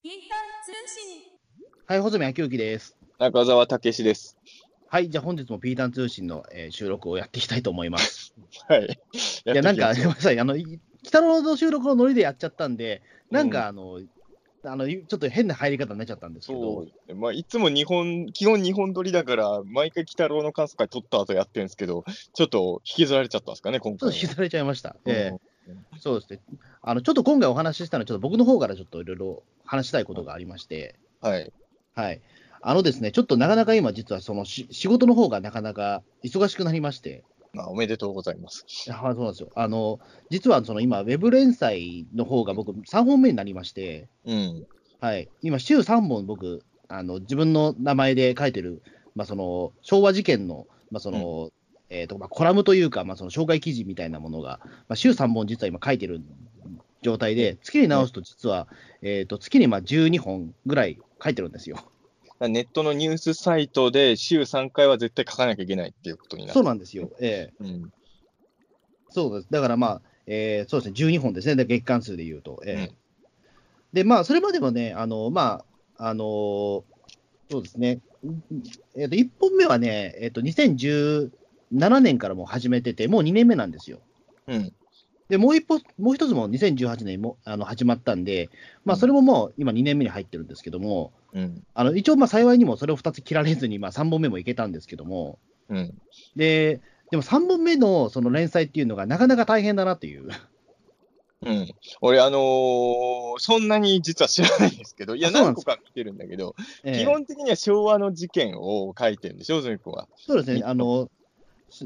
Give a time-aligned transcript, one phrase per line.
[0.00, 1.22] ピーター通信。
[1.88, 2.96] はい、穂積昭之です。
[3.18, 4.38] 中澤武史です。
[4.86, 8.32] はい、じゃあ本日もピータン通信の、えー収録をやっていきたいと思います。
[8.68, 8.84] はい。
[8.84, 8.88] い
[9.44, 14.00] や、なんか、ごめんなさい、あの、い北郎の収録のノリでやっちゃったんで、なんか、あの、
[14.62, 17.14] あの、ちょっと変な入り方になっちゃったんですけそど、う。
[17.16, 22.04] まあ、いつも日本、基本日本撮りだから、毎回鬼太郎の感想会撮った後やってるんですけど、
[22.34, 24.12] ちょっと引きずられちゃったんですかね、今回は。
[24.12, 24.94] ちょっと引きずられちゃいました。
[25.04, 25.47] うんええ
[25.98, 26.40] そうですね。
[26.82, 31.52] あの、ちょっと今回お話ししたのは、ちょっと僕の方からちょっといろいろ話したいことがありまして、はい。
[31.94, 32.20] はい。
[32.60, 38.64] あのですね、ちょっとなかなか今、実はそのし仕事の方がなかなか忙しくなりまして、まあ、おめでとうございます。
[38.86, 39.50] いやはいそうなんですよ。
[39.54, 44.66] あの、実はその今、ウェブ連載の方が僕、3本目になりまして、うん。
[45.00, 48.82] はい、今、週3本僕、あの自分の名前で書いてる、
[49.14, 51.50] まあ、その昭和事件の、まあその
[51.90, 56.22] えーとまあ、コラムというか、まあ、その紹介記事みたいなものが、まあ、週3本実は今書いてる
[57.02, 58.68] 状態で、月に直すと実は、
[59.02, 61.78] えー、と月にまあ12本ぐらい書いてるんですよ。
[62.40, 66.54] ネットのニュースサイトで週3回は絶対書かなきゃいけないっていうことになる。
[66.54, 67.10] そうなんですよ。
[67.20, 67.92] ええうん。
[69.10, 69.48] そうです。
[69.50, 72.62] だからまあ、えーそうですね、12本ですね、で月間数でいうと。
[72.64, 72.94] ええうん
[73.92, 75.64] で、まあ、それまでもね、あの、ま
[75.96, 76.84] あ、あの
[77.50, 78.42] そうですね、うん
[78.96, 80.42] えっ、と、1本目はね、えっ、と、
[81.72, 84.00] 2017年からもう始めてて、もう2年目なんですよ。
[84.46, 84.72] うん。
[85.28, 88.48] で、もう一歩、もう一つも2018年もあの始まったんで、
[88.84, 91.62] まあ、それももう今2年目に入ってるんですけども、うん。
[91.74, 95.38] あの一応、まあ幸いにもそれを2つ切られずに、まあ、3本目もいけたんですけども、
[95.68, 95.94] うん。
[96.36, 100.28] で、でも3本目のその連載っていうのがなかなか大変だなっていう。
[101.42, 101.68] うん。
[102.00, 110.08] 俺、あのーそんなに実は知らないんですけど、いや、何個か見てるんだけど、ええ基本的には昭和の事件を書いてるんでしょ、ズミ君は。
[110.16, 111.10] そうですね、あの、す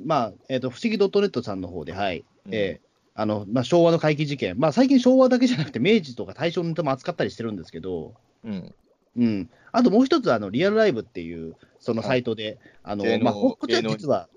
[0.04, 8.74] まあ、えっ、と、不思議 .net さんの方で、はい、うんえーあの、まあ、昭和の怪奇事件、まあ、最近昭和だけじゃなくて、明治とか大正のネタも扱ったりしてるんですけど、うん。
[9.16, 9.50] うん。
[9.70, 14.28] あともう一つ、あの、リアルライブっていう、そのサイトで、あのまあ、ここっちは実は、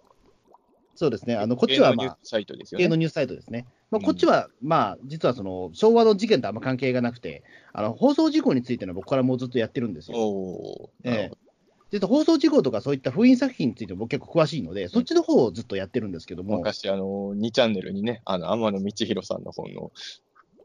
[0.95, 2.85] そうですね、あの、こっちは、まあ、芸能ニュースサイトですよね。
[2.85, 3.65] 芸能ニュースサイトですね。
[3.91, 10.17] まあ、うんこっちは、まあ、実はその、昭和の事件とあんま関係がなくて、あの、放送事故についての僕からもうずっとやってるんですよ。
[10.17, 11.44] おーなるほど
[11.91, 19.91] 実は放送事故とかそういった封印作品についても僕結構詳しいので、そっちの方をずっとやってるんですけども、昔、あの、2チャンネルにね、あの、天野道弘さんの本の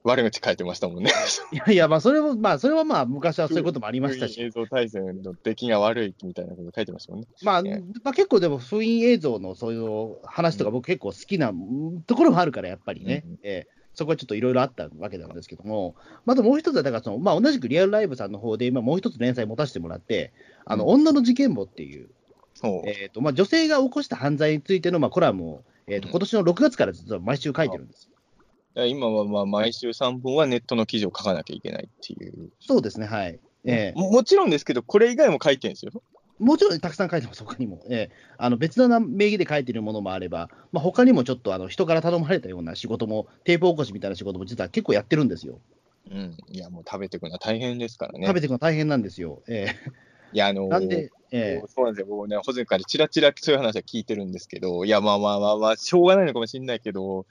[0.02, 1.12] 悪口書いてましたもんね。
[1.52, 7.28] いやいや、まあ、それも、まあ、それはまあ、昔はそういうこともありましたし、映像大全の出来が悪いみたいなこと書いてましたもんね。
[7.42, 13.38] まあ、ねまあ、結構でも、封印映像のそういう話とか、僕結構好きなうんところもあるから、やっぱりね、うん。
[13.42, 15.94] ええそこはちょっといろいろあったわけなんですけども、
[16.24, 20.32] またもう一つは、だからその、まあ、同じくリアルライブさんの方で、今もう一つ連載持たせてもらって、
[20.64, 22.08] あの、うん女の事件簿っていう。
[22.86, 28.08] えっ、と、まあ、女性が起こした犯罪についての、まあ、コラムを、えっ、と、うん今年の6月から実は毎週書いてるんです。
[28.74, 32.50] 今はまあ毎週3本はネットの記事を書かなきゃいけないっていう。
[32.60, 33.38] そうですね、はい。
[33.64, 35.92] ええももちろんですけど、これ以外も書いてるんですよ。
[36.40, 37.84] もちろんたくさん書いてます、他にも。
[37.88, 45.60] ええあの別の名義で書いてるものもあれば、まあ、他にもちょっとあの人から頼まれたような仕事も、テープ起こしみたいな仕事も実は結構やってるんですよ。
[46.10, 46.36] うん。
[46.48, 48.26] いや、もう食べていくのは大変ですからね。
[48.26, 49.42] 食べていくの大変なんですよ。
[49.48, 49.68] え
[50.32, 52.06] いや、あのーえなんで、ええそうなんですよ。
[52.08, 57.26] 僕ね、保全からちらちらそういう話は聞いてるんですけど、いや、まあまあまあまあ、しょうがないのかもしれないけど、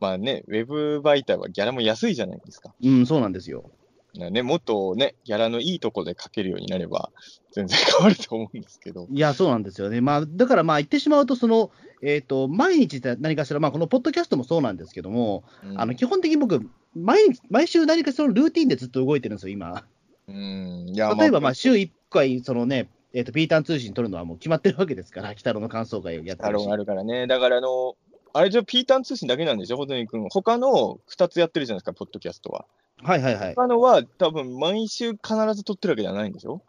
[0.00, 2.74] まあね、ウェブ媒体はギャラも安いじゃないですか。
[2.82, 3.70] うん、そうなんですよ。
[4.14, 7.10] ね、もっとね、ギャラのいいところで書けるようになれば、
[7.54, 9.06] 全然変わると思うんですけど。
[9.08, 10.00] いや、そうなんですよね。
[10.00, 11.70] まあ、だからまあ言ってしまうと、その、
[12.02, 19.84] えっ、と、毎日何かしら、まあ、このポッドキャストもそうなんですけども、うんあの基本的に僕、毎日、毎週何かしらのルーティンでずっと動いてるんですよ、今。
[20.26, 26.76] うん、いや例えば、まあ、週1回、そのね、えっ、と、ピーターン通信取るのはもう決まってるわけですから、北野の感想会をやってるしあ。
[26.76, 27.28] るからね。
[27.28, 27.94] だから、あの、
[28.32, 30.26] あれじゃピーターン通信だけなんでしょ、ホテニ君。
[30.28, 32.66] 他の2つやってるじゃないですか、ポッドキャストは。
[33.02, 33.54] はいはいはい。
[33.54, 36.62] 他のは、多分毎週必ず撮ってるわけじゃないんでしょ？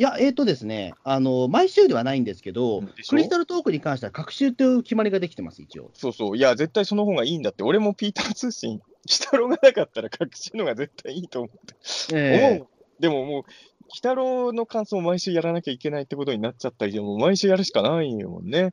[0.00, 2.80] いや、えっ、とですね、あの、毎週ではないんですけど
[3.10, 5.90] クリスタルトークに関しては、各週という決まりができてます、一応。
[5.92, 6.36] そうそう。
[6.38, 7.64] いや、絶対その方がいいんだって。
[7.64, 11.74] 俺もピーターン通信、北郎がなかったら隠しのが絶対いいと思って。
[12.14, 12.68] え思う
[12.98, 13.42] でももう、
[13.88, 18.72] 北郎の感想を毎週やらなきゃいけないってことになっちゃった以上、もう毎週やるしかないよもんね。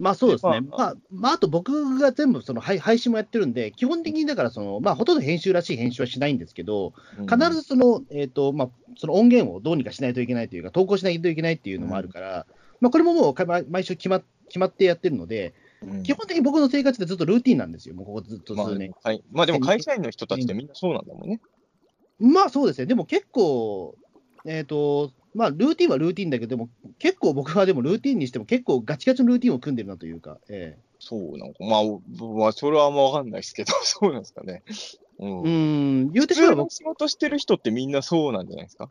[0.00, 0.62] まあそうですね。
[0.62, 12.46] ままあ、まあ、あと僕が全部その配配信もやってるんで、基本的にだからその、まあ、ほとんど編集らしい編集はしないんですけど、うん必ずその、えっ、と、まあ、その音源をどうにかしないといけないというか、投稿しないといけないっていうのもあるから、
[12.80, 13.34] まあ、これももう
[13.68, 18.92] 毎週決ま決まってやってるので、うん基本的に僕の生活でずっとルーティンなんですよ、もうここずっとまあ数年。
[19.02, 21.40] はい、まあでも会社員の人たちってみんなそうなんだもんね。
[22.18, 23.96] まあそうですね、でも結構、
[24.44, 26.68] えっ、と、まあルーティンはルーティンだけど、でも
[26.98, 31.64] 結構僕はでもルーティンにしても結構ガチガチのルーティンを組んでるなというか、えそうなのか。
[31.64, 34.62] まあ、まあ、それはあんまわかんないですけど、 そうなんですかね。
[35.18, 35.42] うん。
[35.42, 38.90] うん、言うてしまえば僕、の仕事してる人ってみんなそうなんじゃないですか？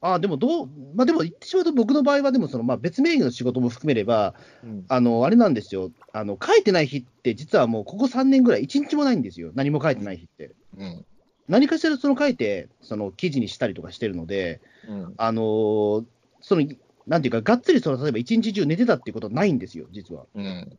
[0.00, 4.84] あでもどう、まあでも言ってしまうと僕の場合は、でもその、まあ別名義の仕事も含めれば、うん。
[4.88, 10.54] あの、あれなんですよ、あの、書いてない日って、実はもうここ3年ぐらい、1日もないんですよ、何も書いてない日って。
[10.76, 11.06] うん。
[11.48, 15.14] 何かしらその書いて、その記事にしたりとかしてるので、うん。
[15.16, 16.04] あのー
[16.40, 16.66] その、
[17.06, 20.26] なんていうか、がっつりその、例えば一日中寝てたっていうことはないんですよ、実は。
[20.34, 20.78] うん。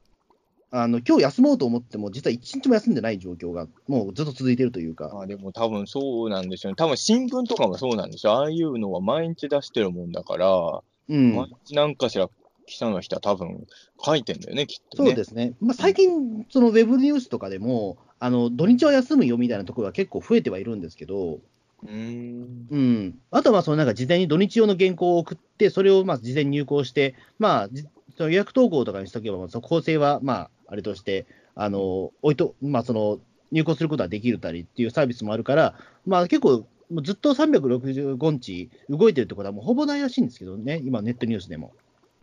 [0.69, 5.09] あの、今日休もうと思っても、実は一日も休んでない状況が、もうずっと続いてるというか。
[5.13, 6.75] まあでも多分そうなんでしょうね。
[6.75, 8.33] 多分新聞とかもそうなんでしょう。
[8.33, 11.35] ああいうのは毎日出してるもんだから、うん。
[11.35, 12.29] 毎日なんかしら
[12.65, 13.65] 記者の人は多分
[14.03, 15.09] 書いてんだよね、きっとね。
[15.09, 15.53] そうですね。
[15.59, 21.39] まあ、最近、そのウェブニュースとかでも、あの、土日は休むよみたいなところが結構増えてはいるんですけど、
[21.83, 22.67] うーん。
[22.69, 23.15] うん。
[23.31, 27.85] あとは、そのなんか事前に土日用の原稿を送って、それをまあ事前に入稿して、まあ、じ
[28.17, 33.19] その予約投稿とかにしとけば、その構成はまあ、あれとして、あの、置いと、まあ、その、
[33.51, 35.75] 入稿することはできるたりっていうサービスもあるから、
[36.05, 36.65] まあ結構、
[37.03, 41.73] ずっと365日動いてるってことはもうほぼないらしいんですけどね、今ネットニュースでも。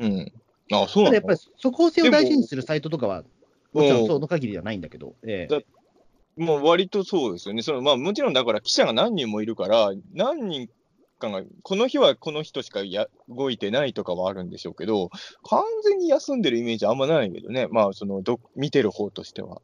[0.03, 0.33] うん。
[0.73, 1.15] あ、そうなの？
[1.15, 3.25] やっぱり、速報性を大事にするサイトとかは、
[3.73, 5.61] もちろうんんその限りではないんだけど、ええだ
[6.37, 7.63] もう割とそうですよね。
[7.63, 10.69] そのまあもちろんだから記者が何人もいるから、何人
[11.19, 15.11] かが、この日はこの人しかや動いてないとかはあるんでしょうけど、
[15.49, 17.69] 完全に休んでるイメージあんまないけどね。
[17.71, 19.61] まあそのど見てる方としては。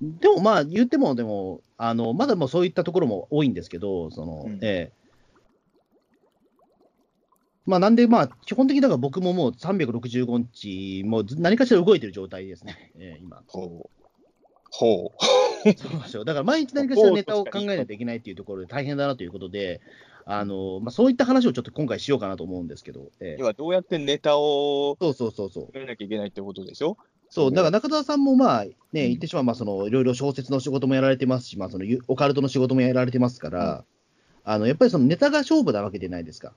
[0.00, 4.92] でもまあ、言っても、でも、あのまだもうそういったところも多いんですけど、そのうんええ
[7.68, 13.42] まあ、なんで、まあ、基本的にだから僕ももう365日、もうず何かしら動いてる状態ですね、 ええ今。
[13.46, 13.90] ほう。
[14.70, 15.12] ほ
[15.76, 19.80] そうなんですよだから毎日何かしらネタを考えないといけないっていうところで大変だなということで、
[20.24, 23.28] あのまあ、そういった話をちょっと今回しようかなと思うんですけど、えう。
[23.28, 25.66] え要はどうやってネタをそうそうそうそう。
[25.66, 26.96] 作らなきゃいけないってことでしょ？
[27.30, 33.84] そう、だから中澤さんもまあ、ね、うん言ってしまえば、そのいろいろ小説の仕事もやられてますし、まあ、そのゆオカルトの仕事もやられてますから、
[34.44, 36.54] あのやっぱりそのネタが勝負なわけじゃないですか。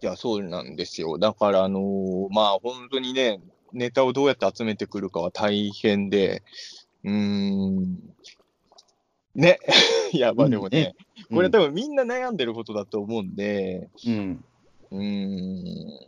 [0.00, 1.18] いや、そうなんですよ。
[1.18, 3.40] だから、あのーまあ、本当にね、
[3.72, 6.42] ネタをどうやって集めてくるかは大変で、
[7.04, 7.98] うーん、
[9.34, 9.58] ね。
[10.12, 10.94] いや、まあでもね、
[11.32, 14.44] これ多分みんな悩んでることだと思うんで、うん、
[14.92, 15.98] うーん、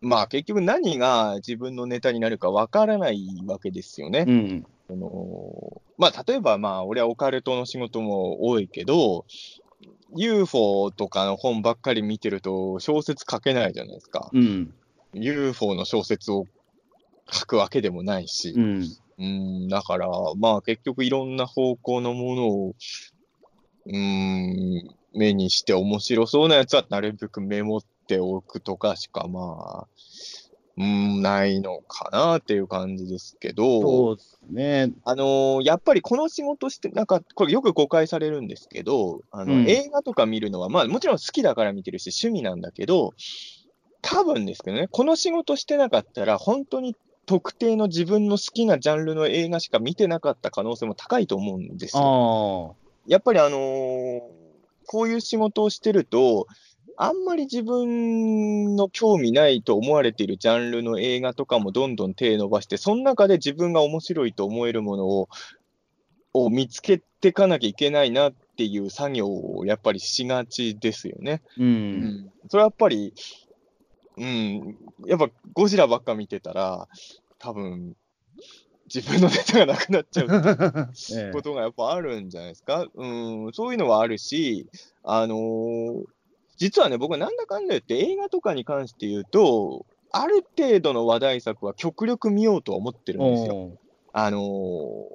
[0.00, 4.24] まあ結局何が自分のネタになるかわからないわけですよね。
[4.26, 9.26] うん、そのまあ、例えば、まあ、俺はオカルトの仕事も多いけど、
[10.16, 14.30] UFO とかの本ばっかり見てると小説書けないじゃないですか。
[14.32, 14.74] うん、
[15.12, 16.46] UFO の小説を
[17.30, 18.60] 書くわけでもないしう。
[18.60, 18.84] ん、
[19.18, 22.74] うん、だから、まあ結局いろんな方向のものを、
[23.86, 29.86] うん、目にして面白そうなやつはなるべくメモっておくとかしか、まあ、
[30.76, 33.80] うん、ないのかなっていう感じですけど。
[33.80, 34.92] そうですね。
[35.04, 43.14] あのーやっぱりこの仕事して、なんか、これよく誤解されるんですけど、あの、うん映画とか見るのは、まあもちろん好きだから見てるし、趣味なんだけど、
[44.02, 46.96] 多分ですけどね、この仕事してなかったら、本当に
[47.26, 52.76] 特定の自分の好きなジャンルの映画しか見てなかった可能性も高いと思うんですあよ。
[52.76, 54.20] あ、やっぱりあのー
[54.86, 56.46] こういう仕事をしてると、
[56.96, 65.28] あんまり自分の興味ないと思われているジャンルの映画とかもどんどん手伸ばして、その中で自分が面白いと思えるものを
[66.36, 71.42] を見つけていかなきゃいけないなっていう作業をやっぱりしがちですよね。
[71.56, 73.14] う、うんそれはやっぱり、
[74.16, 76.88] うん、やっぱゴジラばっか見てたら、
[77.38, 77.96] 多分
[78.92, 80.26] 自分のネタがなくなっちゃう
[81.16, 82.86] ええことがやっぱあるんじゃないですか。
[82.94, 83.06] う
[83.48, 84.66] ん、そういうのはあるし、
[85.02, 86.04] あのー
[86.56, 93.72] 実はね、僕はなんだかんだ言って映画とかに関して言うと、ある程度の話題作は極力見ようとは思ってるんですよ。
[94.12, 94.40] あのー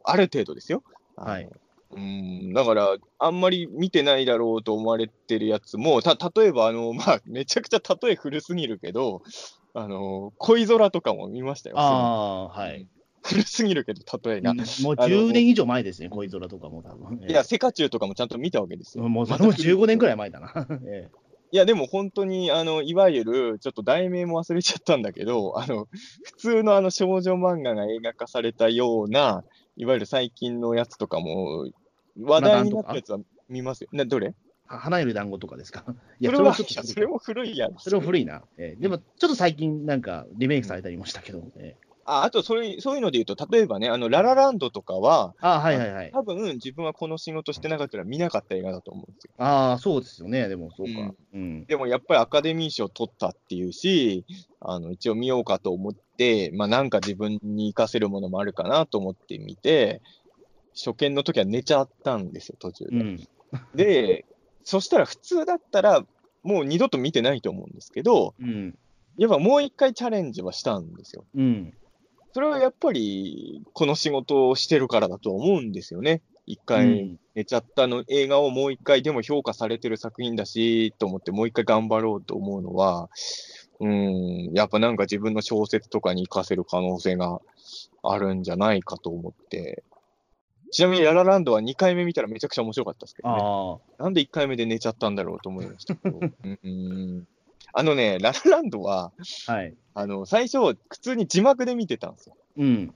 [0.04, 0.84] ある程度ですよ。
[1.16, 1.50] はい。
[1.92, 9.24] うん、だから、あんまり見てないだろうと思われてるやつも、た、例えば、あの、 まあ、めちゃくちゃ例え古すぎるけど、
[9.74, 11.80] あの、恋空とかも見ましたよ。
[11.80, 12.88] ああ、はい。
[13.24, 14.54] 古すぎるけど、例えが。
[14.54, 17.26] もう10年以上前ですね、恋空とかも多分。
[17.28, 19.08] いや、セカチュウとかもちゃんと見たわけですよ。
[19.08, 20.54] もうそれも15年くらい前だな。
[20.86, 21.10] え
[21.52, 25.88] いや、でも本当に、あの、いわゆる、ちょっと題名も忘れちゃったんだけど、あの、
[26.24, 29.44] 普通のあの少女漫画が映画化されたような、
[29.76, 31.66] いわゆる最近のやつとかも、
[32.22, 33.90] 話題になったやつは見ますよ。
[33.94, 34.28] な、どれ？
[34.28, 34.34] え
[34.68, 35.84] 花より団子とかですか？
[36.20, 37.74] いそれは、それも古いやん。
[37.80, 38.44] それも古いな。
[38.60, 41.78] ええでも、ちょっと最近、なんか、リメイクされたりもしたけど、え
[42.12, 46.12] ああとそれ、そういうので言うと、例えばね、あのララランドとかは、あはいはいはい。
[46.12, 49.34] 多分自分はこの仕事してなかったら見なかった映画だと思うんですよ。
[49.38, 50.92] ああ、そうですよね、でもそうか。
[50.94, 51.66] うんうん。
[51.66, 54.26] でもやっぱりアカデミー賞取ったっていうし、
[54.60, 60.02] あの一応見ようかと思って、まあなんか自分に活かせるものもあるかなと思って見て、
[60.76, 62.92] 初見の時は寝ちゃったんですよ、途中で。
[62.92, 63.20] うん。
[63.76, 64.26] で、
[64.64, 66.04] そしたら普通だったら、
[66.42, 68.76] もう二度と見てないと思うんですけど、うん。
[69.18, 71.26] やっぱもう一回チャレンジはしたんですよ。
[71.36, 71.74] うん。
[72.34, 76.22] それはやっぱり、この仕事をしてるからだと思うんですよね。
[76.46, 83.10] 一回寝ちゃったの映画をもう一回でも評価されてる作品だし、と思ってもう一回頑張ろうと思うのは、
[83.80, 87.40] うん、やっぱなんか自分の小説とかに活かせる可能性が
[88.04, 89.84] あるんじゃないかと思って。
[90.72, 94.04] ちなみにララランドは2回目見たらめちゃくちゃ面白かったですけどね。
[94.04, 96.20] なんで1回目で寝ちゃったんだろうと思いましたけど。
[96.64, 97.28] うん、
[97.74, 99.12] あのね、ララランドは、
[99.48, 99.76] はい。
[99.94, 100.58] あの、最初、
[100.90, 102.36] 普通に字幕で見てたんですよ。
[102.58, 102.94] うん。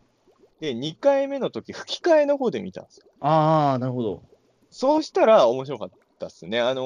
[0.59, 3.05] で、2回目の時、吹き替えの方で見たんですよ。
[3.19, 4.23] ああ、なるほど。
[4.69, 5.89] そうしたら面白かっ
[6.19, 6.59] たっすね。
[6.59, 6.85] あのー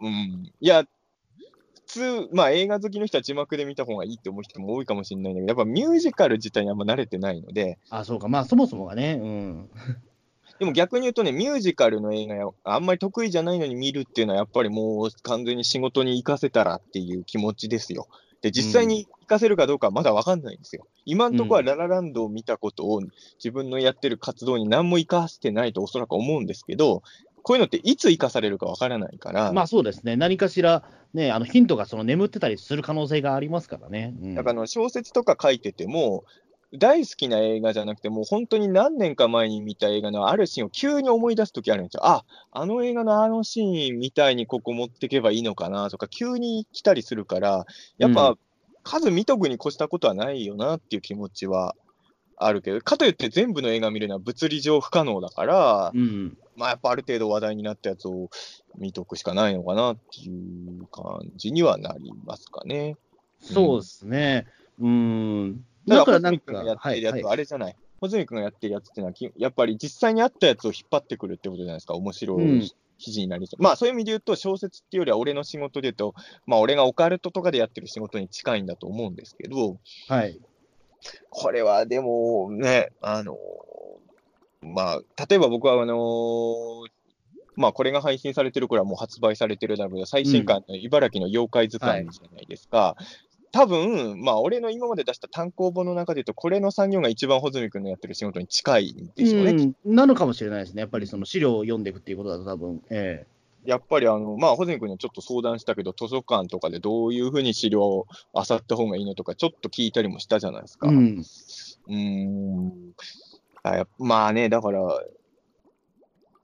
[0.00, 0.52] うん。
[0.60, 8.28] いや、普通、まあ映画好きの人は字幕で見た方がいいって思う人も多いかもしれないんだけど、やっぱミュージカル自体にあんま慣れてないので、あそうか。
[8.28, 9.18] まあ、そもそもがね。
[9.20, 9.70] うん。
[10.58, 18.08] でも逆に言うとね、ミュージカルの映画やあんまり得意じゃないのに見るっていうのは、やっぱりもう完全に仕事に生かせたらっていう気持ちですよ。
[18.40, 20.86] で、実際に生かせるかどうかはまだ分かんないんですよ。
[21.06, 23.00] 今のところはララランドを見たことを
[23.38, 27.02] 自分のやってる活動に何も生かしてないとおそらく思うんですけど、
[27.42, 30.16] こういうのっていつ生かされるか分からないから、まあ、そうですね。
[30.16, 30.82] 何かしら、
[31.12, 34.14] ね、あのヒントがその眠ってたりする可能性がありますからね。
[34.20, 36.24] うん、だから小説とか書いてても、
[36.78, 42.06] 大好きな映画じゃなくて、もう本当に何年か前に見た映画のあるシーンを急に思い出すときあるんですよ。
[42.06, 47.66] あ、あの映画のあのシーンみたいにここ持ってけばいいのかなとか、急に来たりするから、
[47.98, 48.38] やっぱうん
[48.84, 51.74] 数見とくに越したことはないよなっていう気持ちは
[52.36, 56.36] あるけど、かといって全部の映画見るのは物理上不可能だから、うん。
[56.56, 58.28] まあやっぱある程度話題になったやつを
[58.76, 62.96] 見とくしかないのかなっていう感じにはなりますかね。
[63.40, 64.46] そうですね。
[64.78, 65.64] うん。
[65.86, 67.76] だか、ららなんか、がやってはい、るやつあれじゃない。
[68.00, 71.94] 穂積君がやってるやつっていうのはき、やっぱり実際にあったやつを引っ張ってくるってことじゃないですか。
[71.94, 73.62] 面白うんい記事になりそう。
[73.62, 76.14] まあそういう意味で言うと、小説っていうよりは俺の仕事で言うと、
[76.46, 80.40] まあ俺がオカルトとかでやってる仕事に近いんだと思うんですけど、はい。
[81.30, 83.36] これはでもね、あの、
[84.62, 86.86] まあ、例えば僕はあの、
[87.56, 92.96] まあこれが配信されてる頃はもう発売されてるだろう最新刊の茨城の妖怪図鑑じゃないですか。
[93.54, 99.50] 多分、まあ俺の今まで出した単行本の中で言うと、これの産業が一番穂積君のやってる仕事に近いんでしょうね。
[99.84, 100.80] うん、なのかもしれないですね。
[100.80, 103.26] やっぱりその資料を読んでいくっていうことだと多分、え
[103.64, 110.88] やっぱりあの、まあ、穂積君にちょっと相談したけど、図書館とかでどういうふうに資料を漁った方がいいのとか、ちょっと聞いたりもしたじゃないですか。
[110.90, 111.24] えうん。
[111.86, 112.72] うーん
[113.62, 114.80] あまあね、だから、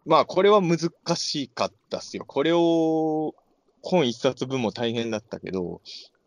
[0.07, 2.25] まあこれは難しかったっすよ。
[2.25, 3.35] これを
[3.83, 5.81] 本一冊分も大変だったけど、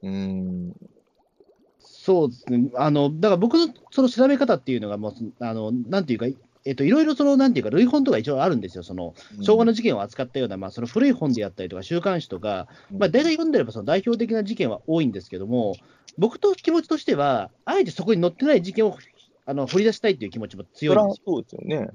[0.03, 0.73] うーん、
[1.79, 2.69] そうですね。
[2.75, 6.25] あの、だから僕のその調べ方っていうのがもう、あの、なんていうか、
[6.65, 8.83] えっと、いろいろその、なんていうか、類本とか一応あるんですよ。
[8.83, 12.67] その、昭和の事件を扱ったような、まあ、その古い本であったりとか、週刊誌とか、
[12.97, 15.79] まあ、大体読んでればその代表的な事件は多いんですけども、
[16.17, 18.97] 僕と気持ちとしては、あえてそこに載ってない事件を
[19.45, 21.33] あの掘り出したいっていう気持ちもそ強いんですよ。
[21.33, 21.89] そうですよね。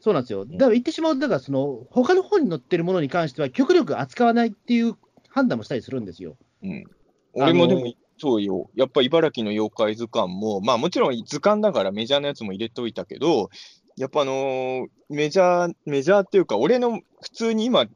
[0.00, 0.46] そうなんですよ。
[0.46, 4.94] だから言ってしまうと、だからその、他の本に載ってるものに関しては、極力扱わないっていう
[5.28, 6.36] 判断もしたりするんですよ。
[6.62, 6.84] うん。
[7.34, 8.70] 俺もであのも、そうよ。
[8.74, 13.50] やっぱ茨城の妖怪図鑑も、まあもちろん図鑑だからメジャーなやつも入れといたけど、
[13.96, 17.86] やっぱあのーメジャー、メジャーっていうか、俺の普通に今、へ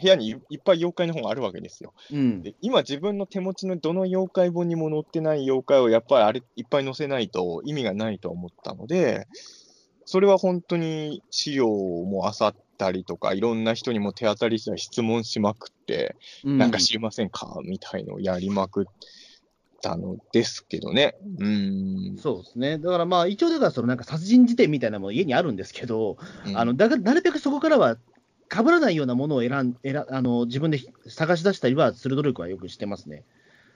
[0.00, 1.92] 部屋にいいっぱい妖怪の本があるわけですよ。
[2.10, 2.42] うん。
[2.42, 9.26] で今自分の手持ちのどの妖怪本にも載ってない妖怪をやっぱりあれいっぱい載せないと意味がないと思ったので、
[10.06, 17.58] それは本当に資料も漁ったりとか、いろんな人にも手当たり次第質問しまくって、うんなんか知りませんか？
[17.64, 18.84] みたいのをやりまくっ
[19.82, 21.14] たのですけどね。
[21.38, 22.18] うーん。
[22.18, 22.78] そうですね。
[22.78, 26.16] だからまあ、一応、だからそのなんか殺人事典みたいなのも家にあるんですけど、
[26.46, 27.96] うんあのだからなるべくそこからは
[28.50, 33.24] 被らないようなものを選ん選あの自分で探し出したりはする努力はよくしてますね。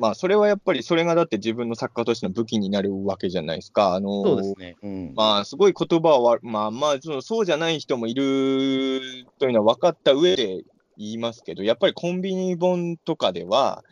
[0.00, 3.94] まあ、それはやっぱり、それがだって自分の作家としての武器になるわけじゃないですか。
[3.94, 4.76] あのーそうですね。
[4.82, 5.14] うん。
[5.14, 10.62] まあ、すごい言葉は、まあまあその、そうじゃない人もいるというのは分かった上で
[10.96, 13.84] 言いますけど、やっぱりコンビニ本とかでは、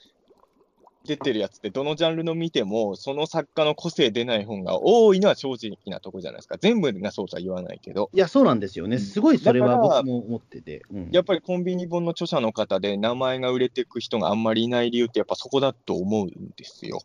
[1.08, 6.58] 出てるやつって、どのジャンルの見ても、その作家の個性出ない本が多いのは正直なとこじゃないですか。
[6.60, 8.96] 全部がそうとは言わないけど、いや、そうなんですよね。
[8.96, 10.82] うんすごいそれは僕も思ってて。
[10.92, 17.00] うんやっぱりコンビニ本の著者の方で名前が売れていく人があんまりいない理由って、やっぱそこだと思うんですよ。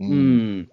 [0.00, 0.70] ううん、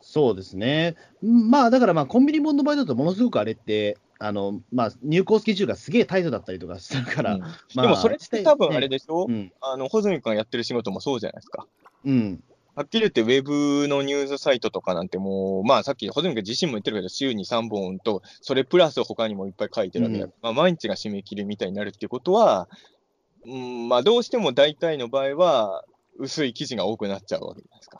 [0.00, 0.96] そうですね。
[1.22, 7.48] まあ、だからまあ、コンビニ本の場合だと、ものすごくあれって、あの、まあ、入校スケジュールがすげえタイトだったりとかするから、うんま
[7.78, 9.50] あでもそれって多分あれでしょ、うん。
[9.62, 11.66] あの、穂積君がやってる仕事もそうじゃないですか。
[12.04, 12.44] うん。
[12.74, 22.68] はっきり言って、ウェブのニュースサイトとかなんてもう、まあさっき、穂積君自身も言ってるけど、週に3本と、それプラス他にもいっぱい書いてるわけだ、うんまあ、毎日が締め切りみたいになるっていうことは、
[23.46, 25.84] うん、まあどうしても大体の場合は、
[26.18, 27.99] 薄い記事が多くなっちゃうわけじゃないですか。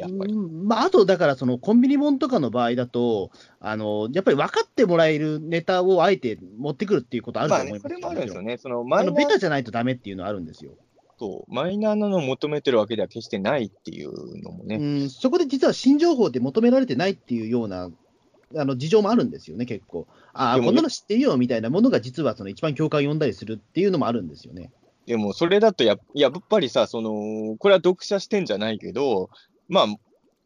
[0.00, 0.32] やっぱり。
[0.32, 3.30] うんまあ、あと、だから、そのコンビニ本とかの場合だと、
[3.60, 8.52] あの、やっぱり分かってもらえるネタをあえて持ってくるっていうことあるとまあね、思いますそれもあるんですよね。
[8.52, 8.56] ね。
[8.58, 10.72] そのマイナーベタじゃないとダメっていうのはあるんですよ。
[11.20, 14.76] と、マイナーなのを求めてるわけでは決してないっていうのもね。
[14.76, 17.90] うん、そこで実は新情報で求められてないっていうような、
[18.56, 20.08] あの、事情もあるんですよね、結構。
[20.32, 24.72] ああ、こんなの知ってるよみたいなものが実はその一番共感を呼んだりするっていうのもあるんですよね。
[25.06, 29.30] でも、それだとや、やっぱりさ、その、これは読者視点じゃないけど、
[29.70, 29.86] まあ、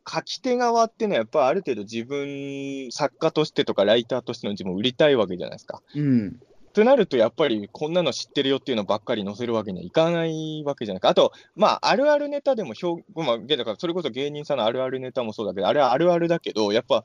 [0.07, 5.83] 書き手側っていうのは、やっぱりある程度自分、作家としてとかライターとしての自分を売りたいわけじゃないですか。
[5.95, 6.41] うん。
[6.75, 11.09] となると、やっぱりこんなの知ってるよっていうのばっかり載せるわけにはいかないわけじゃないか。
[11.09, 17.05] あと、まあ、あるあるネタでも表、まあ、だからそれこそ芸人さんのあるあるネタもそうだけど、あれはあるあるだけど、やっぱ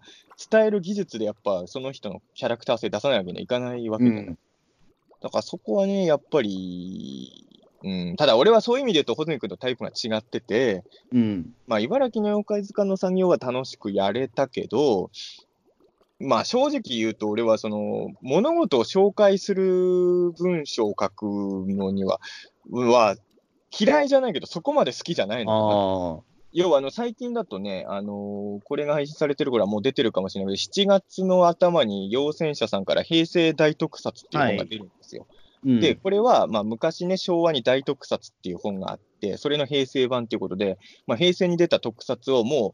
[0.52, 4.24] 伝える技術でやっぱその人のキャラクター性出さないわけにはいかないわけじゃない。
[4.26, 4.40] うん。
[5.22, 11.54] だからそこはね、やっぱり、うん、ただ俺はそういう意味で言うと、穂積君とタイプが違ってて、うん。
[11.68, 15.12] まあ、茨城の妖怪図鑑の作業は楽しくやれたけど、
[16.20, 22.20] まあ正直言うと、俺はその物事を紹介する文章を書くのには、
[22.70, 23.16] は
[23.72, 26.22] 嫌いじゃないけど、そこまで好きじゃないの。
[26.22, 26.30] ああ。
[26.52, 35.28] 要はあの最近だとね、あのーこれが配信されてる頃はもう出てるかもしれないけど、7月の頭に陽戦者さんから平成大特撮っていう本が出るんですよ。
[35.66, 42.74] うん、で、これは、まあ、昔ね、昭和に大特撮っていう本があって、それの平成版ということで、まあ、平成に出た特撮をも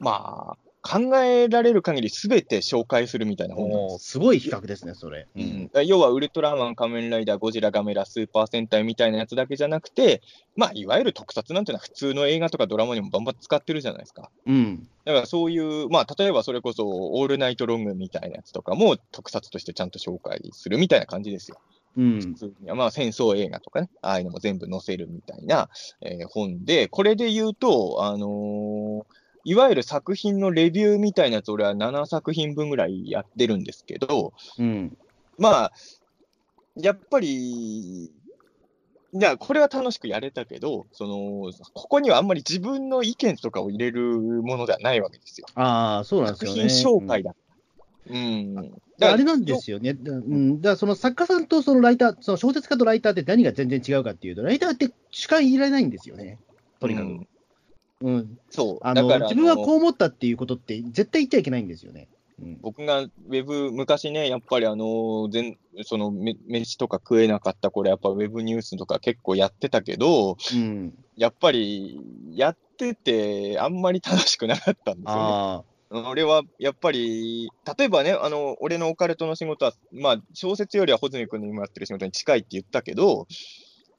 [0.00, 4.10] う、まあ、考えられる限りすべて紹介するみたいな本なんです。
[4.10, 5.28] すごい比較ですね、それ。
[5.36, 10.22] ううん、要は、ウルトラマン、仮面ライダー、ゴジラ、ガメラ、スーパー戦隊みたいなやつだけじゃなくて、
[10.56, 14.30] まあ、いわゆる特撮なんていうのは普通の映画とかドラマにもバンバン使ってるじゃないですか。
[14.44, 14.88] うん。
[15.04, 21.60] だからそういう、まあ、例えばそれこそ、オールナイトロングみたいなやつとかも特撮としてちゃんと紹介するみたいな感じですよ。
[21.96, 22.34] うん普。
[22.34, 25.68] 通にはまあ戦争映画とかね、ああいうのも全部載せるみたいな、
[26.00, 29.02] えー本で、これで言うと、あのー
[29.44, 34.96] いわゆる作品のレビューみたいなやつ、俺は7作品分ぐらいやってるんですけど、うん。
[35.36, 35.72] まあ、
[36.76, 38.10] やっぱり、い
[39.20, 45.46] や、これは楽しくやれたけど、その、ここにはあんまり自分の意見とかを入れるものではないわけですよ。
[45.54, 46.70] ああ、そうなんです作よね。
[46.70, 47.32] 品紹介だ。
[47.32, 47.36] うん。
[48.08, 49.94] うんあれなんですよね。
[49.94, 56.38] だうん、だからその作家さんとそのライター、その小説家とライターって何が全然違うかっていうと、ライターって主観入れないんですよね。
[56.78, 57.06] とにかく。
[57.06, 57.26] うん
[58.02, 58.38] うん。
[58.50, 58.78] そう。
[58.82, 62.08] あのだから自分はこう思ったっていうことって絶対言っちゃいけないんですよね。
[62.40, 62.58] うん。
[62.60, 72.00] 僕がウェブ、昔ね、やっぱりあの、全そのめ飯とか食えなかった頃、やっぱウェブニュースとか結構やってたけど、うん、やっぱり
[72.32, 75.71] やってて、あんまり楽しくなかったんですよね。
[75.92, 83.26] あ俺はやっぱり、例えばね、あの俺のオカルトの仕事は、まあ、小説よりは穂積君の今やってる仕事に近いって言ったけど、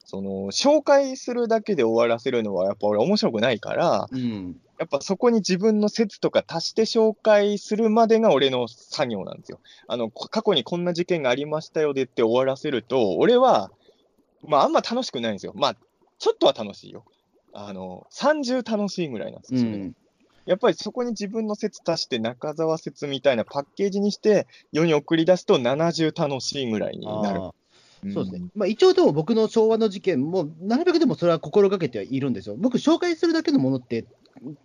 [0.04, 4.56] その紹介するだけで終わらせるのは、やっぱ俺、面白くないからあ、、うん。
[4.78, 9.60] やっぱそこに自分の説とか足して紹介するまでが俺の作業なんですよ。
[9.86, 13.70] あの、こ過去にこんな事件がありましたよでって終わらせると、俺は、
[14.46, 15.52] まああんま楽しくないんですよ。
[15.54, 15.76] まあ、
[16.18, 17.04] ちょっとは楽しいよ。
[17.52, 19.96] あの、30楽しいぐらいなんですよ、それうん。
[20.46, 27.40] やっぱりそこに自分の説足して中澤説みたいなパッケージにして世に送り出すと70楽しいぐらいになる。
[28.12, 28.48] そうですね。
[28.54, 32.56] まあ、一応でも僕の昭和の事件も、なるべくでもそれは心がけてはいるんですよ。
[32.58, 34.04] 僕、紹介するだけのものって、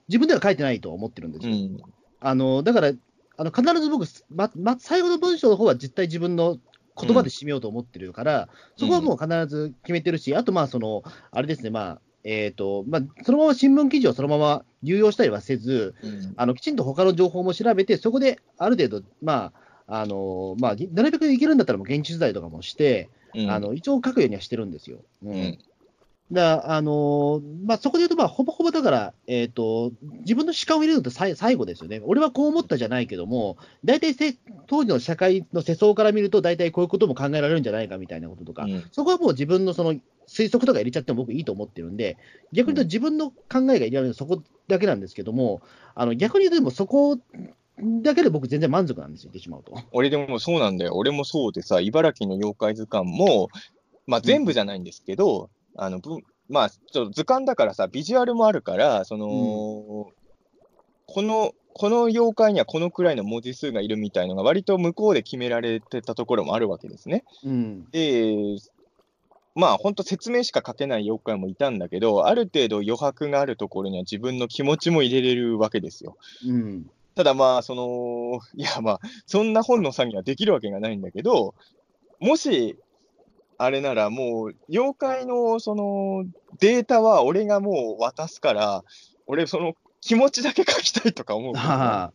[0.09, 1.53] 自分では書いてないと思ってるんですよ。
[1.53, 1.77] うん。
[2.19, 2.91] あのだから、
[3.37, 6.57] あの必ず僕、まま、最後の文章の方は絶対自分の
[6.99, 16.33] 言葉で締めようと思ってるから、そこはもう必ず決めてるし、あと、まあ、その、あれですね、まあ、えっ、と、まあ、そのまま新聞記事をそのまま流用したりはせず、うん。
[16.35, 19.51] あのきちんと他の情報も調べて、そこである程度、ま
[19.87, 23.51] あ、あのまあ、なるべくいけるんだったらもう現地取材とかもして、うん。
[23.51, 24.99] あの一応書くようにはしてるんですよ。
[25.23, 25.31] うん。
[25.31, 25.57] うん
[26.31, 32.01] だあのまあ、そこで言うと、まあ、ほぼほぼだから、えーと、自分の主観を入れるとさい最後ですよね。
[32.05, 34.35] 俺はこう思ったじゃないけども、大体せ
[34.67, 39.93] 当時の社会の世相から見ると、大体こういうことも考えられるんじゃないかみたいなこととか、うんそこはもう自分のその
[40.27, 42.17] 推測とか入れちゃっても僕いいと思ってるんで、
[42.53, 45.61] 逆に言うと自分の考えが入れられるのはそこだけなんですけども、
[45.95, 47.17] あの逆に言うとでもそこ
[48.03, 49.73] だけで僕全然満足なんですよ、言ってしまうと。
[49.91, 50.93] 俺でもそうなんだよ。
[50.95, 53.49] 俺もそうでさ、茨城の妖怪図鑑も、
[54.05, 55.49] まあ全部じゃないんですけど、
[55.81, 56.17] あの、ぶ
[56.49, 60.11] まあちょっと図鑑だからさ、ビジュアルもあるから、その、
[61.05, 67.23] このこの妖怪にはこのくらいの文字数がいるみたいのが、割と向こうで決められてたところもあるわけですね。
[67.43, 67.89] うん。
[67.91, 68.35] で、
[69.55, 76.17] まあ本当説明しか書けない妖怪もいたんだけど、ある程度余白があるところには自分の気持ちも入れれるわけですよ。
[76.45, 76.89] うん。
[77.15, 81.53] ただまあ、その、いやまあ、そんな本の詐欺はできるわけがないんだけど、
[82.19, 82.77] もし、
[83.61, 86.23] あれならもう、妖怪のその
[86.59, 88.83] データは俺がもう渡すから、
[89.27, 92.13] 俺その気持ちだけ書きたいとか思うね、 はあ。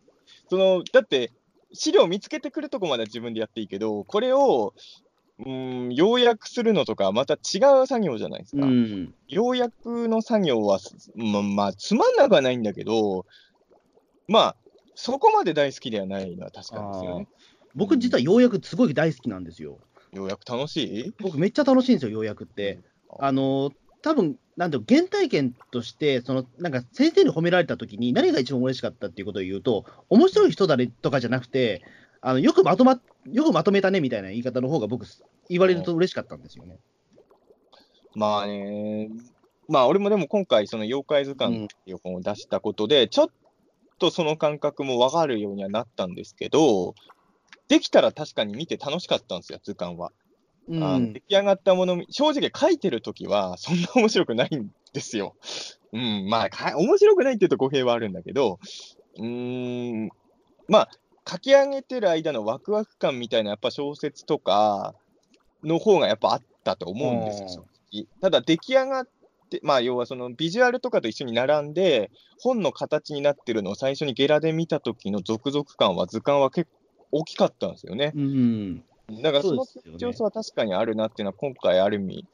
[0.48, 1.33] その、だって、
[1.74, 4.72] 資料見つけてくるとこまでは自分でやっていいけど、これを、
[5.38, 8.64] うーん、要約するのとか、また違う作業じゃないですか。
[8.64, 9.14] うん。
[9.28, 13.26] 要約の作業は、すままあ、つまんなくはないんだけど、
[14.28, 14.57] まあ、
[14.94, 17.28] そこまで大好きではないのは確かにですよね。
[17.74, 19.78] 僕、実はようやくすごい大好きなんですよ。
[20.14, 21.14] 要約楽しい？
[21.20, 22.79] 僕、めっちゃ楽しいんですよ、ようやくって。
[23.18, 23.72] あの
[24.03, 31.83] 多分なんていうの原体験として、そのなんか先生に褒められたときに、何が一番嬉しかったっていうことを言うと、面白い人だねとかじゃなくて、
[32.20, 33.00] あのよくまとま
[33.33, 35.07] よくまとめたねみたいな言い方の方が僕、
[35.48, 36.79] 言われると嬉しかったんですよね。
[38.14, 39.11] まあね、
[39.68, 43.29] まあ俺もでも今回、その妖怪図鑑っていう本を出したことで、ちょっ
[43.98, 46.94] とその感覚も分かるようにはなったんですけど、
[47.68, 50.12] できたら確かに見て楽しかったんですよ、図鑑は。
[50.66, 55.35] うん出来上がったもの、正直書いてるときは そんな面白くないんですよ。
[55.92, 58.59] うん、まあか、面白くないって言うと語弊はあるんだけど、
[59.18, 60.11] うーん、
[60.68, 60.88] まあ、
[61.29, 64.94] 書き上げてる間のワクワク感みたいな、やっぱ小説とか
[65.62, 67.66] の方がやっぱあったと思うんですよ、
[68.20, 69.09] ただ出来上がっ
[69.50, 76.84] て、まあ、要はそのビジュアルとかと一緒に並んで、本の形になってるのを最初にゲラで見た時の続々感は、図鑑は結構
[77.14, 78.12] 大きかったんですよね。
[78.14, 78.85] うん
[79.22, 79.98] だからそのそうですよね。
[79.98, 82.27] 強さは確かにあるなっていうのは、今回ある意味、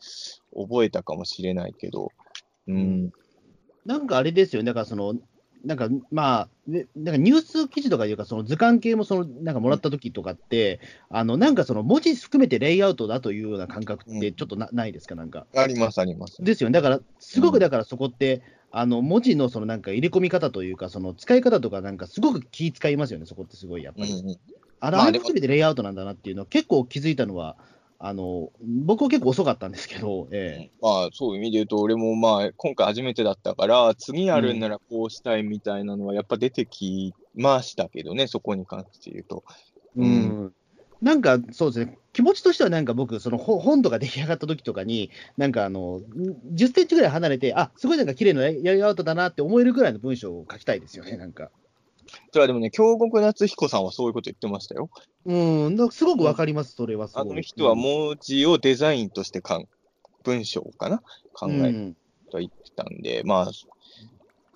[0.54, 2.12] 覚えたかもしれないけど、
[2.68, 3.12] うん、
[3.84, 5.16] なんかあれですよね、だからその、
[5.64, 15.46] なんかまあ、ねなんかニュース記事とかいうか、その図鑑系もそのなんかもらった時とかって、あのなんかその文字含めてレイアウトだというような感覚ってちょっとな,、ないですか、なんか。
[15.54, 16.42] あります、あります。
[16.42, 17.54] ですよね、だから、すごうん。
[17.54, 24.38] くだからそこって、あの文字のそのなんか入れ込み方というか、その使い方とか、なんかすごく気遣いますよね、そこってすごいやっぱり。
[24.80, 27.56] うんうんあれ、まあでもあれも全てレイアウトなんだなっていうのは、結構気づいたのは、
[28.02, 28.50] あの
[28.86, 39.44] 僕は結構遅かったんですけど、えまあ、そういう意味で言うと、俺もまあ、今回初めてだったから、次やるんならこうしたいみたいなのは、やっぱ出てきましたけどね、そこに関して言うと。
[39.98, 40.54] えうん。
[41.02, 46.00] なんかそうですね、気持ちとしてはなんか僕、その本本とか出来上がった時とかに、なんかあの
[46.54, 51.50] 10センチぐらい離れて、あすごいなんか綺麗なレイアウトだなって思えるぐらいの文章を書きたいですよね、なんか。
[52.32, 54.90] それはでもね、京極夏彦さんはそういうこと言ってましたよ。
[55.26, 57.32] うん、だすごくわかります、それはすごい。
[57.32, 59.68] あの人は文字をデザインとしてかん
[60.24, 61.02] 文章かな？
[61.32, 61.96] 考えうん
[62.30, 63.50] と言ってたんで、まあ、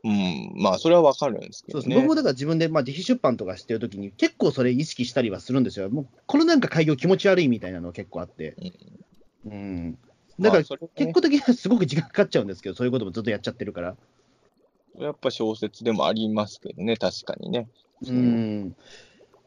[0.05, 1.83] うん、まあ、それはわかるんですけどね。
[1.83, 5.91] そうです僕もだから自分で、まあ、自費出版とかしてるときに、結構それ意識したりはするんですよ。
[5.91, 8.55] もうこのなんか開業気持ち悪いみたいなの結構あって。
[9.47, 9.99] うん。
[10.39, 13.97] だから、まあそれはね結構的にはすごく時間かかっちゃうんですけど、そういうこともずっとやっちゃってるから。
[14.99, 17.69] やっぱ小説でもありますけどね、確かにね。
[18.07, 18.77] うん。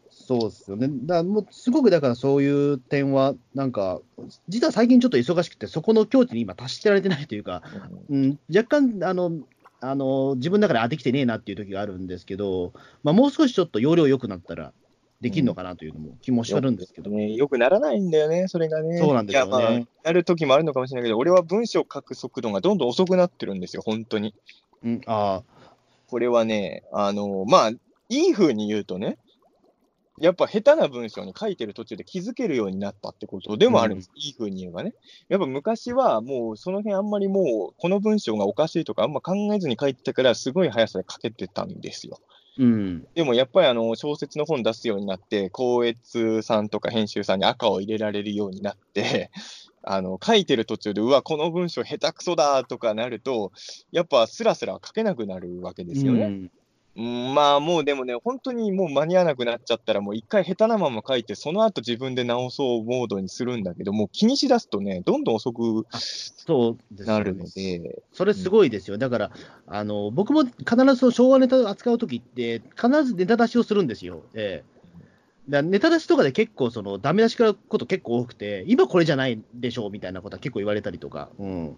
[0.10, 0.90] そうですよね。
[0.90, 4.02] だからもうすごくだからそういう点は、なんか、
[4.50, 7.62] 実は最近ちょっと忙しくて、そこの境地に今達してられてないというか、
[8.10, 9.32] うん、若干、あの、
[9.80, 14.74] あの自分の中で、あ、できてねえなっていう時があるんですけど、まあ、もう少しちょっと容量良くなったら
[15.22, 18.98] できるのかなというのも気もしてるんですけど、ね、よくならないんだよね、それがね。
[18.98, 24.34] そうなんですよねまあ、なる時もあるのかもしれないけど、俺は文章を書く速度がどんどん遅くなってるんですよ、本当に。
[24.84, 25.44] うん、あ
[26.08, 27.70] これはね、あの、まあ、
[28.10, 29.18] いい風に言うとね、
[30.20, 34.94] やっぱ下手な文章に書いてる途中で気づけるようになったってことでもあるんです、いい風に言えばね。
[35.30, 42.20] やっぱ昔はもうその辺あんまりもうこの文章がおかしいとかあんま考えずに書いてたからすごい速さで書けてたんですよ。
[42.58, 49.30] うん、でもやっぱりあの小説の本出すようになって、光悦さんとか編集さんに赤を入れられるようになって、
[49.90, 53.52] あの書いてる途中で、うわ、この文章下手くそだとかなると、
[53.92, 56.26] やっぱスラスラ書けなくなるわけですよね。
[56.26, 56.52] うん
[56.98, 65.86] うん、まあもうでもね、本当にもう間に合わなくなっちゃったら、もう一回下手なまま書いて、その後自分で直そうモードにするんだけど、もう気にしだすとね、どんどん遅く
[67.06, 68.98] なるので、それすごいですよ。
[68.98, 69.32] だから、
[69.68, 74.24] あの僕も必ずその昭和ネタを扱うときって、必ずネタ出しをするんですよ。
[74.34, 74.77] ええ
[75.50, 81.30] だネタ出しとかで結構、そのダメ出しからこと結構多くて、今これじゃないでしょうみたいなことは結構言われたりとか。
[81.40, 81.78] うん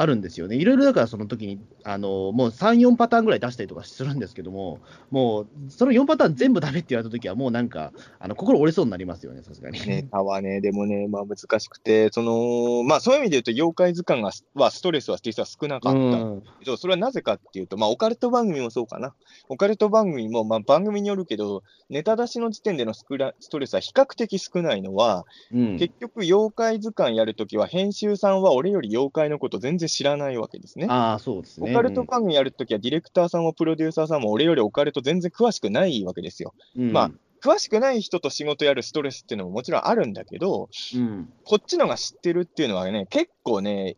[0.00, 0.56] あるんですよね。
[0.56, 4.78] いろいろだからその時に、あの、もう3、4パターンぐらい出したりとかするんですけども、
[5.10, 9.84] もう、その4パターン全部ダメって言われた時は、もうなんか、あの、心折れそうになりますよね、さすがに。
[9.86, 19.14] ネタはね、でもね、まあ難しくて、その、まあそういう意味で言うと、妖怪図鑑がはストレスは実は少なかったんだけど、それはなぜかっていうと、まあオカルト番組もそうかな。
[19.48, 30.86] オカルト番組も、まあ番組によるけど、ネタ出しの時点でのスクラストレスは比較的少ないのは、うん結局、妖怪図鑑やるときは、編集さんは俺より妖怪のこと全然知らないわけですね。
[30.88, 31.70] ああ、そうですね。
[31.70, 36.54] オカルト番組やるときは、ディレクターさんもプロデューサーさんも俺よりオカルト全然詳しくないわけですよ。
[36.76, 37.10] うん、まあ
[37.42, 43.96] 詳しくない人と仕事やるストレスっていうのももちろんあるんだけど、うん、こっちのが知ってるっていうのはね、結構ね、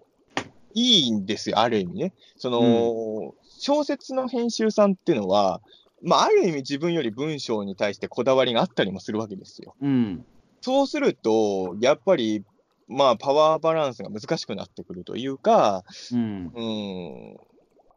[0.74, 2.12] いいんですよ、ある意味ね。
[2.36, 5.60] その、小説の編集さんっていうのは、
[6.02, 9.74] まあ、ある意味自分より文章に対してこだわりがあったりもするわけですよ。
[9.80, 10.24] うん、
[10.62, 12.42] そうすると、やっぱり、
[12.88, 17.36] まあ、パワーバランスが難しくなってくるというか、うん、うん、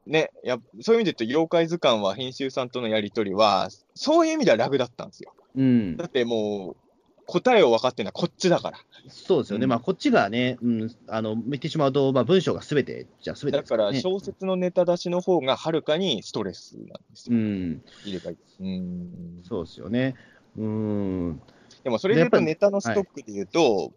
[0.06, 5.34] ね、やそういう意味で言うと、妖怪図鑑は編集さんとのやり取りは、そういう意味では楽だったんですよ。
[5.56, 6.06] うんだ。
[6.06, 6.76] ってもう、
[7.26, 8.78] 答えを分かってるのはこっちだから。
[9.10, 9.66] そうですよね。
[9.66, 13.94] うんまあ、こっちがね、うん、あの、言ってしまうと、まあ、文章がすべて、じゃすべてだから。
[13.94, 17.36] 小説のネタ出しの方がはるかにストレスなんですよ。
[17.36, 19.44] うん、入れ替えうん。
[19.44, 20.16] そうですよね。
[20.58, 21.42] うん、
[21.84, 23.92] でも、それで言うと、やっぱりネタのストックで言うと、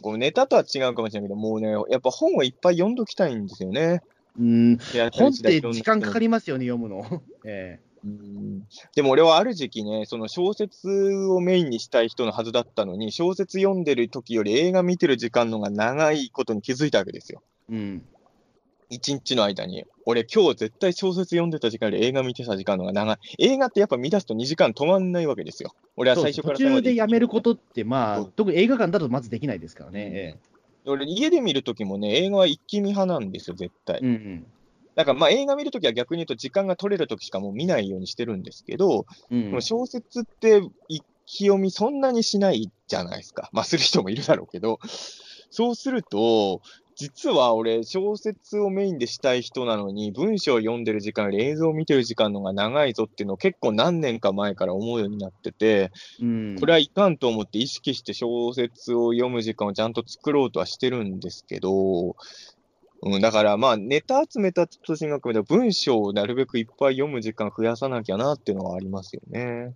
[0.00, 4.00] こうネタとは違うかもしれないけど、もうね、やっぱ本をいっぱい読んどきたいんですよね。
[4.38, 7.22] うん、本本って時間かかりますよね、読むの。
[7.44, 17.42] えうんでも俺はある時期ね、その小説をメインにしたい人のはずだったのに、小説読んでる時より映画見てる時間の方が長いことに気づいたわけですよ。
[17.70, 18.06] えうん、
[18.88, 19.84] 一日の間に。
[20.06, 23.18] 俺今日絶対小説読んでた時間より映画見てた時間の方が長い。
[23.38, 25.74] 映画ってやっぱ見出すと2時間止まんないわけですよ。
[25.96, 30.38] 俺は最初から途中でやめることって、まあ特に映画館だとまずできないですからね。
[30.84, 34.06] 俺家で見る時もね、映画は一気見派なんですよ、絶対ええ。
[34.06, 34.46] うん
[34.94, 43.48] だからまあ映画見るときは逆に言うと時間が取れるときしかもう見ないようにしてるんですけど、うん小説って一気読みそんなにしないじゃないですか。
[43.52, 44.80] まあする人もいるだろうけど、
[45.50, 46.60] そうすると、
[47.02, 62.14] 実は俺小説をメインでしたい人なのに、文章を読んでる時間より映像を見てる時間の方が長いぞっていうのを結構何年か前から思うようになってて、うんこれはいかんと思って意識して小説を読む時間をちゃんと作ろうとはしてるんですけど、
[63.02, 69.74] うん、だからまあネタ集めたと進学で文章をなるべくいっぱい読む時間増やさなきゃなっていうのはありますよね。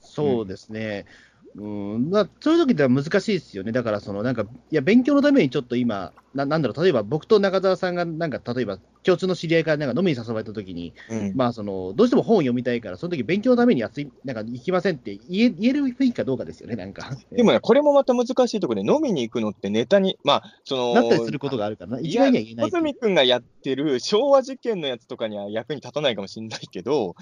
[0.00, 1.04] そうですね。
[1.06, 3.72] うん、まあ、そういう時では難しいですよね。
[3.72, 17.10] だから、その、なんか、いや、勉強のためにちょっと今、ななんだろう、例えば僕と中澤さんが、なんか、例えば、共通の知り合いからなんか飲みに誘われた時に、うんまあ、その、どうしても本を読みたいから、その時勉強のために安い、なんか、行きませんって言え言える雰囲気かどうかですよね、なんか。
[17.30, 27.14] でもね、これもまた難しいところで、飲みに行くのってネタに、まあ、その、なったりすることがあるからな、一概には言えない小泉君がやってる昭和事件のやつとかには役に立たないかもしれないけど、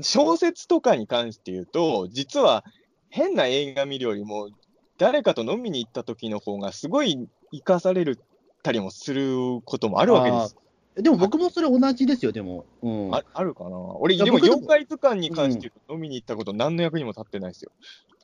[0.00, 2.64] 小説とかに関して言うと、実は
[3.14, 4.50] 変な映画見るよりも、
[4.98, 8.18] 誰かと飲みに行った時の方がすごい生かされる
[8.64, 10.56] たりもすることもあるわけです。
[11.00, 12.64] でも僕もそれ同じですよ、でも。
[12.82, 13.14] うん。
[13.14, 13.76] ああるかな？
[14.00, 17.70] 俺、でも妖怪図鑑に関して言うと飲みに行ったこと何の役にも立ってないですよ。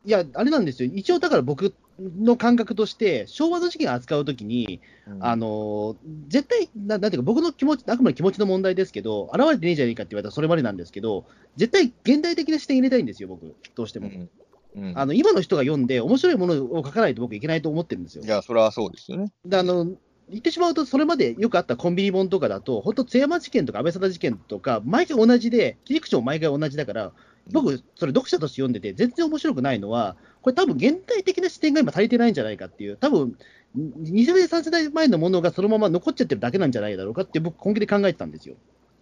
[0.04, 0.90] いや、あれなんですよ。
[0.92, 4.80] 一応、だから僕の感覚として、昭和の事件を扱うときに、
[5.20, 5.94] あの
[6.26, 11.26] 絶対な、なんていうか、僕の気持ち、あくまで気持ちの問題ですけど、現れてねえじゃねえかって言われたらそれまでなんですけど、
[11.56, 14.08] 絶対現代的な視点入れたいんですよ、僕、どうしても。
[14.08, 14.30] うん
[14.76, 18.24] うんあの今の人が読んで、面白いものを書かないと僕いけないと思ってるんですよ。
[18.24, 19.32] いや、それはそうですよね。
[19.44, 19.86] であの
[20.30, 27.12] 言ってしまうと、それまでよくあったコンビニ本とかだと、本当、津山事件とか安倍貞事件とか、毎回同じで、切り口も毎回同じだから、
[27.52, 33.36] 僕、それ読者として読んでて、全然面白くないのは、これ多分現代的な視点が今足りてないんじゃないかっていう、多分
[33.76, 38.54] 2世代、3世代前のものがそのまま残っちゃってるだけなんじゃないだろうかって僕、本気で考えてたんですよ。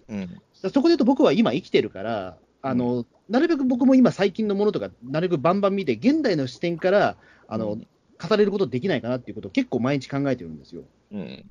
[0.09, 0.41] うん。
[0.55, 7.17] そこで言うと僕は今生きてるから、あのなるべく僕も今最近のものとか、なるべくバンバン見て、現代の視点から
[7.47, 7.87] あの、うん
[8.21, 10.83] 語れることできないかなっていうことを結構毎日考えてるんですよ。
[11.13, 11.45] うん。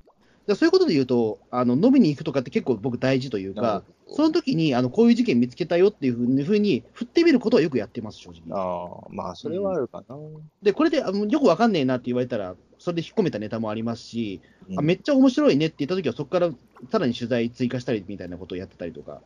[0.48, 8.58] でそういうことで言うと、あの飲みに行くとかって結構僕大事というなかその時にあのこういう事件見つけたよっていうふうに振ってみることはよくやってます、正直。
[8.58, 10.16] ああ、まあ、それはあるかな。
[10.62, 16.50] で、これであのよくわかんねえなって言われたら、それで引っ込めたネタもありますし、うんあめっちゃ面白いねって言った時は、そこから
[16.92, 19.22] さらに取材追加したりみたいなことをやってたりとか。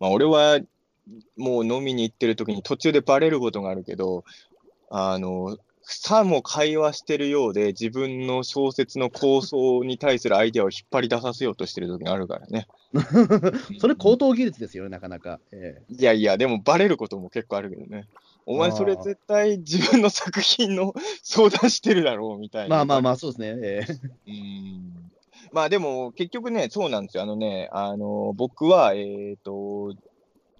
[0.00, 0.60] まあ、俺は、
[1.36, 4.24] もう飲みに行ってる時に途中でバレることがあるけど、
[4.90, 5.58] あの、
[5.90, 12.66] さも会話してるようで、自分の小説の構想に対するアイデアを引っ張り出させようとしてる時があるからね。
[13.80, 15.40] それ高等技術ですよね、なかなか。
[15.50, 18.06] えいやいや、でもバレることも結構あるけどね。
[18.44, 22.76] お前それ絶対自分の作品の相談してるだろうみたいな。
[22.76, 23.46] えまあまあまあ、そうですね。
[23.62, 23.86] え
[24.26, 25.10] えうん。
[25.52, 27.22] まあでも、結局ね、そうなんですよ。
[27.22, 29.94] あのね、あの、僕は、えっ、と、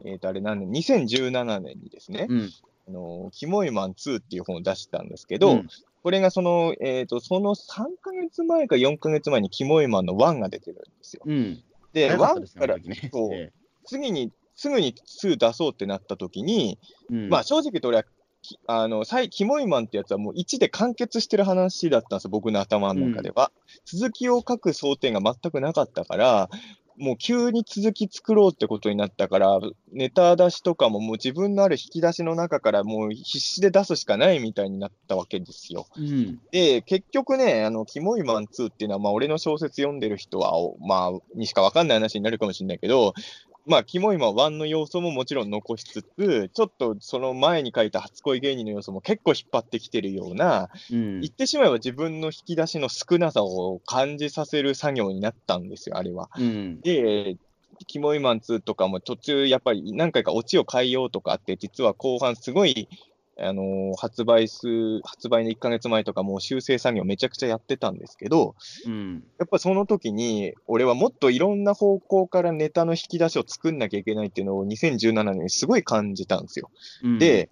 [0.04, 2.50] えっ、と、あれ何年、2017年にですね、うん。
[2.88, 5.68] あの、キモイマン2っていう本を出したんですけど、うん
[6.02, 11.22] これがその、えっ、と、その3ヶ月前か4ヶ月前にキモイマンの1が出てるんですよ。
[11.26, 11.62] うん。
[11.92, 13.11] で、1早からね。
[13.12, 13.52] そうえ
[13.84, 16.78] 次に、すぐに2出そうってなった時に、
[17.11, 18.04] まあ正直言うと俺は、
[18.42, 23.50] きあの、最キモイマンってやつはもう1で完結してる話だったんですよ、僕の頭の中では。
[23.84, 26.50] 続きを書く想定が全くなかったから、
[26.98, 29.61] もう急に続き作ろうってことになったから、
[29.92, 35.87] ネタ出しとかももう自分のある引き出しの中からもう必死で出すしかないみたいになったわけですよ。
[35.96, 36.40] うん。
[36.50, 43.14] で、結局ね、あの、キモイマン2っていうのは、まあ、俺の小説読んでる人は、おまあ、にしかわかんない話になるかもしれないけど、
[43.68, 56.31] まあ、キモイマン1の要素ももちろん残しつつ、ちょっとその前に書いた初恋芸人の要素も結構引っ張ってきてるような、うん言ってしまえば自分の引き出しの少なさを感じさせる作業になったんですよ、あれは。
[56.38, 56.81] うん。
[56.81, 57.37] で、
[57.87, 62.88] キモイマン2とかも途中、やっぱり何回かオチを変えようとかあって、実は後半すごい、
[63.40, 68.55] あのー発売数、発売の1ヶ月前とかもう修正作業めちゃくちゃやってたんですけど、
[68.87, 69.24] うん。
[69.38, 76.70] やっぱその時に、俺はもっといろんな方向からネタの引き出しを作んなきゃいけないっていうのを2017年にすごい感じたんですよ。
[77.03, 77.51] うん、で、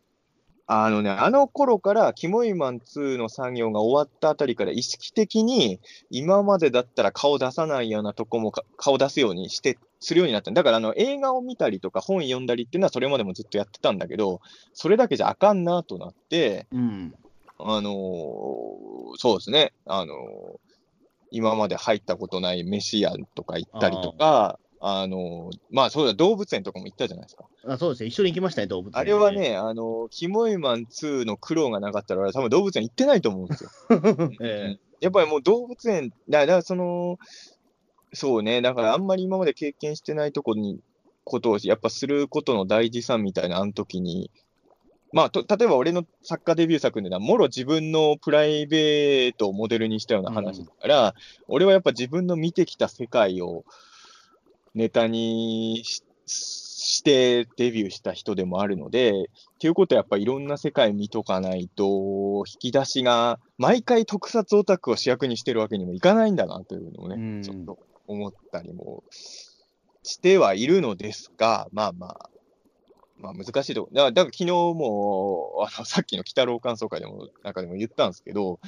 [0.69, 10.51] あのね、あの頃から、キモイマン2の作業が終わったあたりから意識的に、今までだったら顔出さないようなとこもか顔出すようにして、するようになった。
[10.51, 14.41] だからあの映画を見たりとか本読んだりっていうのはそれまでもずっとやってたんだけど、
[14.73, 17.15] それだけじゃあかんなとなって、うん。
[17.59, 17.95] あのー
[19.19, 20.17] そうですね、あのー
[21.33, 27.47] 今まで入ったことない飯屋とか行ったりとか、あのーまあそうだ、動物園とかも行ったじゃないですか。
[27.67, 28.09] あそうですね。
[28.09, 29.33] 一緒に行きましたね、動物園あれは。
[29.33, 33.71] ね、あの、キモイマン2の苦労がなかったら、多分動物園行ってないと思うんですよ。
[34.41, 37.19] えやっぱりもう動物園、だだからその、
[38.13, 40.81] そうね、だからあんまり今まで経験してないとこに、
[41.25, 44.31] ことをやっぱすることの大事さみたいな、あの時に、
[45.13, 51.15] まあ、と例えば俺の作家デビュー作では、もろ自分のプライベートをモデルにしたような話だから、
[51.49, 53.65] 俺はやっぱ自分の見てきた世界を
[54.75, 56.03] ネタにし
[56.87, 59.25] してデビューした人でもあるので、っ
[59.59, 67.43] ていうことはやっぱいろんな世界見とかないと、引き出しが、毎回特撮オタクを主役にしてるわけにもいかないんだなというのをね、うん。
[67.43, 69.05] ちょっと思ったりも
[70.03, 72.31] してはいるのですが、まあまあ、
[73.19, 73.91] まあ難しいとこ。
[73.93, 78.61] だから、昨日も、あの、さっきの北郎感想会でも、なんかでも言ったんですけど、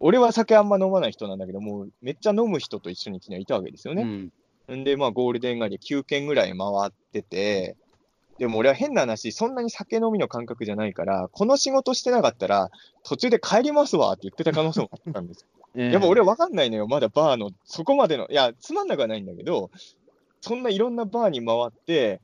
[0.00, 4.30] 俺は酒あんま飲まない人なんだけど、もうめっちゃ飲む人と一緒に昨日いたわけですよえね。
[4.68, 4.80] うん。
[4.80, 6.58] んで、まあ、ゴールデン街で9軒ぐらい回
[6.88, 7.76] ってて、
[8.38, 12.70] でも俺は変な話、そんなに酒飲みの感覚じゃないから、この仕事してなかったら、
[13.04, 15.63] 途中で帰りますわって言ってた可能性もあったんですよ。
[15.76, 19.70] ええやっぱ俺わかんないのよ、まだバーの、そこまでの、いや、つまんなくはないんだけど、
[20.40, 22.20] そんないろんなバーに回って、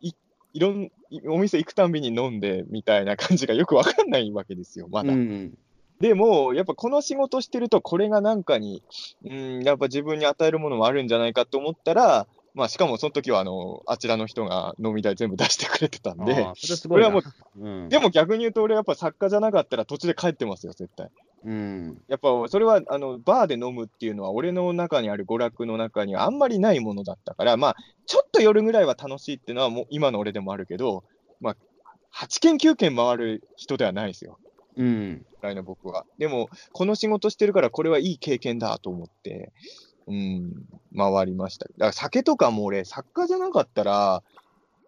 [0.00, 0.12] い
[0.54, 5.12] いろん、いお店行くたんびに飲んでみたいな感じがよくわかんないわけですよ、まだ。
[5.12, 5.56] うん。
[6.00, 8.82] でも、やっぱこの仕事してると、これがなんかに、
[9.24, 17.22] うん、やっぱ自分に与えるものもあるんじゃないかと思ったら、まあ、しかもその時はあの、あちらの人が飲み代全部出してくれてたんでそれはもう、
[17.56, 21.08] うん、でも逆に言うと、俺はやっぱ作家じゃなかったら途中で帰ってますよ、絶対。
[21.44, 22.02] うん。
[22.08, 27.76] やっぱそれはあのバーで飲むっていうのは、俺の中にある娯楽の中にはあんまりないものだったから、まあ、
[28.06, 31.04] ちょっと夜ぐらいは楽しいっていうのは、もう今の俺でもあるけど、
[31.40, 31.56] まあ、
[32.14, 34.38] 8軒、9軒回る人ではないですよ。
[34.76, 35.18] うん。
[35.18, 36.04] ぐらいの僕は。
[36.18, 39.52] でも、この仕事してるから、これはいい経験だと思って、
[40.06, 40.52] うん、
[40.96, 41.66] 回りました。
[41.66, 44.22] だから酒とかも俺、作家じゃなかったら、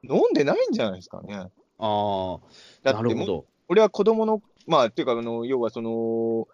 [0.02, 1.34] 飲んでないんじゃないですかね。
[1.34, 2.38] ああ、
[2.82, 3.44] なるほど。
[3.68, 6.48] 俺は子供の、まあ、っていうか、あの、要はその、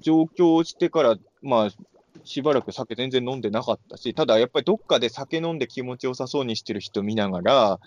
[0.00, 1.70] 上京してから、まあ、
[2.24, 7.80] しばらく酒全然飲んでなかったし、ただやっぱりどっかで酒飲んで気持ちよさそうにしてる人見ながら、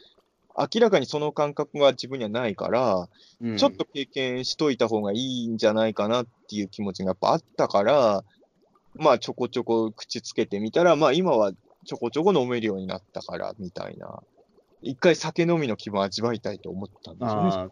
[0.58, 3.10] 明らかにその感覚が自分にはないから、
[3.41, 8.23] うんちょっと経験しといた方がいいんじゃないかなっていう気持ちがやっぱあったから、
[8.95, 11.52] まあちょこちょこ口つけてみたら、まあ今は
[11.86, 14.21] ちょこちょこ飲めるようになったからみたいな。
[14.82, 17.71] 一回酒飲みの気分を味わいたいと思ったんですよね。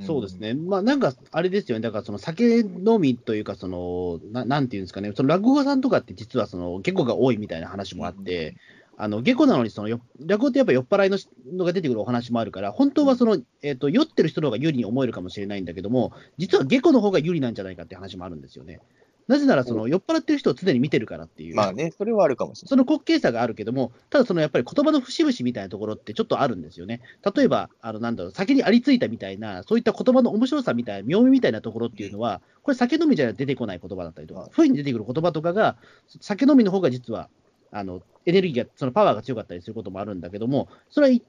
[0.00, 0.36] そうです。
[0.36, 0.54] ね。
[0.54, 1.82] まあなんか、あれですよね。
[1.82, 5.12] だからその酒飲みというか、その、ななんていうんですかね。
[5.14, 8.56] その落語家さんとかって実はその、下戸が多いみたいな話もあって、
[8.96, 18.80] あの、下戸なのにそのよ、落語ってやっぱ酔っ払いのしのが出てくるお話もあるから、本当はその、えっ、と、酔ってる人の方が有利に思えるかもしれないんだけども、実は下戸の方が有利なんじゃないかって話もあるんですよね。
[19.26, 22.70] なぜならその酔っ払ってる人を常に見てるからっていう、まあね、それはあるかもしれない。
[22.70, 27.00] その滑稽さがあるけども、ただそのやっぱり言葉の節々みたいなところってちょっとあるんですよね。
[27.34, 35.76] 例えば、あのなんだろう、酒にありついたみたいな、そういった言葉の面白さみたいな、妙味みたいなところっていうのは、これ、酒飲みじゃ出てこない言葉だったりとか、不意に出てくる言葉とかが、
[36.20, 37.28] 酒飲みの方が実は
[37.74, 41.22] あのエネルギーが、そのパワーが強かったりすることもあるんだけども、それはい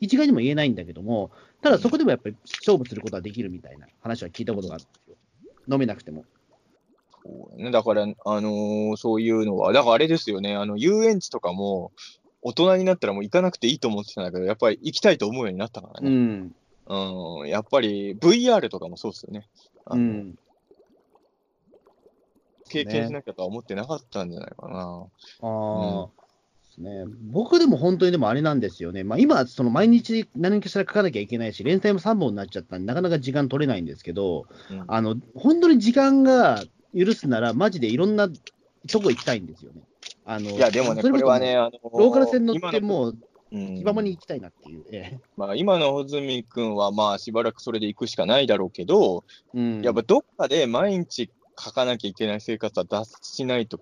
[0.00, 1.30] 一概にも言えないんだけども、
[1.60, 5.16] ただそこでもやっぱり勝負することはできるみたいな話は聞いたことがあるんですよ。
[5.70, 6.24] 飲めなくても。
[7.26, 11.92] そうね、だから、あのーそういうのは、だからあれですよね、あの遊園地とかも、
[12.42, 16.10] 大人になったらもう行かなくていいと思ってたんだけど、やっぱり行きたいと思うようになったからうね。
[16.10, 16.54] ん。
[16.88, 19.48] うん、やっぱり VR とかもそうですよね。
[19.84, 20.34] あのうん。
[22.68, 25.06] 経験しなきゃとは思ってなかったんじゃないかな。
[25.40, 26.08] ああ、
[26.80, 27.04] ね。
[27.30, 29.02] 僕でも本当にでもあれなんですよね。
[29.04, 36.62] まあ今、その毎日何かしら書かなきゃいけないし、連載も3本になっちゃったんで、なかなか時間取れないんですけど、うんあの、本当に時間が
[36.96, 39.82] 許すなら、マジでいろんなとこ行きたいんですよね。
[40.24, 43.16] あの、いや、でもね、そこれはね、あのーローカル線乗ってもう、うん
[43.52, 44.84] 気ままに行きたいなっていう。
[44.90, 49.24] えまあ、今の穂積君は、まあ、しばらくそれで行くしかないだろうけど、
[49.54, 53.80] えうん、やっぱどっかで毎日書かなきゃいけない生活は脱しないと、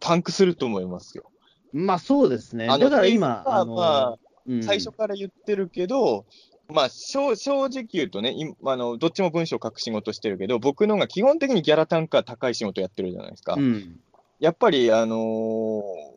[0.00, 1.24] パンクすると思いますよ。
[1.72, 2.66] まあそうですね。
[2.66, 6.26] だから今、まああの、まあうん最初から言ってるけど、
[6.68, 13.54] まあ正、正直言うとね、今あのどっちも文章書く仕事してるけど、僕のが基本的にギャラ単価高い仕事やってるじゃないですか。
[13.54, 14.00] うん、
[14.40, 16.14] やっぱり、あのー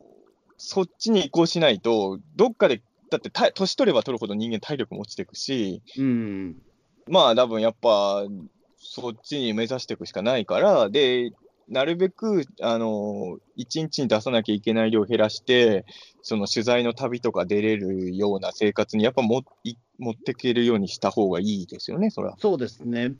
[0.58, 6.56] そっちに移行しないと、どっかで、だってた年取れば取るほど人間体力も落ちていくし、うん、
[7.06, 8.24] まあ多分やっぱ、
[8.76, 11.30] そっちに目指していくしかないから、で、
[11.68, 15.84] なるべく、あの、一日に出さなきゃいけない量を減らして、
[16.22, 22.36] その取材の旅とか出れるような生活にやっぱもい持っていけるようにした方がいいですよね、それは。
[22.38, 23.14] そうですね。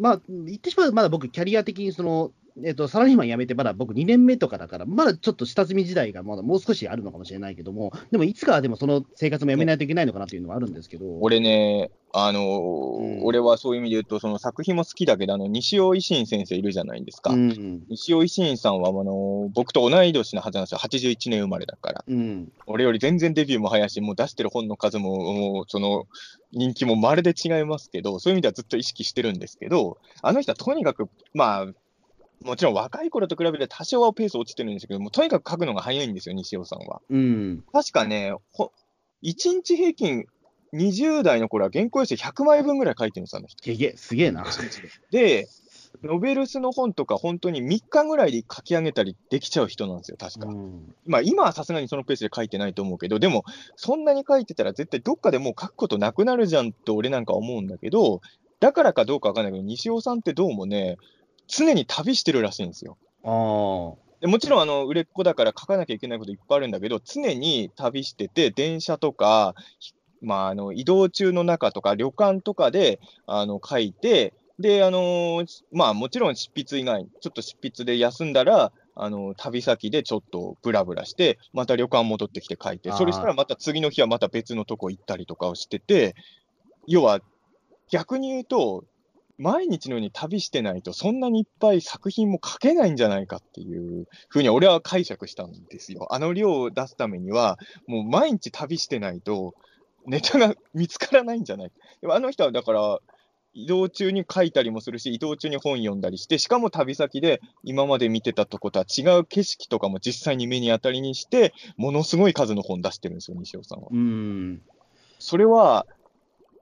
[0.00, 2.32] まあ、言ってしまうと、まだ僕、キャリア的にその、
[2.64, 13.24] えっとサラリーマン辞めて、まだ僕2年目とかだから、まだちょっと下積み時代がまだもう少しあるのかもしれないけども、でもいつかはでもその生活もやめないといけないのかなというのはあるんですけど、俺ね、あのーうん。
[13.24, 17.30] 俺はそういう意味で言うと、その作品も好きだけど、あの西尾維新先生いるじゃないですか。
[17.32, 22.04] うん、西尾維新さんはあの僕と同い年のはずなんですよ、81年生まれだから。
[22.08, 26.06] うん、俺より全然デビューも早いし、もう出してる本の数も、もうその
[26.52, 31.66] 人気もまるで違いますけど、そういう意味ではずっと意識してるんですけど、あの人はとにかく、まあ、
[32.42, 37.00] もちろん若い頃と比べて多少はペース落ちてるんですけど、もうとにかく書くのが早いんですよ、西尾さんは。
[37.10, 38.72] うん、確かね、ほ
[39.22, 40.26] 1日平均
[40.74, 43.62] 20代の頃は原稿用紙100枚分ぐらい書いてるんですよ、あの人。
[43.64, 44.44] げげ、すげえな。
[45.10, 45.48] で、
[46.02, 50.46] ノベルスの本とか、本当に3日ぐらいで書き上げたりできちゃう人なんですよ、確か。
[50.46, 53.44] うんまあ、今はさすがにそのペースで書いてないと思うけど、でも、
[53.76, 58.20] そんなに書いてたら、絶対どっかでもう書くことなくなるじゃんって俺なんか思うんだけど、
[58.60, 60.96] だからかどうかわかんないけど、西尾さんってどうもね、
[61.48, 62.96] 常に旅してるらしいんですよ。
[63.24, 69.92] あでもちろんあの売れっ子だから書かなきゃいけないこといっぱいあるんだけど、常に旅してて、電車とか、ひ
[70.22, 86.14] まあ、あの移動中の中とか、旅館とかであの書いて、で、あのーまあ、もちろん執筆以外、ちょっと執筆で休んだら、あの旅先でちょっとブラブラして、また旅館戻ってきて書いて、それしたらまた次の日はまた別のとこ行ったりとかをしてて、
[86.86, 87.20] 要は
[87.90, 88.84] 逆に言うと、
[89.38, 96.12] 毎日のように旅してないと、そんなにいっぱい作品も書けないんじゃないかっていうふうに俺は解釈したんですよ。
[96.14, 99.54] あの量を出すためには、もう毎日旅してないと、
[100.06, 102.98] ネタが見つからないんじゃないでもあの人はだから、
[103.58, 113.88] 移動中に書いたりもするし、移動中に本読んだりして、しかも旅先で今まで見てたとことは違う景色とかも実際に目に当たりにして、ものすごい数の本出してるんですよ、西尾さんは。
[113.90, 114.62] うん、
[115.18, 115.86] それは、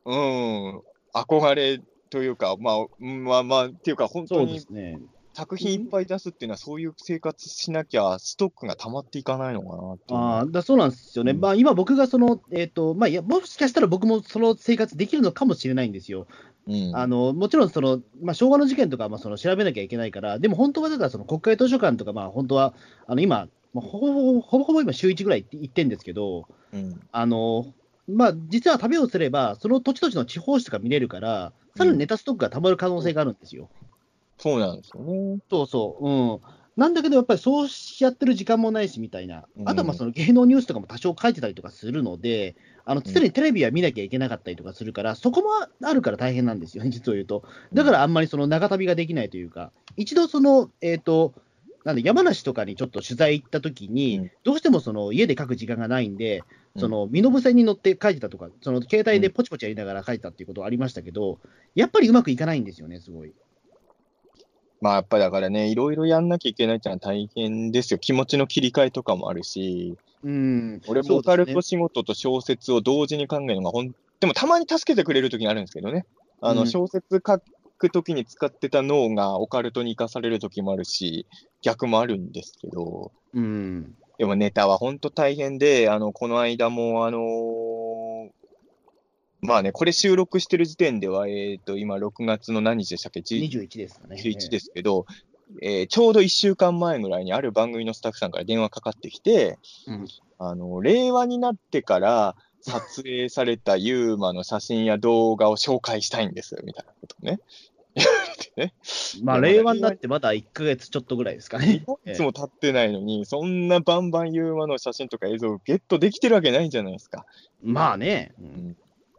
[0.05, 1.81] うん、憧れ
[2.15, 5.01] というか、まあ、うんまあまあ、っていうか、本当にすね。
[5.33, 11.33] 作品いっぱい出すっていうのは、そういう生活しなきゃ、ストックが溜まっていかないのかなっああ、だそうなんですよね。
[11.33, 16.29] うんまあ今僕がその、えっ、と、まあいや、もしかしたら僕もその生活できるのかもしれないんですよ。
[16.69, 22.75] うんあのもちろんその、まあ、昭和の事件とかまあその調べなきゃいけないから、でも本当はだからその国会図書館とか、まあ本当は
[23.09, 27.75] あの今、まあほぼほぼほぼほぼ今、週1ぐらい行ってんですけど、うんあの
[28.09, 33.68] まあ、実は旅をすれば、その土地土地の地方紙とか見れるから、さらにネタストックがたまる可能性があるんですよ。
[34.39, 35.39] そうなんですよね。
[35.51, 36.09] そうそう。
[36.09, 36.41] うん。
[36.77, 37.68] なんだけど、やっぱりそう
[38.01, 45.49] やってる時間もないしみたいな、うんあとはまあその芸能ニュースとかも多少書いてたりとかするので、あの常にテレビは見なきゃいけなかったりとかするから、そこも
[45.83, 47.45] あるから大変なんですよね、実を言うと。
[47.72, 51.33] だからあんまりその長旅ができないというか、一度その、えっ、と、
[51.85, 56.45] なんで山梨とかにちょっと取材行った時に、うんどうしてもその家で書く時間がないんで、うん
[56.76, 61.39] その身延線に乗って書いてたとか、その携帯でポチポチやりながら書いてたっていうことはありましたけど、
[61.76, 63.32] やっぱりうまくいかないんですよね、すごい。
[64.80, 67.99] まあやっぱりだからね、いろいろやんなきゃいけないってのは大変ですよ。
[67.99, 70.82] 気持ちの切り替えとかもあるし、うん。
[70.89, 76.07] 俺もオカルト仕事と小説を同時に考えるのがほん、でもたまに助けてくれるときにあるんですけどね。
[76.41, 77.41] あの、うん小説書
[77.79, 81.27] くときに使ってた脳がオカルトに生かされるときもあるし、
[81.62, 83.95] 逆もあるんですけど、うん。
[84.18, 88.31] でもネタは本当大変で、あの、この間も、あのー
[89.47, 93.20] まあね、これ収録してる時点では、えっ、と、今6月の何日でしたっけ？
[93.20, 94.16] じ21ですかね。
[94.16, 95.05] 11ですけど、
[95.61, 100.09] えーちょうど1週間前ぐらいにある番組のスタッフさんから電話かかってきて、うん
[100.39, 107.41] あの、令和になってから撮影されたユーマの写真や動画を紹介したいんです、みたいなことね。
[108.57, 108.73] ね。
[109.23, 111.85] まあ、令和になってまだ1ヶ月ちょっとぐらいですかね。
[112.07, 117.27] いつも経ってないのに、そんなバンバンユーマの写真とか映像をゲットできてるわけないじゃないですか。
[117.62, 118.35] まあね。
[118.41, 118.77] うん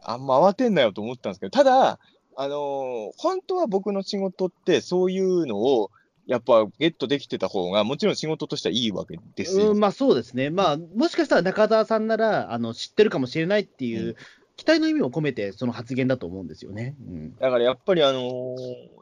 [0.07, 1.99] あんま慌てんなよと思ったんですけど、ただ、
[2.37, 5.89] あのー本当は僕の仕事ってそういうのを
[6.27, 9.71] やっぱゲットできてた方が、もちろん仕事としてはいいわけですよ。
[9.71, 10.49] うん、まあそうですね。
[10.49, 14.15] まあ、もしかしたら中澤さんなら、あの、知ってるかもしれないっていう、うん
[14.57, 16.95] 期待の意味を込めて、その発言だと思うんですよね。
[17.07, 17.35] うん。
[17.35, 18.55] だからやっぱりあのー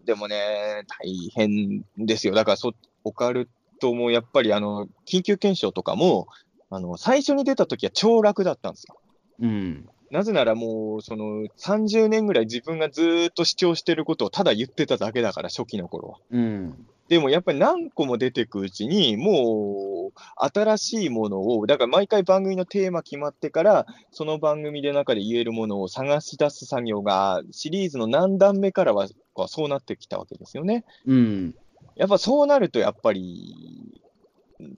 [0.06, 2.34] でもね、大変ですよ。
[2.34, 3.50] だからそ、オカル
[3.80, 6.28] トもやっぱりあの、緊急検証とかも、
[6.70, 8.98] あの、最初に出た時は超楽だったんですよ。
[9.42, 9.88] うん。
[10.10, 16.18] なぜならもう、その30年ぐらい自分がずーっと主張してることをただ言ってただけだから、初期の頃は。
[16.32, 16.88] うん。
[17.14, 30.86] でもやっぱり何個も出てくうちに、もう新しいものを、だから毎回番組のテーマ決まってから、その番組で中で言えるものを探し出す作業が、シリーズの何段目からははそうなってきたわけですよね。
[31.06, 31.56] うん。
[31.96, 34.02] やっぱそうなると、やっぱり、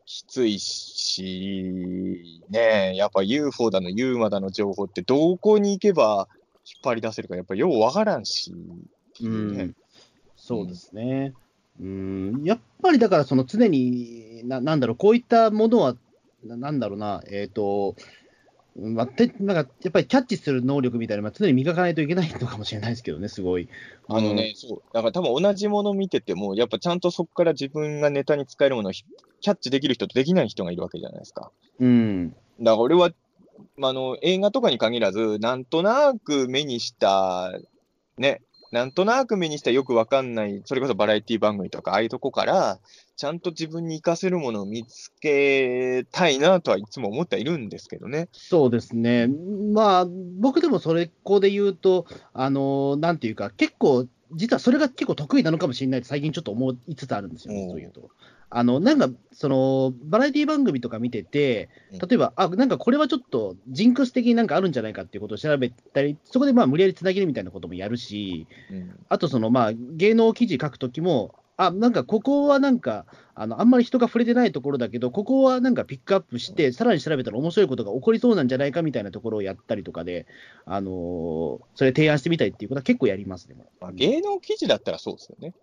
[0.05, 6.27] きついし、ねえ、やっぱ UFO だの UMA だの情報ってどこに行けば
[6.65, 8.53] 引っ張り出せるか、やっぱようわからんし、
[9.21, 9.71] うんね
[10.36, 11.33] そうですね。
[11.80, 15.95] うん、やっぱりだから、その常にな、なんだろう、こういったものは、
[16.43, 17.95] ななんだろうな、えっ、と、
[18.78, 23.69] うんまあ、てなんかやっぱりキャッチする能力みたいなのは常に磨かないといけないのかもしれないですけどね、すごい。
[24.09, 24.82] あのね、そう。
[24.93, 29.05] だから多分同じもの見てても、やっぱちゃんとそこから自分がネタに使えるものをひ
[29.39, 31.51] キャッチできる人とできない人がいるわけじゃないですか。
[31.80, 32.30] うん。
[32.30, 33.11] だから俺は、
[33.78, 37.53] まあ、あの映画とかに限らず、なんとなく目にした、
[38.17, 38.41] ね、
[38.76, 42.80] なんとなく目にしたよくわかんない、それこそバラエティ番組とか、ああいうとこから、
[43.15, 48.28] ちゃんと自分に活かせるものを見つけたいなとはいつも思ってはいるんですけどね。
[48.34, 49.28] そうですね。
[49.28, 50.07] まあ、
[50.41, 58.09] 僕でもそれこで言うと、あの、なんていうか、結構、実はそれが結構得意なのかもしれないって最近ちょっと思いつつあるんですよね、うんそういうと。
[58.49, 73.05] あの、なんか、その、バラエティ番組とか見ててうん、例えば、あ、なんかこれはちょっとジンクス的になんかあるんじゃないかっていうことを調べたり、そこでまあ無理やりつなげるみたいなこともやるし、うんあとそのまあ芸能記事書くときも、あ、なんかここはなんか、
[73.37, 80.25] あのあんまり人が触れてないところだけど、ここはなんかピックアップして、さらに調べたら面白いことが起こりそうなんじゃないかみたいなところをやったりとかで、
[80.65, 83.55] あのーそれ提案してみたいっていうことは結構やりますね。
[83.79, 85.53] まあ、芸能記事だったらそうですよね。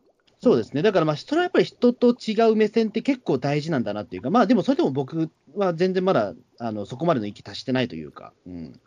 [0.43, 0.83] そうですね。
[0.83, 8.81] だからまあ、それはやっぱり人と違う目線って結構大事なんだなっていうか、まあでもそれでも僕は全然まだあのそこまでの域達してないというか、うん。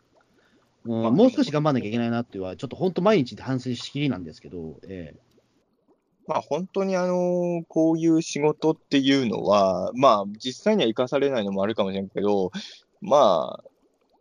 [0.84, 5.20] うんまあもう少し頑張んなきゃいけないなっていうのは、ちょっと本当毎日で反省しきりなんですけど、ええ
[6.28, 12.52] まあ本当にあのこういう仕事っていうのは、まあ実際には生かされないのもあるかもしれんけど、
[13.00, 13.64] まあ、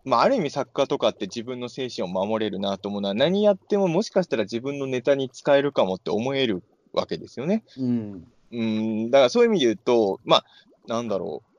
[0.05, 6.63] まあある意味作家とかって自分の精神を守れるなと思うのは、何やってももしかしたら自分のネタに使えるかもって思える
[6.95, 7.63] わけですよね。
[7.77, 8.23] うん。
[8.51, 10.43] うん、だからそういう意味で言うと、まあ、
[10.87, 11.55] なんだろう。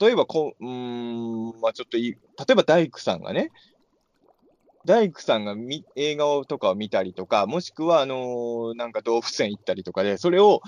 [0.00, 2.18] 例えばこう、ん、まあちょっといい、例
[2.52, 3.50] えば大工さんがね、
[4.84, 10.60] 大工さんがみ映画をとかを見たりとか、もしくは、あのーなんか動物園行ったりとかで、それを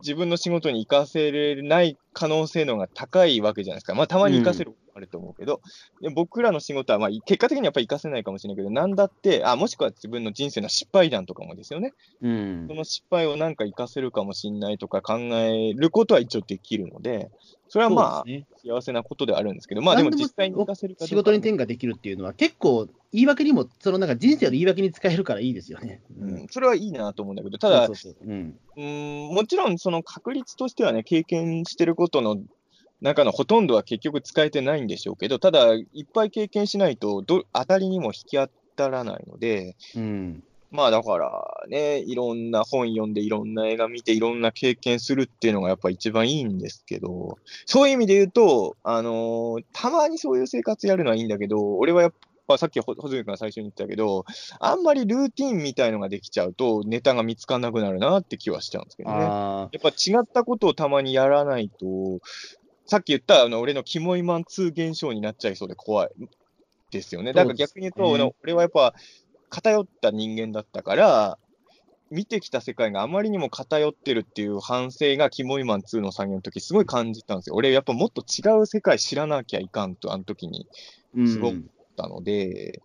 [0.00, 3.94] 自分の仕事に活かせれない可能性の方が高いわけじゃないですか。
[3.94, 5.60] まあ、たまに活かせるあると思うけど、
[6.00, 11.92] で僕らの仕事は、まあ、結果的にはやっぱり活かせないかもしれないけど、なんだって、あ、もしくは自分の人生の失敗談とかもですよね。
[12.20, 12.66] うん。
[12.68, 17.30] その失敗をなんか活かせるかもしれないとか考えることは一応できるので、
[17.68, 18.46] それはまあ、ね。
[18.64, 26.02] 幸せなことではあるんですけど、まあでも実際に活かせるか仕事に転嫁できるっていうのは、結構、言い訳にも、そのなんか人生の言い訳に使えるからいいですよね。
[26.18, 28.28] うん、それはいいなと思うんだけど、ただ、そうそうそう。
[28.28, 28.58] うん。
[28.76, 28.82] う
[29.32, 32.38] ん、もちろんその確率としてはね、経験してることの
[33.00, 52.12] 中のほとんどは結局使えてないんでしょうけど、ただ、いっぱい経験しないとど、当たりにも引き当たらないので、うんまあだからね、いろんな本読んで、いろんな映画見て、いろんな経験するっていうのがやっぱ一番いいんですけど、そういう意味で言うと、あのーたまにそういう生活やるのはいいんだけど、俺はやっ
[52.46, 54.24] ぱさっきほ穂積君が最初に言ったけど、
[54.60, 59.16] あんまりルーティンみたいのができちゃうと、ネタが見つからなくなるなって気はしちゃうんですけどね。
[59.18, 62.20] あやっぱ違ったことをたまにやらないと、
[62.90, 66.10] さっき言ったあの俺のキモイマン2現象になっちゃいそうで怖い
[66.90, 67.32] ですよね。
[67.32, 68.94] だから逆に言うと、俺はやっぱ
[69.48, 71.38] 偏った人間だったから、
[72.10, 77.54] 見てきた世界があまりにも偏ってるっていう反省がキモイマン2の作業の時すごい感じたんですよ。
[77.54, 81.60] 俺やっぱもっと違う世界知らなきゃいかんと、あの時にーすごくっ
[81.96, 82.82] たので、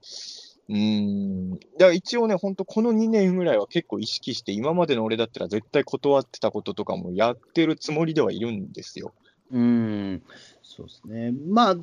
[0.70, 9.14] うーん、だから一応ね、本当この2年ぐらいは結構意識して、今までの俺だったら絶対断ってたこととかもやってるつもりではいるんですよ。
[9.52, 10.22] うん、
[10.64, 11.34] そうですね。
[11.48, 11.76] まあ、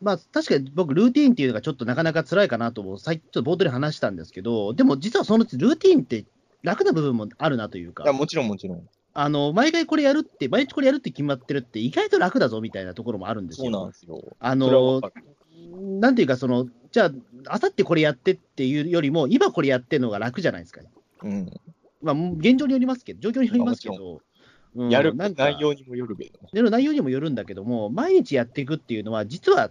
[0.00, 6.24] まあ、確かに僕、ルーティーンっていうのがちょっとなかなか辛いかなと思う、さっきちょっと冒頭で話したんですけど、でも実はそのうちルーティーンって
[6.62, 8.88] 楽な部分もあるなというかいや、、もちろんもちろん。
[9.16, 13.88] あの毎回これやるって、毎日これやるって決まってるって、意外と楽だぞみたいなところもあるんですそうなんよ。
[13.88, 14.36] ですよ。
[14.40, 15.00] あの
[16.00, 17.10] なんていうか、そのじゃあ、
[17.48, 20.80] あさってこれやってっていうよりも、今これやってるのが楽じゃないですか。
[21.22, 21.50] うん。
[22.02, 24.20] まあ、現状によりますけど、状況によりますけまあど、
[24.74, 26.38] うんやるなんか内容にもよるけど。
[26.52, 29.70] やる内容にもよるんだけども、毎日やっていくっていうのは、実は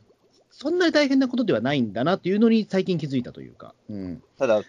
[0.49, 3.73] そんなに大変なことではないんだなっていうのに最近気づいたというか。
[3.89, 4.23] うん。
[4.37, 4.61] ただ、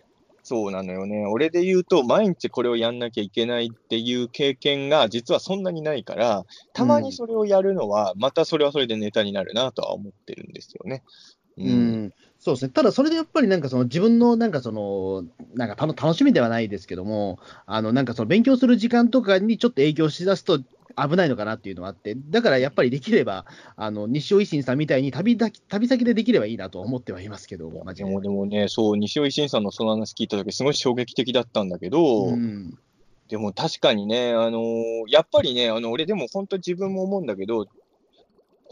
[0.43, 1.27] そうなのよね。
[1.27, 11.03] 俺で言うと、毎日これをやんなきゃいけないっていう経験が実はそんなにないから、たまにそれをやるのは、またそれはそれでネタになるなとは思ってるんですよね。
[11.57, 12.13] うん。
[12.45, 12.69] そうですね。
[12.69, 15.25] ただ、それでやっぱりなんかその自分のなんかその、
[15.55, 27.71] なんか楽楽しみではないですけども、あの、なんかその勉強する時間とかにちょっと影響しだすと危ないのかなっていうのはあって、だからやっぱりできれば、あの、西尾維新さんみたいに旅だ旅先でできればいいなとは思ってはいますけど。
[27.95, 32.77] でもでもね、そう、西尾維新さんのその話聞いたとき、すごい衝撃的だったんだけど、うん。
[33.29, 37.67] でも確かにね、あのーやっぱりね、あの俺でも本当自分も思うんだけど、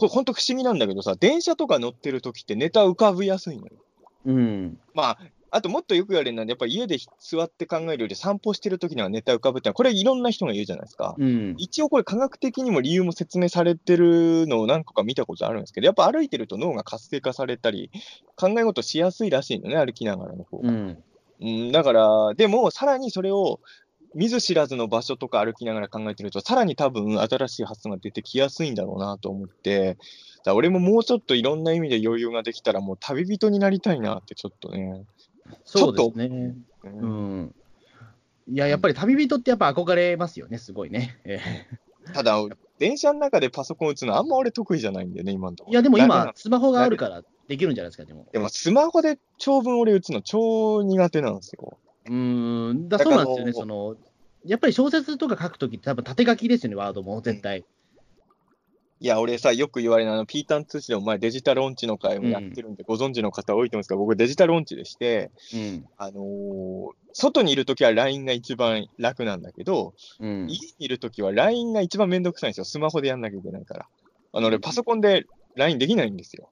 [0.02, 3.72] これ本当不思議なんだけどさ、電車とか乗ってる時ってネタ浮かびやすいのよ。
[4.26, 4.78] うん。
[4.94, 5.18] まあ、
[5.52, 11.14] あともっとよく言われるのは、やっぱり家で座って考えるより散歩してる時にはネタ浮かぶってのは、これいろんな人が言うじゃないですか。
[11.16, 11.54] うん。
[11.56, 17.90] 一応これ科学的にも理由も説明されてるのを何個か見たことあるんですけど、やっぱ歩いてると脳が活性化されたり、
[18.34, 20.68] 考え事しやすいらしいのね、歩きながらの方が。
[20.68, 20.98] うん。
[21.42, 23.60] うん、だから、でも、さらにそれを
[24.14, 29.96] 見ず知らずの場所とか歩きながら考えてると、さらに多分新しい発想が出てきやすいんだろうなと思って、
[30.44, 35.04] だ俺ももうちょっといろんな意味で余裕ができたら、もう旅人になりたいなってちょっとね。
[35.64, 36.56] そうですね。
[36.84, 37.54] ううんん。
[38.48, 41.20] いや、やっぱり旅人ってやっぱ憧れますよね、すごいね。
[41.24, 41.40] え
[42.12, 42.36] ただ、
[42.78, 45.72] 電車の中でパソコン打つのあんま俺得意じゃないんだよね、今のところ。
[45.72, 48.26] えいや、でも今、スマホがあるからできるんじゃないですか、でも。
[48.32, 51.78] でもスマホで長文俺打つの超苦手なんですよ。
[52.06, 53.96] うーん、だそうなんですよね、その、
[54.44, 57.64] やっぱり小説とか書くときって、多分縦書きですよね、ワードも、絶対。
[59.02, 65.84] いや、俺さ、よく言われるあの、ピータン通信でも前デジタル音痴の会もやってるんで、ご存知の方多いと思うんですが、僕デジタル音痴でして、うん。
[65.96, 70.46] あのー外にいるときは LINE が一番楽なんだけど、うん。
[70.48, 72.64] 家にいるときは LINE が一番めんどくさいんですよ。
[72.64, 73.86] スマホでやんなきゃいけないから。
[74.32, 75.24] あの、俺パソコンで
[75.56, 76.48] LINE できないんですよ。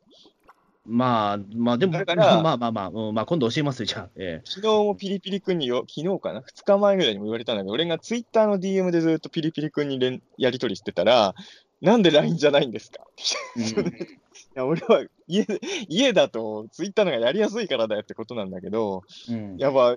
[0.86, 4.08] まあ、まあ、でも、だからまあまあまあ、うんまあ、今度教えますよ、じゃあ。
[4.16, 11.34] え昨日もピリピリ君によ、昨日かな ?2 日前ぐらいにも言われたんだけど、俺が Twitter の DM でずっとピリピリ君に連やり取りしてたら、
[11.82, 13.04] なんで LINE じゃないんですか？
[13.56, 13.62] うん。
[13.86, 14.06] い
[14.54, 19.56] や俺は家で家だと Twitter の方がやりやすいからだよってことなんだけど、うん。
[19.58, 19.96] やっぱ、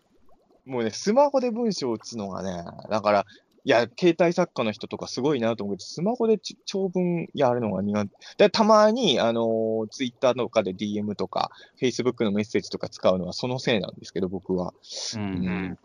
[0.65, 3.25] もうね、スマホで文章を打つのがね、だから、
[3.65, 8.11] いや、携帯作家の人とかすごいなと思うけど、スマホでち長文やるのが苦手。
[8.37, 11.49] で、たまに、あのー、ツイッターとかで DM とか、
[11.79, 14.73] Facebook のメッセージとか使うのはそのせいなんですけど、僕は。
[15.15, 15.77] ううんん。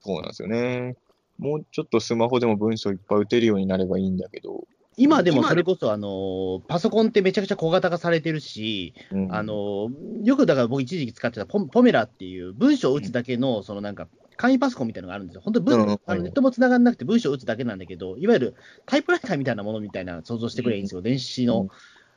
[0.00, 0.96] そうなんですよね。
[1.38, 4.64] もうちょっとスマホでも文章いっぱい打てるようになればいいんだけど。
[4.96, 9.88] 今でもそれこそ、あの、パソコンってめちゃくちゃ小型化されてるし、うん、あの、
[10.22, 15.42] よくだから僕一時期使ってたポポメラっていう文章を打つだけの、そのなんか、簡易パソコンみたいなのがあるんですよ。
[15.42, 18.54] 本当に文、うんあのネットも繋がんなくて文章を打つだけなんだけど、いわゆる
[18.86, 21.62] タイプライターみたいなものみたいな想像してくればいいんですよ、電子の。
[21.62, 21.68] うん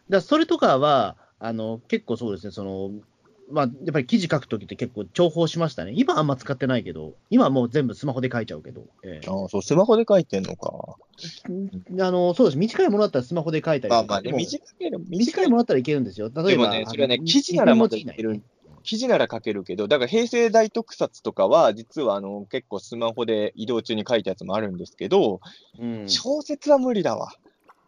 [0.10, 2.92] だそれとかは、あの、結構そうですね、その、
[3.50, 5.94] まあ、やっぱり記事書くときって結構重宝しましたね。
[5.96, 8.86] 今あんま使ってないけど、今はもう全部スマホで書いちゃうけど。
[9.04, 10.96] ええああ、そう、スマホで書いてんのか。
[12.00, 16.32] あのそうです、短いものだったらスマホで書いたりとかまあまあね、短ければ短いものだったらいけるんですよ。
[16.36, 18.42] 例えば、ねそれはね記事ならる
[18.84, 25.40] 記事なら書けるけど、だから平成大特撮とかは、実はあの結構スマホで移動中に書いたやつもあるんですけど、
[25.80, 27.34] うん小説は無理だわ。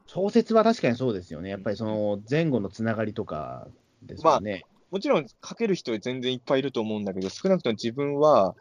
[0.07, 1.49] 小説は確かにそうですよね。
[1.49, 3.67] やっぱりその前後のつながりとか
[4.03, 4.65] ですよね。
[4.91, 8.55] もちろん書ける人全然いっぱいいると思うんだけど、少なくとも自分は、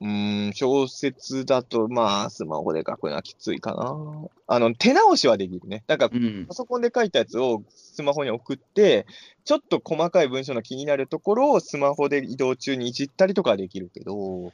[0.00, 4.28] うーん、小説だと、まあ、スマホで書くのはきついかな。
[4.46, 5.84] あの、手直しはできるね。
[5.88, 6.54] なんか、うんパ。
[6.54, 9.06] ソコンで書いたやつをスマホに送って、
[9.44, 14.52] ちょっと細かい文章の気になるところをスマホで移動中にいじったりとかはできるけど、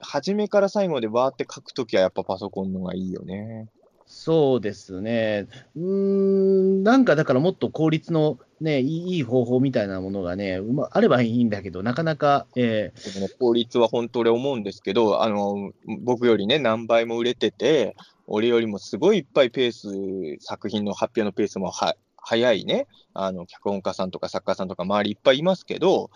[0.00, 3.68] 初めから最後までバーって書くときはやっぱパソコンの方がいいよね。
[4.08, 5.46] そうですね。
[5.76, 17.94] うん、なんかだからもっと効率のね、いい方法みたいなものがね、まあればいいんだけど、なかなか、えでもね、効率は本当俺思うんですけど、あの、僕よりね、何倍も売れてて、
[18.26, 26.10] 俺よりもすごいいっぱいペース、作品の発表のペースもは早いね、あの、脚本家さんとか作家さんとか周りいっぱいいますけど、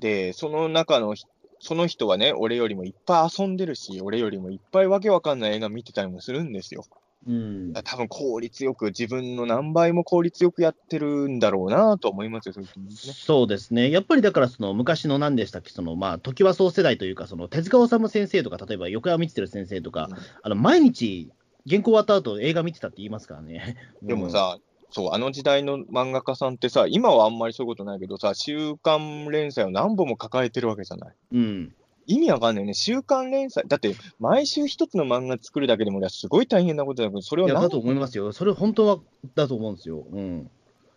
[0.00, 1.24] で、その中のひ、
[1.60, 6.84] その人はね、俺よりもいっぱい遊んでるし、俺よりもいっぱいわけわかんない映画見てたりもするんですよ。
[6.86, 12.90] ーうん、多分効率よく、自分の何倍も効率よくやってるんだろうなと思いますよ、そういうね。
[12.90, 13.90] そうですね。
[13.90, 21.30] やっぱりだから、その昔の何でしたっけ、そのまあ、時はそう世代というか、その手塚治虫先生とか、例えば横山光輝先生とか、うんあの毎日、
[21.68, 23.76] 原稿終わった後映画見てたって言いますからね。
[24.02, 24.58] でもさ、
[24.90, 31.14] そう、あの時代の漫画家さんってさ、今はあんまりそういうことないけどさ、週刊連載を何本も抱えてるわけじゃない。
[31.32, 31.74] うん、うん、
[32.06, 32.74] 意味わかんないよね。
[32.74, 38.32] 週刊連載、だって毎週一つの漫画作るだけでもすごい大変なことだけど、それを何いやだと思いますよ。
[38.32, 38.98] それ本当は
[39.34, 40.06] だと思うんですよ。
[40.10, 40.50] うん。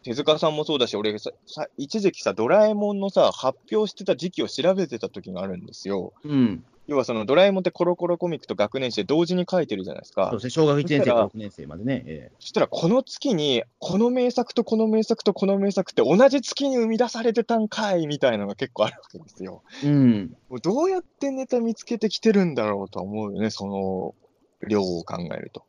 [0.03, 6.13] 手塚さんもそうだし、俺ささ、一時期さ、ドラえもんのさ、発表してた時期を調べてた時があるんですよ。
[6.23, 6.63] うん。
[6.87, 10.39] 要はそのドラえもんってコロコロコミックと学年誌で同時に書いてるじゃないですかそう。
[10.39, 10.49] ですね。
[10.49, 12.03] 小学1年生から6年生までね。
[12.05, 19.63] えそしたらこの月に、この名作とこの名作とこの名作って同じ月に生み出されてたんかいみたいなのが結構あるわけですよ。
[19.83, 20.35] えうん。
[20.49, 24.15] もうどうやってネタ見つけてきてるんだろうとは思うよね、その
[24.67, 25.63] 量を考えると。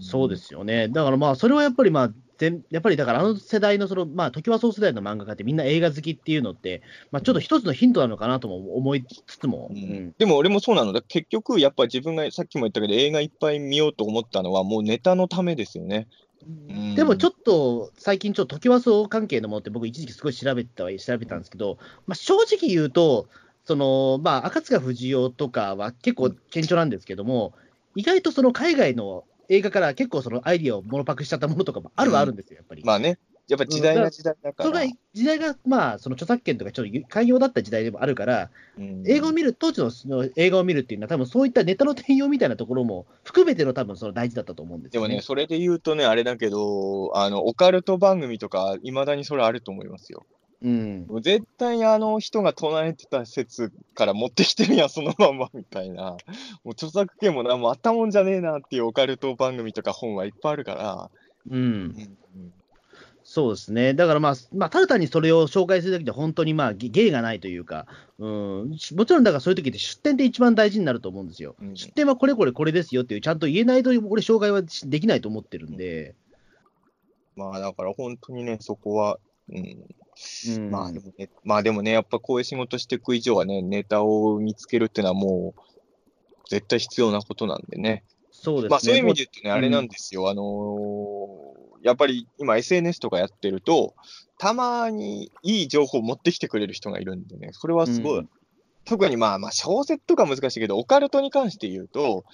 [0.00, 0.88] そうですよね。
[0.88, 6.82] だからまあ、それはやっぱりまあ、全やっぱりだからあの世代のその、まあ、時はそう世代の漫画家ってみんな映画好きっていうのって、
[7.12, 9.82] まあ、ちょっと一つのヒントなのかなとも思いつつも、ううん。
[10.08, 10.92] んでも俺もそうなの。
[10.92, 11.02] だ。
[11.02, 16.08] 結局、やっぱ自分がさっきも言ったけど、映画いっぱい見ようと思ったのは、もうネタのためですよね。
[16.68, 16.94] うん。
[16.94, 23.28] でもちょっと最近、ちょっと時はそう関係のものって、僕、一時期すごい調べては調べたんですけど、まあ、正直言うと、
[23.64, 27.54] そのまあ、赤塚不二夫とかは結構顕著なんですけども、
[27.94, 32.84] 意外とその海外の映画から結構そのアイディアをモノパクしちゃったものとかもあるはあるんですよ、やっぱり。
[32.84, 34.70] まあね、やっぱ時代が時代だから。
[34.70, 45.08] それが時代が、まあ、その著作権とかちょっと寛容だった時代でもあるから、うん映画を見る、当時の映画を見るっていうのは、多分そういったネタの転用みたいなところも含めての多分その大事だったと思うんですよ、ね。
[45.08, 50.24] でもね、それで言うとね、あれだけど、あの、オカルト番組とか、いまだにそれあると思いますよ。
[50.62, 51.06] うん。
[51.08, 56.12] もう絶対あの人が唱えてた説から持ってきてるやん、そのまんまみたいな。
[56.12, 56.16] も
[56.66, 61.10] う著作権もな、もうあったもんじゃねえなっていうオカルト番組とか本はいっぱいあるから。
[61.50, 62.16] うん。
[63.24, 63.94] そうですね。
[63.94, 67.86] だからまあ、まあ、ただ単にそれを紹介するときって本当にまあ、げ芸がないというか、
[68.18, 71.56] うん、もちろんだからそういう時って出典って一番大事になると思うんですよ。
[71.60, 76.14] うん出典はこれこれこれですよっていう、ちゃんと言えないと、俺、障害はできないと思ってるんで、
[77.34, 79.86] まあだから本当にね、そこは、うん、
[80.56, 85.60] うん、まあでもね、まあでもね、やっぱこういう仕事していく以上はね、ネタを見つけるっていうのはもう、
[86.48, 88.04] 絶対必要なことなんでね。
[88.30, 88.68] そうですね。
[88.70, 90.28] まあそういう意味もで言うとね、あれなんですよ。
[90.28, 93.94] あのーやっぱり今 SNS とかやってると、
[94.38, 98.28] たまにいい情報を持ってきてくれる人がいるんでね、それはすごい、うん
[98.86, 102.24] 特にまあまあ小説とか難しいけど、オカルトに関して言うと、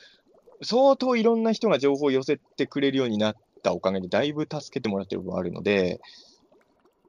[0.63, 6.01] 相当いろんな人が情報を寄せてくれるようになったおかげで、だいぶ助けてもらってる部分あるので、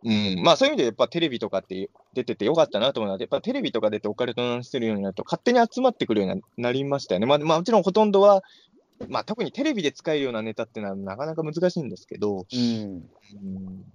[0.03, 7.27] うん、まあそういう意味でやっぱテレビとかって出ててよかったなと思うのは、やっぱテレビとか出てオカルトの話してるようになると、勝手に集まってくるようになりましたよね。
[7.27, 8.43] まあ、まあ、もちろんほとんどは、
[9.07, 12.59] まあ特にテレビで使えるようなネタっていうのはなかなか難しいんですけど、うん。
[12.61, 13.85] うん、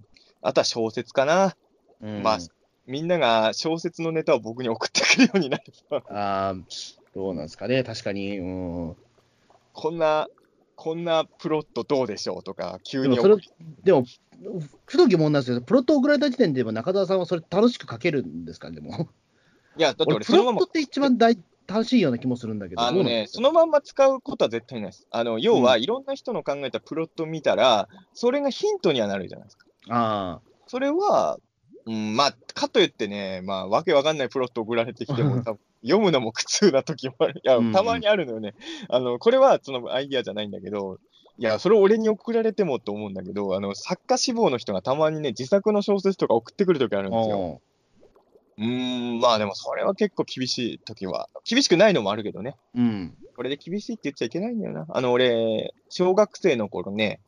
[0.41, 1.55] あとは小説かな。
[2.01, 2.37] うんまあ
[2.87, 8.39] みんなが小説のネタを僕に送ってくるようになると、あーどうなんですかね、確かに。
[8.39, 8.43] う
[8.91, 8.95] ん、
[9.73, 10.29] こんな、
[10.77, 13.51] こんなプロットどうでしょうとか、急に送り、
[13.83, 14.05] でも、
[14.85, 19.09] ふと疑問なんですけど、プロットを送られた時点でも中澤さんはそれ楽しく書けるんですか、でも。
[19.75, 21.35] いや、だって俺、俺、そのままプロットっ、て一番大
[21.67, 25.07] 楽しいような気もするんだけど、あのね、そのまんま使うことは絶対ないです。
[25.09, 29.65] あの、要は、いろんな人の考えたプロット見たら、それがヒントにはなるじゃないですか。
[29.89, 31.39] あそれは、
[31.87, 37.41] うん、まあ、かといってね、まあ、わけわかんないプロット送られてきても、多 分読むのも苦痛な時もある。
[37.43, 38.53] いやうんうん、たまにあるのよね。
[38.89, 40.99] あの、これはそのアイディアじゃないんだけど、
[41.39, 47.61] いや、それ俺に送られてもと思うんだけど、あの、作家志望の人がたまにね、自作の小説とか送ってくる時あるんですよ。
[48.57, 52.55] あ、うーん、まあでもそれは結構厳しい時は、厳しくないのもあるけどね。
[52.75, 53.15] うん。
[53.35, 54.87] これで厳しいって言っちゃいけないんだよな。
[54.89, 57.19] あの、俺、小学生の頃ね、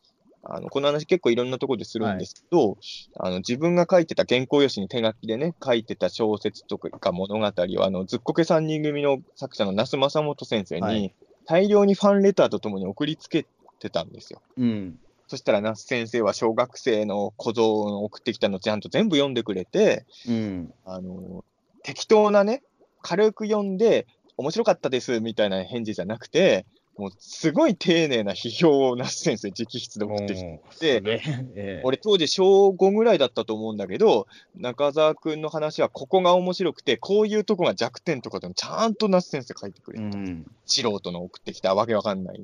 [0.42, 2.78] あのこの話結構いろんなところでするんですけど、
[3.18, 11.14] あの自分が書いてた原稿用紙に手書きでね、書いてた小説とか物語を、あのずっこけ3人組の作者の那須正元先生にはい、
[11.46, 13.46] 大量にファンレターとともに送りつけ
[13.78, 14.40] てたんですよ。
[14.56, 14.98] うん。
[15.28, 20.74] そしたら那須先生は小学生の小僧を送ってきたのちゃんと全部読んでくれて、うん。
[20.84, 21.44] あの
[21.82, 22.62] 適当なね、
[23.02, 26.64] 軽く読んで、面白かったですみたいな返事じゃなくて、
[26.96, 40.04] もうすごい丁寧な批評を那須先生直筆で送ってきて、俺当時小5ぐらいだったと思うんだけど、中澤君の話はここが面白くて、こういうとこが弱点とかでもちゃんと那須先生書いてくれた。
[40.04, 40.46] うん。
[40.66, 42.42] 素人の送ってきたわけわかんない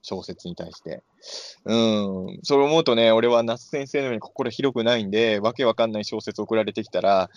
[0.00, 1.02] 小説に対して。
[1.66, 2.38] うん。
[2.44, 7.28] それ思うとね、俺は那須先生のように心広くないんで、わけわかんない小説送られてきたら、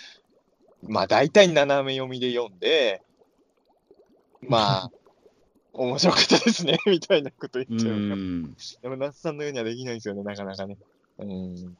[0.84, 3.02] まあ大体斜め読みで読んで、
[4.42, 4.92] まあ、
[5.74, 8.16] 面白かったですね、 みたいなことう言っちゃうから。
[8.16, 8.56] ん。
[8.82, 10.78] でも那須さんのようにはできないんですよね、なかなかね。
[11.20, 11.78] うん。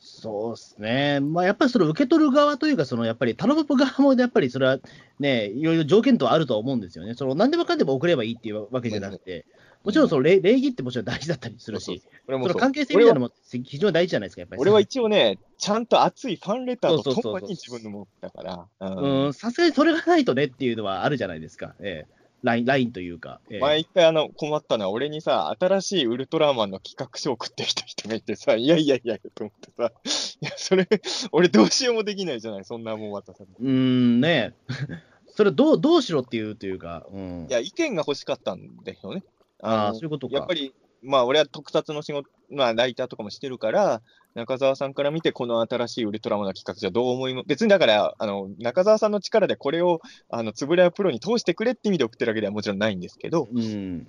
[0.00, 1.20] そうですね。
[1.20, 4.78] まあ、やっぱりその受け取る側というか、そのやっぱり頼む側もやっぱりそれは
[5.18, 7.14] ね、いろいろ条件とはあるとは思うんですよね。
[7.14, 9.44] その何でもかんでも送ればいいっていうわけじゃなくて、
[9.84, 14.62] もちろんその礼礼儀ってもちろん大事だったりするし、その関係性みたいなのも非常に大事じゃないですか、やっぱり。
[14.62, 18.90] 俺は一応ね、ちゃんと熱いファンレターとともに自分の持ったから。
[18.90, 21.74] うん、さすがにそれがないとねっていうのはあるじゃないですか。
[21.80, 22.17] ええ。
[22.42, 23.40] ライン、ラインというか。
[23.50, 29.92] ええ前一回あの困ったのは、俺にさ、新しいウルトラマンの企画書を送ってきた人がいてさ、 いやいやいやと思ってさ、
[30.40, 30.88] いや、それ、
[31.32, 33.44] 俺どうしようもできないじゃない、そんなもん渡さ。
[33.58, 34.54] うーん、ね
[35.34, 37.46] それどう、どうしろっていうというか、うん。
[37.48, 39.22] いや、意見が欲しかったんだよね。
[39.60, 40.34] ああ、のそういうことか。
[40.34, 44.02] やっぱり、まあ、俺は特撮の仕事、まあ、ライターとかもしてるから、
[44.38, 54.06] 中澤さんから見て、この新しいウルトラマンの企画じゃどう思いま、別にだから、あの、中澤さんの力でこれを、あの、つぶらやプロに通してくれって意味で送ってるわけではもちろんないんですけど、うん。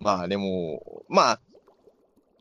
[0.00, 1.40] まあでも、まあ、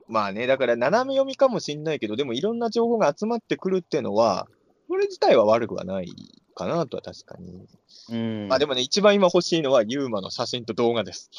[0.08, 4.48] まあね、だから斜め読みかもしんないけど、でもいろんな情報が集まってくるっていうのは、
[4.88, 6.14] それ自体は悪くはない
[6.56, 7.66] かなとは確かに。
[8.10, 8.48] うん。
[8.50, 11.32] まあでもね、一番今欲しいのはユーマの写真と動画です。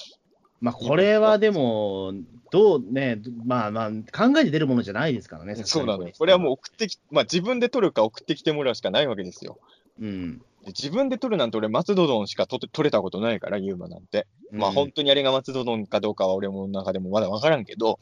[0.61, 2.13] まあ、これはでも、
[2.51, 6.13] どうね、まあまあ、考えて出るものじゃないですからね、そうなのよ。
[6.17, 9.59] これはもう送ってき、まあ自分で撮るか送ってきてもらうしかないわけですよ。
[10.01, 10.05] う。
[10.05, 10.39] うん。
[10.39, 14.27] で自分で撮るなんて俺、松戸丼しか撮って撮れたことないから、ユーマなんて。
[14.53, 17.99] まあ本当にあれが松戸丼かどうかは俺も中でもまだわからんけど、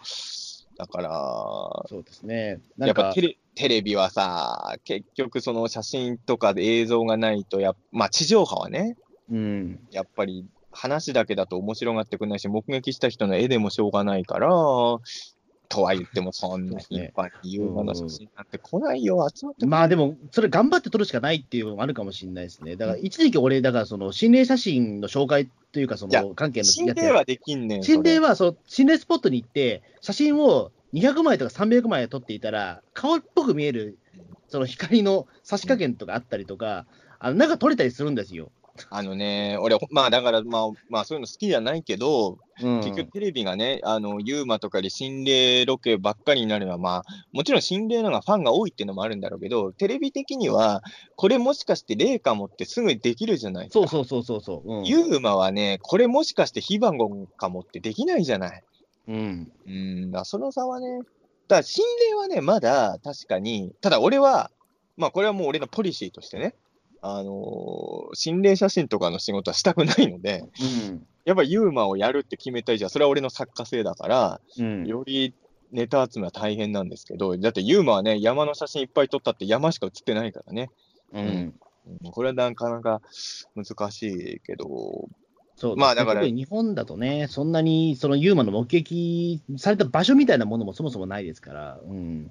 [0.77, 2.61] だから、そうですね。
[2.77, 8.97] なんかやっぱテレテレビはさ、結局その写真とかで映像がないとや、まあ地上波はね、
[9.31, 9.81] うん。
[9.91, 10.45] やっぱり
[10.75, 14.49] 話だけだと面白がってくれないし、目撃した人の絵でもしょうがないから、
[15.69, 22.77] とは言ってもそんな頻繁にユーマの写真なんて来ないよ、集まってまあでも、それ頑張って撮るしかないっていうのもあるかもしれないですね。
[22.77, 27.79] だから、一時期俺、だからその心霊写真の紹介というか、その関係の心霊はできんねん。
[27.81, 33.99] は心霊は、そう、心霊スポットに行って、写真を200枚とか300枚撮っていたら、顔っぽく見える、
[34.49, 36.87] その光の差し加減とかあったりとか、
[37.19, 38.53] あの、なんか撮れたりするんですよ。
[38.91, 42.77] あのね、俺、まあだから、まあ、まあそういうの好きじゃないけど、うん。
[42.79, 50.83] 結局テレビがね、あの、ユーマとかで心霊ロケばっかりになるのは、まあ、もちろん心霊のがファンが多いっていうのもあるんだろうけど、テレビ的には、
[51.17, 53.69] これもしかして霊かもってすぐできるじゃない。
[53.71, 54.75] そうそうそうそうそう。
[54.79, 54.85] うん。
[54.85, 58.63] ユーマはね、これもしかして非番号かもってできないじゃない。
[59.07, 59.53] うん。
[59.67, 60.87] うん、その差はね、
[61.47, 64.51] だ心霊はね、まだ確かに、ただ俺は、
[64.97, 66.55] まあこれはもう俺のポリシーとしてね、
[67.07, 70.45] あのー心霊写真とかの仕事はしたくないので、
[70.89, 71.07] うん。
[71.25, 74.87] やっぱりユーマをやるって決めた以上は、それは俺の作家性だから、うん。
[74.87, 75.35] より
[75.71, 80.71] ネタ集めは大変なんですけど、だってユーマはね、山の写真いっぱい撮ったって山しか写ってないからね。
[81.13, 81.27] うん。
[81.27, 81.55] うん
[82.13, 83.03] これはなかなか
[83.55, 85.09] 難しいけど、
[85.57, 92.31] そうまあだから日本だとね、そんなにそのユーマの目撃された場所みたいなものもそもそもないですから、うん、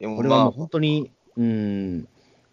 [0.00, 2.04] でもこれはもうまあ、本当に、うん、や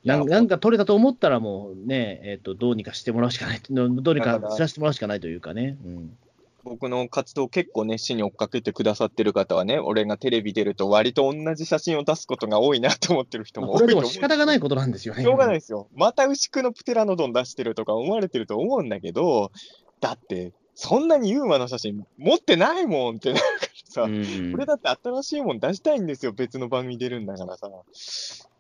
[0.06, 5.78] なんなんか取れたと思ったら、もうね、えっとどうにかしてもらうしかない、どうにだか知らせてもらうしかないというかね。
[5.86, 6.18] うん
[6.66, 14.02] 僕の活動結構熱心に追っかけてくださってる方はね、俺がテレビ出ると割と同じ写真を出すことが多いなと思ってる人も多いと思う。
[14.02, 15.22] も仕方がないことなんですよね。
[15.22, 15.88] しょうがないですよ。
[15.96, 19.52] また牛久のプテラノドン出してるとか思われてると思うんだけど、
[20.02, 27.70] だって、そんなにユーマの写真持ってないもんってなるからさ、うんこれだって新しいもん出したいんですよ、別の番組出るんだからさ。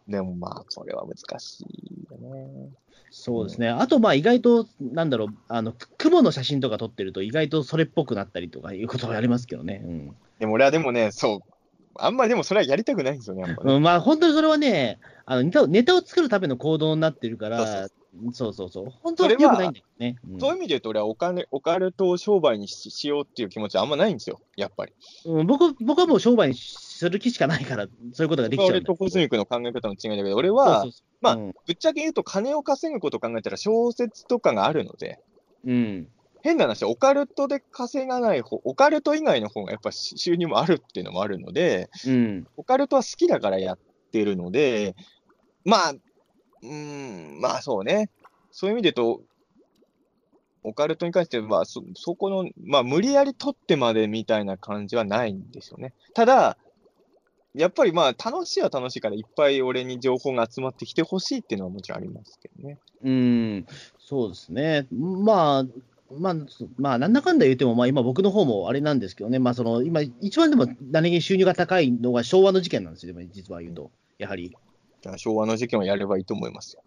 [0.07, 2.69] でもまあ、これは難しいよね。
[3.09, 3.69] そうですね。
[3.69, 9.81] あと、まあ、意外と、なんだろう、あの、雲の写真とか撮ってると、意外とそれっぽくなったりとかいうことはありますけどね。
[9.83, 11.39] うんでも俺はでもね、そう、
[11.95, 13.55] あんまりでもそれはやりたくないんですよね、ね。
[13.57, 17.91] うん、まあ、本当にそれはね、あのネタをネタを作るための行動になってるから、そうそうそう
[18.31, 18.69] そうそう。
[19.01, 20.15] 本当は良くないんだけどね。
[20.29, 24.93] うんそういう意味で言うと、俺はお金オカルトを商売にししようっていう気持ちはあんまないんですよ、やっぱり。
[25.25, 35.19] うん僕僕はもう商売にする気しかないから、そういうことができちゃう俺とコズミックの考え方の違いだけど、俺は、そうそうそうまあうんぶっちゃけ言うと、金を稼ぐことを考えたら、小説とかがあるので、
[35.65, 36.07] うん。
[36.41, 42.47] 変な話、オカルトで稼がない方、オカルト以外の方がやっぱ収入もあるっていうのもあるので、うん。
[42.55, 43.79] オカルトは好きだからやっ
[44.11, 44.95] てるので、
[45.63, 45.93] まあ、
[46.67, 48.09] うん、まあそうね、
[48.51, 49.23] そういう意味で言うと、
[50.63, 55.93] オカルトに関しては、そそこの、まあ、無理やり取ってまでみたいな感じはないんですよね。
[56.15, 56.57] ただ、
[57.53, 62.79] やっぱりまあ、楽しいは楽しいから、いっぱい俺に情報が集まってきてほしいっていうのはもちろんありますけどね。
[63.03, 63.65] うん、
[63.99, 64.87] そうですね。
[64.91, 65.65] まあ、
[66.11, 66.35] まあ、
[66.77, 74.55] まあ、なんだかんだ言っても、まあ、今、僕の方もあれなんですけどね、まあ、その今、一番でも何気に収入が高いのが昭和の事件なんですよ、でも実は言うと、やはり。
[75.17, 76.83] 昭和の事件はやればいいと思いますよ。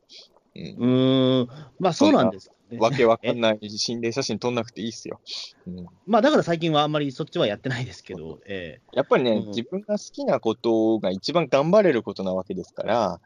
[0.56, 1.48] うんうーん、
[1.78, 2.78] まあ、そうなんです、ね。
[2.78, 5.20] わけわかんない心霊写真撮んなくていいっすよ。
[5.66, 13.20] うん、まあ、だから最近はあんまりそっちはやってないですけど、えやっぱりね、うん自分が好きなことが一番頑張れることなわけですから、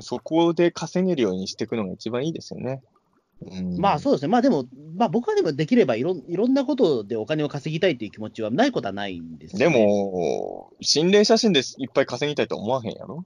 [0.00, 2.80] そこで稼げるようにしていくのが一番いいですよね。
[3.42, 4.28] うんえまあ、そうですね。
[4.28, 9.84] まあ、でも、まあ、僕はでもできればいろん、いろんなことでお金を稼ぎたいという気持ちはないことはないんですよ、でね。
[9.84, 13.24] も、心霊写真でいっぱい稼ぎたいとは思わへんやろ？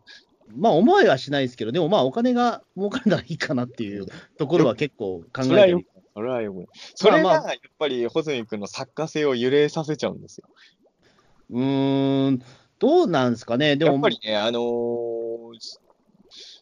[0.49, 4.07] まあ、思いはしないですけど、でもまあ、お金が儲かるならいいかなっていう
[4.39, 5.87] ところは結構考えてる。
[6.15, 7.45] それはよく、それがやっ
[7.77, 10.49] ぱり穂積君の作家性を揺れさせちゃうんですよ。
[11.51, 12.43] うーん、
[12.79, 15.84] どうなんですかね、でも、やっぱりね、あのー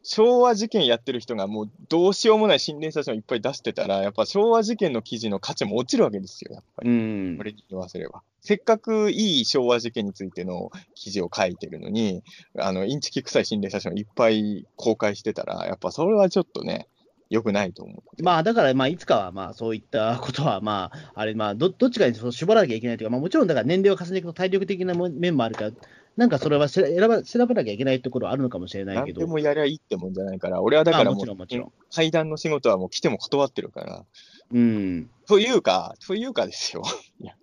[0.03, 6.91] 昭和事件やってる人がもうどうしようもない心霊写真をいっぱい出してたら、やっぱ昭和事件の記事の価値も落ちるわけですよ、やっぱり。
[6.91, 8.23] うんこ、れに言わせれば。
[8.41, 12.25] せっかくいい昭和事件についての記事を書いてるのに、
[12.59, 16.89] あの、インチキ臭い心霊写真をいっぱい公開してたら、やっぱそれはちょっとね、
[17.33, 18.23] 良くないと思う。
[18.23, 25.71] まあ、だから、まあ、いつかは、まあ、そういったことは、まあ、あれ、まあ、どどっちかに絞らなきゃいけないというか、まあ、もちろん、だから年齢を重ねていくと体力的なも面もあるから、
[26.17, 34.05] なんかそれはし選ば調べなきゃいけないところはあるのかもしれないけど、何でもやりゃいいってもんじゃないから、俺はだからまあもう、階段の仕事はもう来ても断ってるから、
[34.53, 36.83] うん、というか、というかですよ。
[37.19, 37.35] いや、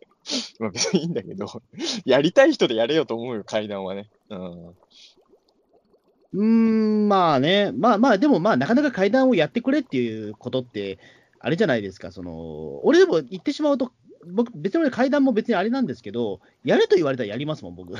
[0.59, 1.47] まあ別にいいんだけど、
[2.05, 4.09] やりたい人でやれよと思うよ、階段はね。
[4.29, 4.67] うん。
[4.67, 10.99] うーん、まあね、まあまあ、でもまあ、なかなか階段をやってくれっていうことって、
[11.39, 13.91] あれじゃないですか、その、俺でも言ってしまうと、
[14.27, 17.93] 僕、別に俺階段も別にあれなんですけど、やれと言われたらやりますもん、僕。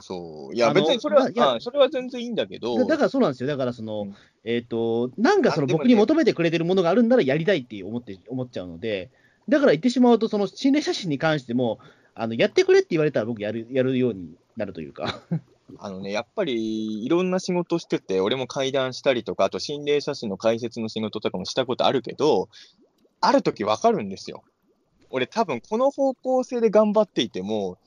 [0.00, 0.54] そう。
[0.54, 3.48] いや、別にそれは、まあいやあそれは全然いいんだけど、だからそうなんですよ。
[3.48, 4.14] だからその、うん
[4.44, 9.10] えっ、と、なんかその僕に求めてくれてるものがあるんならやりたいって思って、思っちゃうので、
[9.48, 11.78] だから言ってしまうと、その心霊写真に関しても、
[12.14, 15.20] あの、やってくれって言われたら僕やる、やるようになるというか。
[15.78, 22.48] あのね、やっぱりいろんな仕事してて、俺も会談したりとか、あと心霊写真の解説の仕事とかもしたことあるけど、
[23.20, 24.44] ある時わかるんですよ。
[25.10, 27.78] 俺多分この方向性で頑張っていても、こ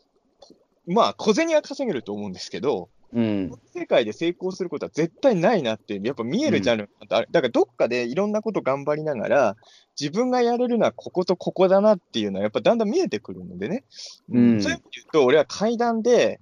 [0.90, 3.52] まあ小銭は稼げると思うんですけど、うん。
[3.74, 9.58] 世界で成功することは絶対ないなって、やっぱ見えるジャンルがある、だからどっかでいろんなこと頑張りながら、
[10.00, 13.84] 自分がやれるのはこことここだなっていうのは、やっぱだんだん見えてくるのでね。
[14.32, 16.40] うんそういう意味で言うと、俺は階段で、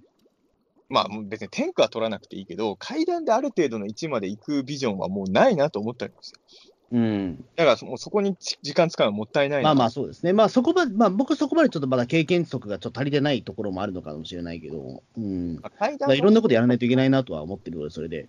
[0.90, 6.40] まあ別に天下は取らなくていいけど、階段である程度の位置まで行くビジョンはもうないなと思ったんですよ。
[6.90, 7.44] うん。
[7.56, 10.32] だからもうそこにち時間使うのはもったいないなまあまあそうですね。
[10.32, 15.60] まあそこまで、まあ僕そこまでちょっとまだ経験則がちょっと足りてないところもあるのかもしれないけど、うん。
[16.14, 18.28] いろんなことやらないといけないなとは思ってるので、それで。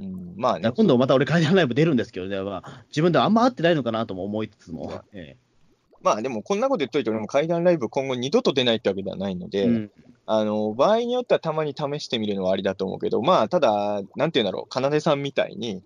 [0.00, 5.02] うん、まあね今度また俺階段ライブ出るんですけどね、まあ、自分ではあんま合ってないのかなとも思いつつも。
[5.12, 5.36] え
[6.02, 9.90] まあでもこんなこと言っといて、俺も階段ライブ今後二度と出ないってわけではないので、えうん。
[10.26, 15.82] あの、場合によってはたまに試してみるのはありだと思うけど、まあ、ただ、なんていうんだろう、かなでさんみたいに、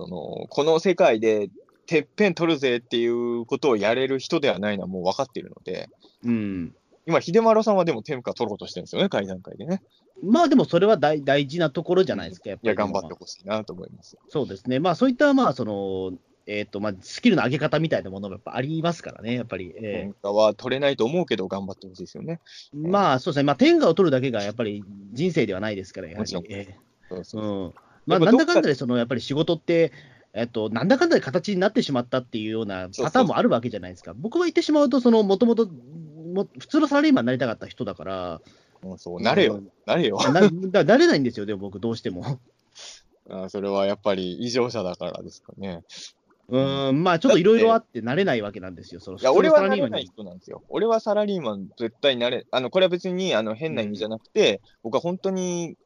[0.00, 1.50] その、この世界で
[1.86, 5.90] てっぺん取るぜっていうことをやれる人ではないのはもう分かっているので、
[6.24, 6.74] うん。
[7.06, 9.82] 今、秀丸さんはでも天下取ろうとしてるんですよね、階段階でね。
[10.22, 12.92] まあでもそれは大大事なところじゃないですか、やっいや、ぱり。
[12.92, 14.16] 頑張ってほしいなと思います。
[14.28, 14.78] そうですね。
[14.78, 16.12] まあそういった、まあその、
[16.46, 19.72] えっ、と、まあスキルの上げ方みたいなものもやっぱありますからね、やっぱり。
[19.76, 22.40] え天下は取れないと思うけど、頑張ってほしいですよね。
[22.74, 23.44] えまあそうですね。
[23.44, 26.44] まあ天下を取るだけがやっぱり人生ではないですから、やはりもちろん。
[26.48, 26.76] ええ
[27.08, 27.74] そうそううん。
[28.06, 29.92] まあなんだかんだで、そのやっぱり仕事って、
[30.32, 34.14] えっと、なんだかんだで形になってしまったっていうようなパターンもあるわけじゃないですか。
[34.14, 38.40] 僕は言ってしまうと、その、もともと、も普通のサラリーマンになりたかった人だから、
[38.82, 40.18] もうそう、なれよ、なれよ。
[40.32, 42.22] なだなれないんですよ、でも僕、どうしても。
[43.28, 45.82] あそれはやっぱり異常者だからですかね。
[46.48, 50.62] うーん、まあちょっといろいろあって、なれないわけなんですよ、そのいや、俺はサラリーマンになれない人なんですよ。
[50.68, 55.76] 俺はサラリーマン絶対なれ、あの、これは別にあの変な意味じゃなくて、僕は本当に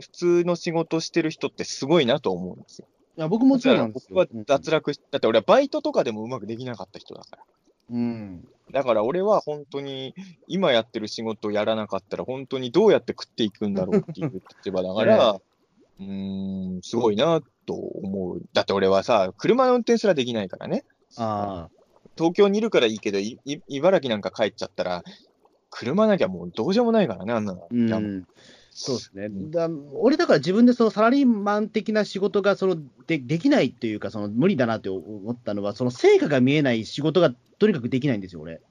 [0.00, 2.86] 普通の仕事してる人ってすごいなと思うんですよ。
[3.16, 4.08] や僕もそうなんですよ。
[4.14, 7.42] 僕は脱落し、だって俺はバイトとかでもうまくできなかった人だから。
[7.90, 8.48] うん。
[8.70, 10.14] だから俺は本当に、
[10.48, 15.40] 今やってる仕事をやらなかったら、本当にどうやって食っていくんだろうっていう立場だから、
[16.00, 18.42] うーん、すごいなと思う。
[18.54, 20.84] だって俺はさ、車の運転すらできないからね。
[21.16, 21.70] ああ。
[22.16, 25.04] 東京にいるからいいけど、いい茨城なんか帰っちゃったら、
[25.70, 27.68] 車なきゃもうどうしようもないからね、あんなの。
[27.70, 28.26] うん。
[28.74, 29.28] そうですね。
[29.28, 38.62] んだ俺だから自分でそのサラリーマン的な仕事がそのでできないっていうか、その無理だなって思ったのは、その成果が見えない仕事がとにかくできないんですよ、俺。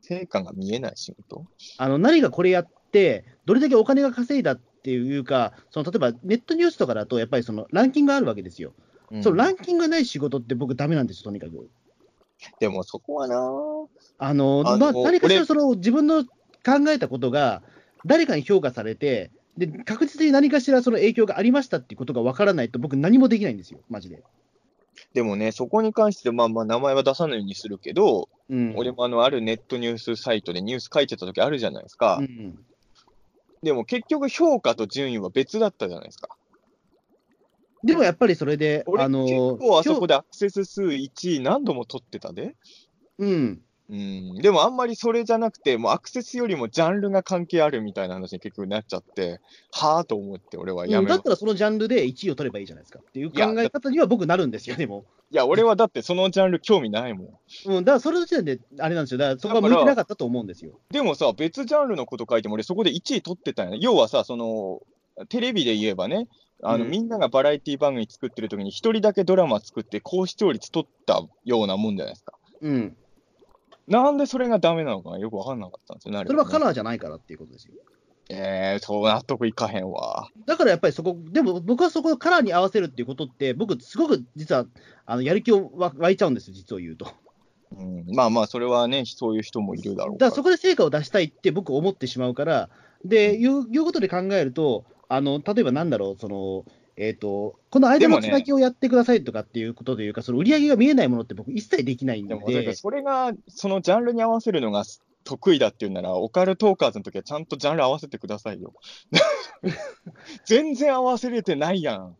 [0.00, 1.44] 成果が見えない仕事？
[1.76, 8.72] あの何がこれやって、どれだけお金が稼いだっていうか、その例えばネットニュースとかだと、やっぱりそのランキングがあるわけですよ。
[9.10, 11.68] うんそのランキングがない仕事って僕、ダメなんですよ、とにかく。
[12.60, 13.36] でもそこはな
[14.18, 16.30] あのあのまあ、何かしら俺その自分の考
[16.88, 17.62] えたことが
[18.06, 24.22] 誰かに評価されて、で確実に何かしらその影響がありましたっていうことが分からないと、僕、何もできないんですよ、マジで。
[25.14, 32.18] でもね、そこに関して、まあまあ名前は出さないようにするけど、うん、俺もあの、あるネットニュースサイトでニュース書いてた時あるじゃないですか。
[32.20, 32.58] うん
[33.62, 36.28] でも結局評価と順位は別だったじゃないですか。
[37.84, 42.54] でもやっぱりそれで、俺、あの結構あそこで、でアクセス数1位何度も取ってたで。
[43.18, 43.60] うん、
[43.90, 44.34] うん。
[44.36, 55.04] でもあんまりそれじゃなくて、もうアクセスよりもジャンルが関係あるみたいな話に結局なっちゃって、はぁと思って俺はやめまうんだったらそのジャンルで1位を取ればいいじゃないですかっていう考え方には僕なるんですよ、でも。
[55.30, 57.72] いや、俺はだってそのジャンル興味ないもん。
[57.76, 60.78] うん、だからそれの時点であれなんですよ、だからそこは向いてなかったと思うんですよ。
[60.90, 63.78] でもさ、別ジャンルのこと書いても俺そこで1位取ってたんやね。
[63.80, 64.82] 要はさ、その、
[65.28, 66.28] テレビで言えばね、
[66.62, 72.34] あの、うんみんながバラエティ番組作ってる時に一人だけドラマ作って高視聴率取ったようなもんじゃないですか。
[72.60, 72.96] うん、
[73.88, 76.22] なんでそれがダメなのかよくわかんなかったんですよね。
[76.26, 77.74] それはカねラーじゃないからっていうことですよ。
[78.30, 80.28] えー、そう納得いかへんわ。
[80.46, 84.66] だからやっぱりそこ、でも僕はそこをカラーに合わせるっていうことって、僕、すごく実は
[85.06, 87.10] あのやる気をわ湧いちゃうんですよ、実を言うと。
[87.74, 92.68] うん、まあまあ、それはね、そういう人もいるだろうだからそこで成果を出したいって僕、思ってしまうから、
[93.04, 96.64] で、いういうことで考えると、あの例えばなんだろう、その、
[97.00, 104.82] えーと、この間のつなぎをやってくださいとかっていうことというか、その売り上げが見えないものって僕、一切できないんで、でそれが、そのジャンルに合わせるのが
[105.22, 108.74] 得意だっていうなら、オカルトーカーズの時はちゃんとジャンル合わせてくださいよ。
[110.44, 112.16] 全然合わせれてないやん。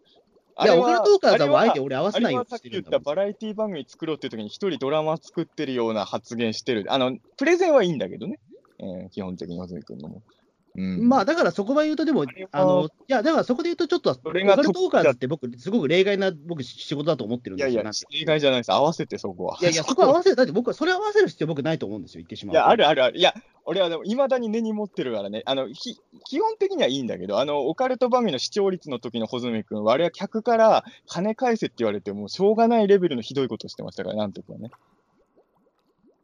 [0.62, 2.84] いや、オカルトーカーズはあえてあ俺合わせれないよさっき言っ。
[2.84, 6.84] たバラエティ番組作ろうっていう時に一人ドラマ作ってるような発言してる。
[6.88, 8.38] あの、プレゼンはいいんだけどね。
[8.78, 10.22] えー基本的に、穂積君のも。
[10.78, 11.08] うん。
[11.08, 17.72] まあ、だからそこは言うと、でもあの、いや、だからそこで言うと、ちょっと、オそれがカルトーカーズって僕、すごく例外な僕、仕事だと思ってるんですよ。
[17.72, 18.72] いやいや例外じゃないです。
[18.72, 19.58] 合わせてそこは。
[19.60, 22.58] いやいや、 そこは合わせる、だって僕はそれ合わせる必要僕ないと思うんですよ、言ってしまうと。
[22.58, 23.18] いや、あるあるある。
[23.18, 25.42] いや、俺はでも、いまだに根に持ってるからね。
[25.46, 34.70] あの、き基本的にはいいんだけど、あの、オカルト番組の視聴率の時の穂積君は、あれは客から金返せって言われて、もうしょうがないレベルのひどいことしてましたから、なんとかね。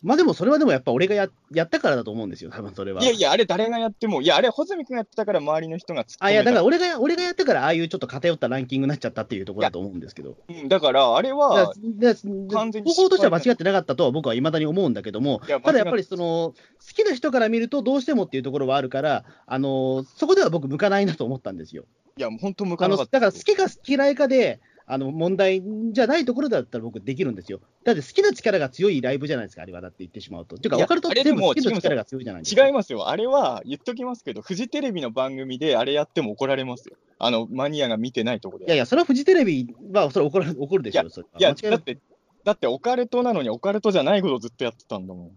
[0.04, 3.02] まあでも、それはでもやっぱ俺がややったからだと思うんですよ、多分それは。
[3.02, 10.36] いやいや、あれ誰がやっても、いや、あれ、穂積君がやってたから、周りの人があいや、だから俺が俺がやったから、ああいうちょっと偏ったランキングになっちゃったっていうところだと思うんですけど。
[10.46, 12.14] うん、だから、あれだは、だ
[12.52, 16.54] 完全に方法としては間違ってなかったとは僕はいまだに思うんだけども、ただやっぱりその好
[16.94, 21.84] きな人から見るとどうしてもっていうところはあるから、あのそこでは僕、向かないなと思ったんですよ。
[22.18, 23.20] いや、本当向かなかった。
[23.20, 25.62] だから好きか嫌いかであの問題
[25.92, 27.60] じゃないところだったら僕、できるんですよ。
[27.84, 30.56] だって好きな力が強いライブじゃないですか、あれはだって言ってしまうと。
[30.56, 32.66] っていうか、いやオカルトってあれでも全部好きな力が強いじゃないですか。
[32.66, 33.08] 違いますよ。
[33.08, 36.96] あれは、言っときますけど、フジテレビの番組であれやっても怒られますよ。
[37.18, 38.64] あの、マニアが見てないところで。
[38.66, 41.06] いやいや、それはフジテレビはそれ怒る怒るでしょ、い
[41.38, 41.98] や、いなくだって、
[42.44, 45.30] だってオカルトなのにオカルトじゃないことをずっとやってたんだもん。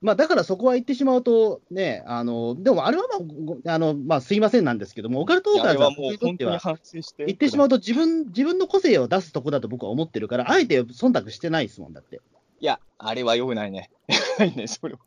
[0.00, 6.78] まあ、だからそこは言ってしまうと、ね、あのでもあれは、まあごあのまあ、すいませんなんですけども、オカルトーいやあれはカーズは僕もう本当ににとっては。
[7.26, 12.20] 言ってしまうと自分、自分の個性を出すとこだと僕は思ってるから、あえて忖度してないですもんだって。
[12.60, 13.90] いや、あれは良くないね。
[14.38, 15.00] ないね、それは。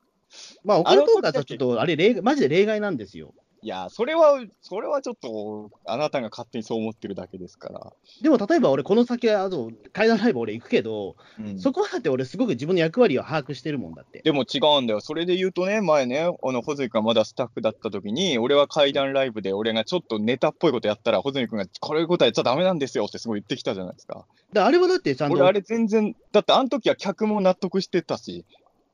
[0.63, 3.33] まあ、オカルトーカーズはちょっと、あれ例外、マジで例外なんですよ。
[3.63, 7.93] いや、それは、それはちょっと、あなたが勝手にそう思ってるだけですから。
[8.23, 14.21] でも例えば俺、この先はあの階段ライブ俺行くけど、うんそこはだって俺、すごく自分の役割を把握してるもんだって。
[14.23, 14.99] でも違うんだよ。
[14.99, 24.25] それで言うとね、前ね、あの、穂積がまだスタッフだった時に、俺は怪談ライブで、俺がちょっとネタっぽいことやったら、穂積君が、これことやっちゃダメなんですよってすごい言ってきたじゃないですか。
[24.53, 28.43] であれはだってちゃんと、俺、あれ全然、だってあの時は客も納得してたし、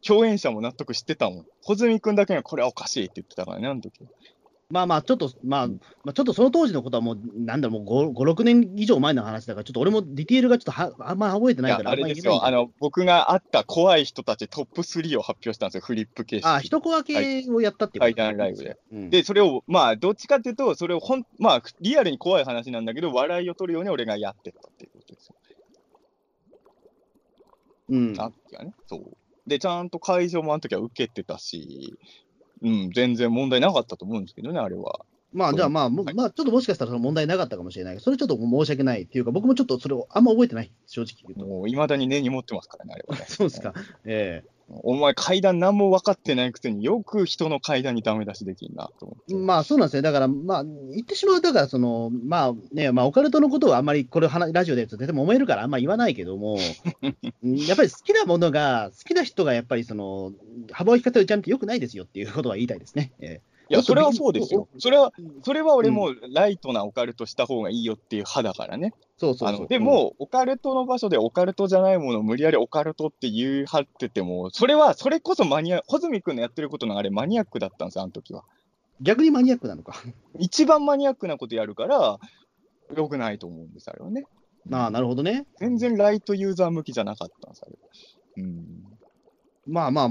[0.05, 1.45] 共演者も納得してたもん。
[1.63, 4.07] 穂積君だけがこれはおかしいって言ってたからね、あの時。
[4.69, 5.75] まあまあ、ちょっと、まあ、ま
[6.07, 16.45] あ、ちょっとその当時のことはもう、なんだろう、もう5、5 6年以上前の話だから、ちょっと俺もディテールがちょっとはあんま覚えてないから、あれですよ、あの、僕が会った怖い人たちトップ3を発表したんですよ、フリップ形式。
[16.45, 18.75] あ、一コア系をやったっていう階段ライブで。
[18.91, 25.35] うん、で、それを、まあ、どっちかっていうと、それをほん、まあ、リアルに怖い話なんだけど、笑いを取るように俺がやってったっていうことですよ。
[27.89, 28.13] うん。
[28.17, 29.17] あってね、そう。
[29.47, 31.97] で、ちゃんと会場もあの時は受けてたし、
[32.61, 35.01] うん、全然問題なかったと思うんですけどね、あれは。
[35.33, 37.99] まあ、じゃあまあ、もはいまあ、ちょっともしかしたらその問題なかったかもしれない。
[37.99, 41.45] それちょっと申し訳ないっていうか、僕もちょっとそれをあんま覚えてない、正直言うと。
[41.45, 43.25] もう、いまだに根に持ってますからね、あれはね。
[43.29, 43.73] そうですか。
[44.05, 49.33] えお前、階段何も分かってないくせによく人の階段にダメ出しできんなと思って。
[49.33, 50.01] えまあそうなんですよ。
[50.01, 56.57] だから、まあ、言ってしまう、だから、その、まあね、まあ、オカルトのことはあんまり、これ、話ラジオで絶対揉めるからあんま言わないけども、
[57.43, 60.33] う んやっぱり好きなものが、好きな人がやっぱり、その、
[60.71, 63.13] 幅を引かせるジャンルってよくないですよっていうことは言いたいですね。
[63.21, 64.67] えいや、それはそうですよ。
[64.77, 68.93] それは、えそれは俺もライトなオカルトした方がいいよっていう派だからね。
[69.17, 69.67] そうそうそう。
[69.67, 78.43] でも、オカルトの場所でオカルトじゃないものを無理やりオカルトって言う張ってても、それは、それこそマニア、穂積君のやってることのあれマニアックだったんですよ、あの時は。
[78.99, 79.95] うん、逆にマニアックなのか。
[80.39, 82.19] 一番マニアックなことやるから、
[82.95, 84.23] 良くないと思うんです、あれはね。
[84.71, 85.45] ああ、なるほどね。
[85.59, 87.77] 全然ライトユーザー向きじゃなかったんです、あれは。
[88.37, 88.97] うん。
[89.65, 90.09] まあまあ、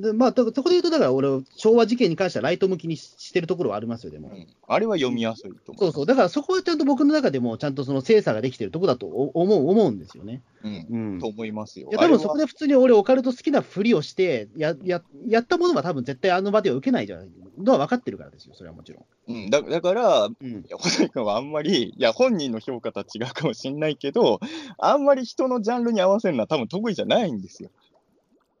[0.00, 4.28] でまあ、だそこで言うと、だから俺、昭和事件に関してはライト向きにししてるところはありますよ、でも。
[4.28, 5.78] うんあれは読みやすいと思う。
[5.78, 10.42] そうそう、だからそこはちゃんと僕の中でも、ちゃんとその精査ができてるところだと思う思うんですよね。
[10.64, 10.86] うん。
[10.90, 11.18] うん。
[11.20, 11.88] と思いますよ。
[11.90, 12.44] いや多分そこで。
[12.44, 17.28] で普通に俺、オカルト好きなふりをしてやや、やったものは多分絶対あの場では受けないじゃない
[17.58, 19.32] のは分かってるからですよ、それはもちろん。
[19.32, 24.40] うん、だだから、うん、細井君はあんまり、いや、本人の評価とは違うかもしれないけど、
[24.78, 27.70] あんまり人のジャンルに合わせるのは多分得意じゃないんですよ。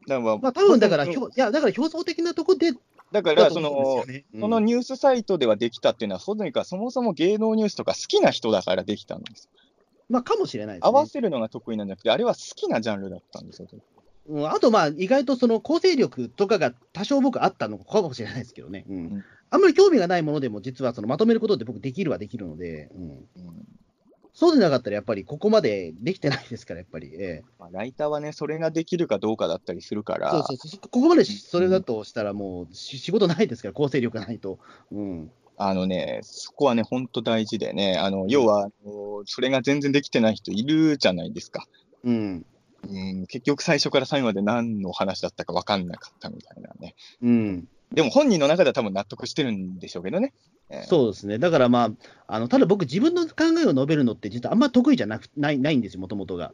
[0.06, 2.72] だから、まあ多分だから、いやだから表層的なところで、
[3.12, 9.48] だから、その、ねうんそのニュースサイトではできたっていうのは、細井君はそもそも芸能ニュースとか好きな人だからできたんです。
[10.08, 10.88] まあかもしれないです、ね。
[10.88, 13.68] 合わせるのが得意なんじゃなくて、あれは好きなジャンルだったんですよ。
[14.28, 18.84] うん、あと、まあ、意外とその構成力とかが多少僕あったのかもしれないですけどね。
[18.88, 23.26] うんんあんまり興味がないものでも、実はそのまとめることって僕できるはできるので、うん、うん
[24.36, 27.10] そうでなかったらやっぱりここまでできてないですから、やっぱり。
[27.14, 34.58] ええまあ、ライターはね、それができるかどうかだったりするから、そうそうここまでしそれだとしたらもうし仕事ないですから、構成力がないと。
[34.92, 35.30] うん。
[35.56, 41.64] あのね、そこはね、本当大事でね、あの要はあの、それが全然できてない人いるじゃないですか。
[42.04, 42.44] うん。
[42.86, 46.94] うん、結局最初から最後まで何の話だったか分かんなかったみたいなね。
[47.22, 47.68] うん。
[47.92, 50.34] でも本人の中では多分納得してるんでしょうけどね。
[50.68, 51.38] えーそうですね。
[51.38, 51.90] だからまあ、
[52.26, 56.52] あのただ僕、自分の考えを述べるのって、実はあんま得意じゃなくないないんですよ、もともとが。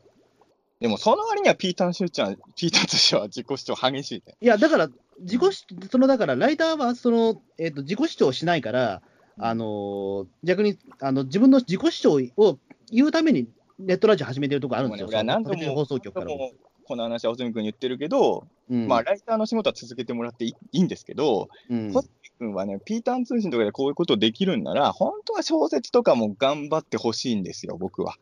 [0.81, 4.37] でもその割にはピータン・シューちゃん、ピータンとしては自己主張激しいね。
[4.41, 4.89] いや、だから、
[5.21, 9.03] 自己主そのだから、ライターはその、えーと自己主張しないから、
[9.39, 12.59] あのー逆にあの自分の自己主張を
[12.91, 13.49] 言うために
[13.79, 16.51] ネットラジオ始めてるとこあるんですよ、俺は何度もその放送局からでも。
[16.83, 18.87] もこの話は、尾住君言ってるけど、うん。
[18.87, 21.93] まあ、ライターの仕事は続けてもらっていいんですけど、うん。
[22.39, 28.17] 君はね、ピータン通信とかでこういうことできるんなら、本当は小説とかも頑張ってほしいんですよ、僕は。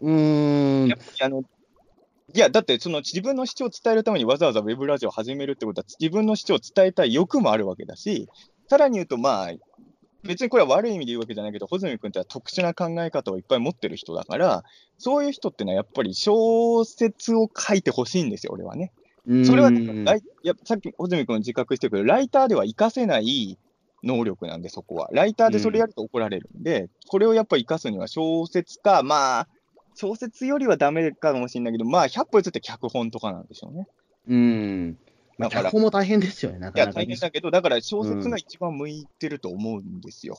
[0.00, 0.92] うーん。
[1.20, 1.42] あの
[2.32, 8.28] いや、だってその自分の主張を伝えるためにわざわざウェブラジオを始めるってことは、自分の主張を伝えたい欲もあるわけだし、
[8.68, 9.50] さらに言うと、まあ、
[10.24, 14.64] 別にこれは悪い意味で言うわけじゃないけど、穂積君ってのは特殊な考え方をいっぱい持ってる人だから、
[14.98, 18.92] そういう人ってのはやっぱり小説を書いてほしいんですよ、俺はね。
[19.44, 23.58] それは、うんライやさっき穂積君自覚してるけど、ライターでは活かせない
[24.02, 25.08] 能力なんで、そこは。
[25.12, 29.48] ライターでそれやると怒られるんで、これをやっぱり活かすには小説か、まあ、
[29.94, 33.86] 小説よりはダメかもしれないけど、まあ、100歩譲って脚本とかなんでしょうね。
[34.28, 34.98] うん。
[35.40, 40.38] まあ、だから脚本も大変ですよね、ないかや、なか大変だけど、だから小説が一番向いてると思うんですよ。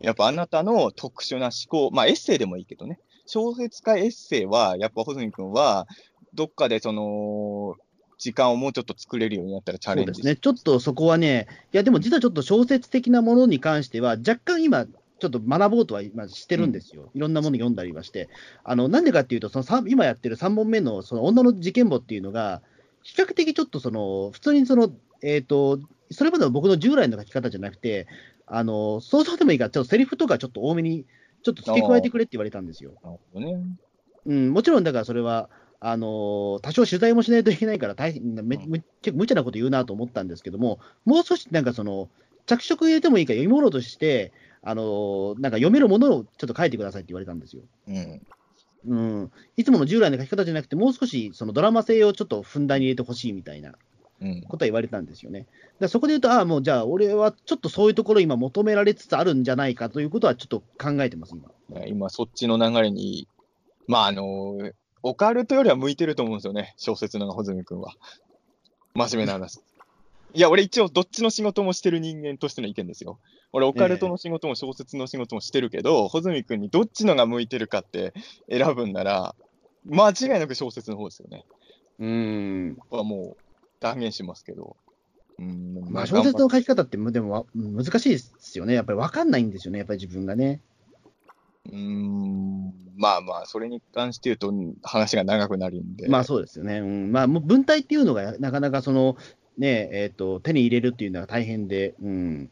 [0.00, 5.86] やっぱあなたの特殊な思考、まあエッセイでもいいけどね、小説かエッセイは、やっぱ穂積君は、
[6.34, 7.76] どっかでその、
[8.18, 18.28] 時間をもうちょっと作れるようになったらチャレンジそうですね、ちょっとそこはね、いや、でも実はちょっと小説的なものに関しては、若干今、ちょっと学ぼうとは今してるんですよ、いろんなもの読んだりはして、
[18.64, 22.62] あのなんでかっていうと、そのさ今やってる3本目のその女の事件簿っていうのが、
[23.08, 25.80] 比較的ちょっとその、普通にその、えっ、と、
[26.10, 28.06] それまでの僕の従来の書き方じゃなくて、
[28.46, 31.06] あの想像でもいいから、ちょっとセリフとかちょっと多めに、
[31.42, 32.92] ちょっと付け加えてくれって言われたんですよ。
[33.02, 33.62] なるほどね。
[34.26, 35.48] うん、もちろんだからそれは、
[35.80, 42.08] あのー多少取材もしないといけないから大変、めむ結構無茶なこと言うなと思ったんですけども、もう少しなんかその、
[42.46, 44.32] 着色入れてもいいから読み物として、
[44.62, 47.62] あのーなんか読めるものをちょっと書いてくださいって言われたんですよ。
[47.88, 48.20] うん。
[48.86, 53.74] うん、いつもの従来の書き方じゃなくて、もう少しそのドラマ性をちょっとふんだんに入れてほしいみたいな。
[54.20, 54.42] うん。
[54.42, 55.40] ことは言われたんですよね。
[55.40, 55.50] だか
[55.80, 61.34] らそこで言うと、ああ、もうじゃあ、俺はちょっとそういうところ今求められつつあるんじゃないかということはちょっと考えてます、
[61.70, 61.86] 今。
[61.86, 63.28] 今、そっちの流れに、
[63.86, 64.58] まあ、あの
[65.02, 67.94] オカルトよりは向いてると思うんですよね、小説の穂積君は。
[68.94, 69.60] 真面目な話。
[70.34, 73.18] いや、俺一応どっちの仕事もしてる人間としての意見ですよ。
[73.52, 78.12] 俺、オカルトの仕事も小説の仕事もしてるけど、穂積君にどっちのが向いてるかって
[78.50, 79.34] 選ぶんなら、
[79.86, 81.44] 間違いなく小説の方ですよね。
[81.98, 82.78] うん。
[82.90, 83.42] はもう
[83.80, 84.76] 断言しますけど。
[85.38, 88.74] うん、まあ、小説の書き方って、でもわ難しいですよね。
[88.74, 90.60] やっぱり分かんないんですよね、やっぱり自分がね。
[91.66, 94.52] うーん、まあまあ、それに関して言うと
[94.82, 96.08] 話が長くなるんで。
[96.08, 96.80] まあそうですよね。
[96.80, 99.16] うん、まあ、もう文体っていうのがなかなかその、
[99.58, 102.50] ねえっと手に入れるっていうのは大変で、うん。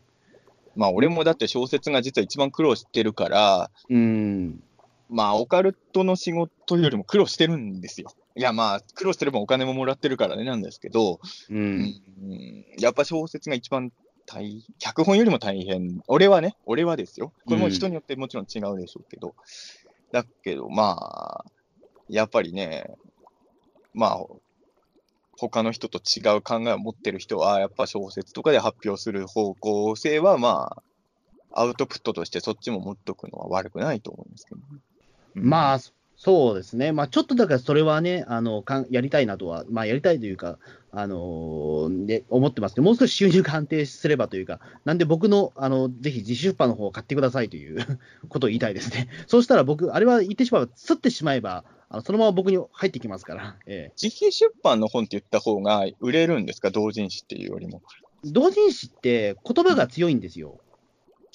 [0.74, 4.62] まあ、俺もだって小説が実は一番苦労してるから、うん、
[5.08, 8.10] まあ、オカルトの仕事よりも苦労してるんですよ。
[8.34, 11.20] いや、まあ、苦労してればお金ももらってるからねなんですけど、
[11.50, 13.90] う、うんん、やっぱ小説が一番
[14.26, 16.02] 大、脚本よりも大変。
[16.08, 17.32] 俺はね、俺はですよ。
[17.46, 19.34] これも人によってもちろん違うでしょうけど。
[20.12, 21.44] だけど、まあ、
[22.08, 22.90] やっぱりね、
[23.94, 24.26] まあ、
[25.36, 30.82] 他の人と違う考えを持ってる人は、やっぱ小説とかで発表する方向性は、ま
[31.52, 34.64] あ、アウトプットとしてそっちも持っとくのは悪くないと思いますけど、ね。
[35.34, 35.80] まあ、
[36.16, 36.92] そうですね。
[36.92, 40.58] まあ、ちょっとだからそれはね、あのかんやりたいなとは、まあ、やりたいというか、
[40.90, 47.98] あのーで思ってますけど、もう少し収入が安定すればというか、なんで僕の、あのぜひ自主出版の方を買ってくださいという
[48.30, 49.08] ことを言いたいですね。
[49.26, 57.82] そうしたら僕、あれは言ってしまえば、すってしまえば、あのそのまま僕に入ってきますから、 え自費出版の本って言った方が売れるんですか、同人誌っていうよりも。
[58.24, 60.58] え同人誌って言葉が強いんですよ。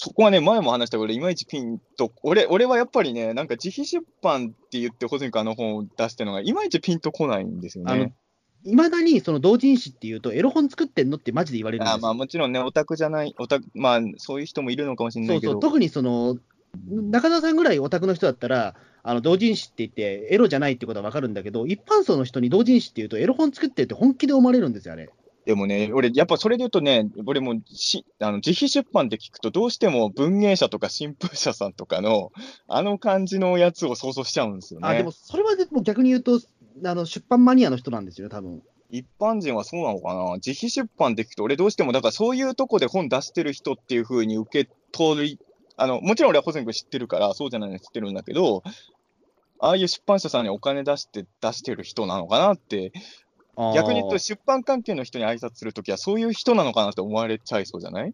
[0.04, 8.14] そこはね、前も話したけど、いまいちピンと、俺俺はやっぱりね、なんか自費出版って言って、保全あの本を出してるのが、いまいちピンとこないんですよね。
[8.64, 11.98] いまだにその同人誌っていうと、エロ本作ってんのってマジで言われるんですよ。
[11.98, 16.38] あまあもちろんね、オタクじゃない、オタク、まあそういう人もいるのかもしれないうけど、そそう、特にその、
[16.90, 25.10] 中澤さんぐらいオタクの人だったら、あの同人誌って言って、エロじゃないってことは分かるんだけど、一般層の人に同人誌っていうと、エロ本作ってるって本気で思われるんですよ、あれ。
[25.44, 32.32] でもね、俺、やっぱそれで言うとね、俺もしあの自費出版って聞くと、どうしても文芸者とか新風社さんとかの、
[32.68, 34.88] あの感じのやつを想像しちゃうんですよね。
[34.88, 36.40] あでも、それはでも逆に言うと、
[36.86, 38.62] あの出版マニアの人なんですよね、多分
[38.92, 40.36] 一般人はそうなのかな？
[40.36, 45.40] 自費出版って聞くと、俺どうしても、だからそういうとこで本出してる人っていう風に受け取り、
[45.82, 48.64] あの、もちろん俺は保全君知ってるから、そうじゃないの知ってるんだけど、
[49.60, 52.92] ああいう出版社さんにお金出して出してる人なのかなって、
[53.76, 58.14] 逆に言うと出版関係の人に挨拶するときはそういう人なのかなって思われちゃいそうじゃない？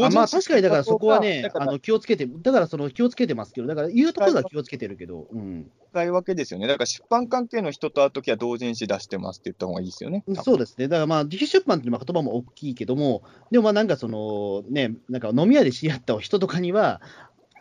[0.00, 6.66] まあ確かにだからそこはねあの気をつけて、だからその気をつけてますけど、だから言うところは気をつけてるけど、うん、使い分けですよね。
[6.66, 10.24] だから出版関係の人と会うときは同人誌出してますって言った方がいいですよね。
[10.42, 17.00] そうですね、だからまあ、自費出版っていう言葉も大きいけども、でもまあなんかその、ね、なんか飲み屋で知り合った人とかには、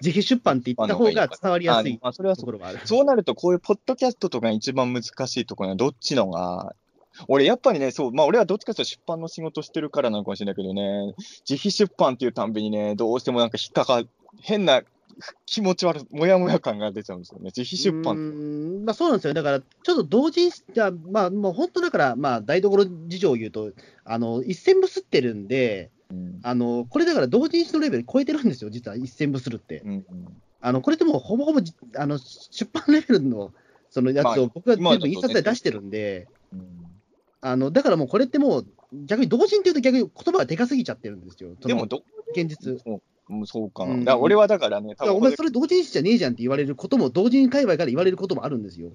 [0.02, 2.80] 自費出版って言った方が伝わりやすいあまあそれはそうところがある。
[2.86, 6.76] そうなると、こういうポッドキャストとかが一番難しいところはどっちのが、
[7.28, 11.14] 俺やっぱりね、そう、まあ俺はどっちかというと出版の仕事してるからなのかもしれないけどね、
[11.48, 14.04] 自費出版っていうたんびにね、どうしてもなんか引っかか、
[14.42, 14.82] 変な
[15.46, 17.52] 気持ち悪い、もやもや感が出ちゃうんですよね。
[17.56, 18.18] 自費出版。
[18.18, 23.72] んまあ、そうなんですよ、だからちょっと同人誌、じゃあまあ、もう本当だから、まあ、台所事情を言うと、
[24.04, 29.82] あの一線ぶすってるんで、うんあのこれだから同人誌のレベル超えてるんですよ、実は一線ぶするって。
[29.86, 30.06] うんうん
[30.62, 33.54] あのこれってもうほぼほぼじあの出版レベルの
[33.92, 36.86] そのやつまあを僕が全部印刷で出してるんで、うん
[37.46, 38.68] あのだからもうこれってもう、
[39.06, 42.02] 逆に同人っていうと逆に言葉がでかすぎちゃってるんですよ、でもど、
[42.36, 42.80] 現実。
[42.84, 43.94] そううんそうかな。
[43.94, 48.94] うんだから俺はだからね、多分だからお前、それ同人誌じゃねえじゃんって言われることも、同人界隈から言われることもあるんですよ。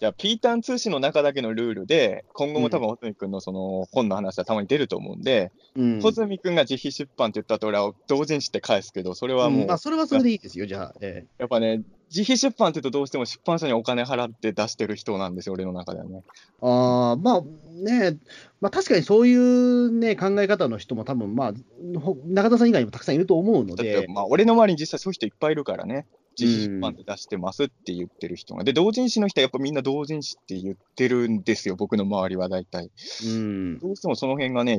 [0.00, 10.94] じゃあ、ピーターン通信の中だけのルールで、今後も多分、穂積君のその本の話はたまに出ると思うんで、うん穂積君が自費出版って言ったと俺は同人誌って返すけど、それはもう、うんまあ、それはそれでいいですよ、じゃあ。
[11.02, 16.22] えやっぱね、自費出版って言うとどうしても出版社にお金払って出してる人なんですよ、俺の中ではね。
[16.26, 16.30] え
[16.60, 17.42] あーまあ
[17.82, 18.18] ね、
[18.60, 26.06] まあ、確かにそういう、ね、考え方の人も多分まあほ中田さん以外にもたくさんいると思うので、、まあ、俺の周りに実際そういう人いっぱいいるからね。
[26.38, 28.64] 自費出版で出してますって言ってる人が。
[28.64, 32.90] で、同人誌の人はやっぱみんな同人誌って言ってるんですよ、僕の周りは大体。
[33.24, 34.78] うんどうしてもその辺がね、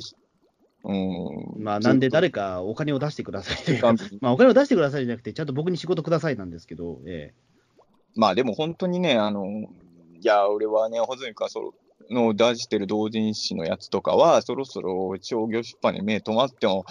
[0.84, 0.94] う
[1.60, 1.64] ん。
[1.64, 7.34] まあ、なんで誰かお金を出してくださいというか、ずっとまあ、お金を出してくださいじゃなくて、ちゃんと僕に仕事くださいなんですけど、え
[8.16, 11.74] まあでも本当にね、あの、いや、俺はね、穂積君はそ
[12.10, 16.86] の出してる同人誌のやつとかは、そろそろ商業出版に目止まっても、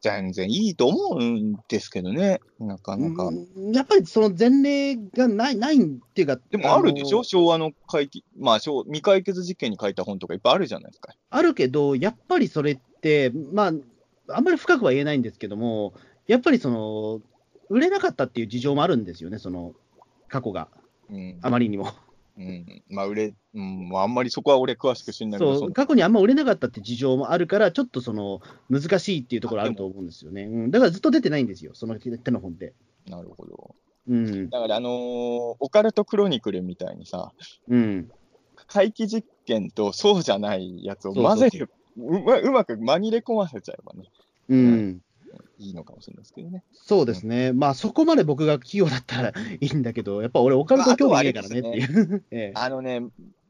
[0.00, 3.28] 全然いいと思うんですけどね、なかなか。
[3.28, 11.14] うんやっぱりその前例がないないっていうか、でもあるでしょ、の昭和の解決、まあ、昭未解決事件に書いた本とかいっぱいあるじゃないですか。
[11.30, 12.82] あるけど、やっぱりそれって、
[13.52, 13.72] まあ、
[14.28, 15.94] あんまり深くは言えないんですけども、
[16.26, 17.20] やっぱりその、
[17.68, 19.74] 売れなかったっていう事情もあるんですよね、その
[20.28, 20.68] 過去が、
[21.10, 21.92] うんあまりにも。
[22.36, 30.44] うん、まあ、売れ、うん、まあ、あんまりそこは俺詳しく知んない過去にあんま売れなかったって事情もあるから、ちょっとその難しいっていうところあると思うんですよね。
[30.44, 32.74] うん、だからずっと出てないんですよ、その手の本って。
[33.06, 33.74] なるほど。
[34.08, 37.32] うん、だから、あのーオカルトクロニクルみたいにさ、
[37.68, 38.10] うん、
[38.66, 44.08] 怪奇実験とそうじゃないやつを混ぜる、うまうまく紛れ込ませちゃえばね、
[44.48, 45.00] うん。
[45.58, 46.62] いいのかもしれないですけどね。
[46.72, 52.24] そうですね、まあそこまで僕が器用だったらいいんだけど、やっぱ俺、オカルト興味ねえからねっていう。
[52.30, 53.02] ええあのね、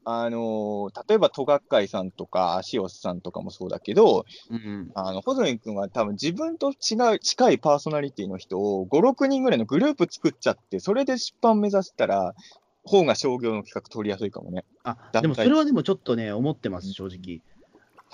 [0.07, 12.35] あのー例えば、戸学会さんとか、足尾さんとかもそうだけど、うんあの、穂積君は多分自分と違う、近いパーソナリティの人を5、6人ぐらいのグループ作っちゃって、それで出版目指したら、
[12.83, 14.63] 方が商業の企画取りやすいかもね。
[14.83, 17.41] あでもそれはでもちょっとね、思ってます、正直。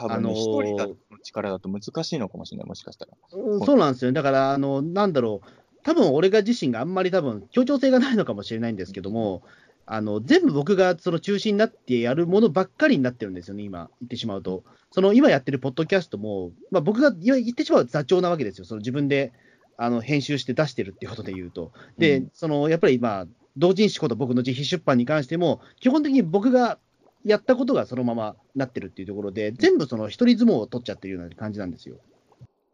[0.01, 3.11] 多分ね、あのー一、人だの力だと難しいのかもしれない、もしかしたら。
[3.33, 5.47] うんそうなんですよね、だから、あのなんだろう、
[5.83, 9.43] 多分俺が自身があんまり多分協調性がないのかもしれないんですけども、
[9.85, 14.63] あの全部僕がその中心になってやるものばっかりになってるんですよね、今、言ってしまうと。
[14.91, 19.31] その今やってるポッドキャストも、まあ、僕が言ってしまうと座長なわけですよ、その自分で
[19.77, 21.71] あの編集して出してるっていうことで言うと。
[21.97, 26.77] で、うんそのやっぱりまあ、同人誌こと僕の自費出版に関しても、基本的に僕が
[27.23, 31.95] やったことがそのままなってるっていうところで、全部その一人相撲を取っちゃってるような感じなんですよ。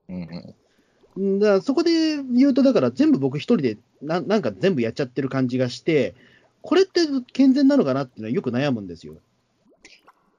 [0.09, 0.55] うん
[1.39, 6.13] だからそこで言うと、だから全部僕一人でななんか全部やっちゃってる感じがして、
[6.61, 7.01] これって
[7.33, 9.15] 健全なのかなっていうのはよく悩むんですよ。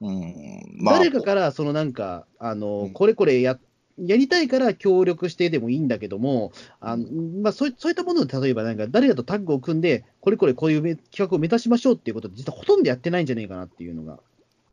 [0.00, 2.92] うん、誰かからそのなんか、あのうん。
[2.92, 3.58] これこれや
[4.00, 7.06] やりたいから協力してでもいいんだけども、あの
[7.42, 14.20] まあ、そういそういったもので、例えばなんか誰かとタッグを組んで、これこれこういうめ企画を目指しましょうっていうこと、実はほとんどやってないんじゃないかなっていうのが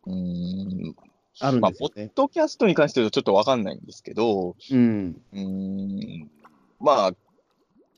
[0.08, 0.96] うん、
[1.40, 2.12] あるんまあ、ポッですよね。
[2.16, 6.30] ドキャストに関して言うとちょっとわかんないんですけど、うんうん、
[6.80, 7.12] まあ、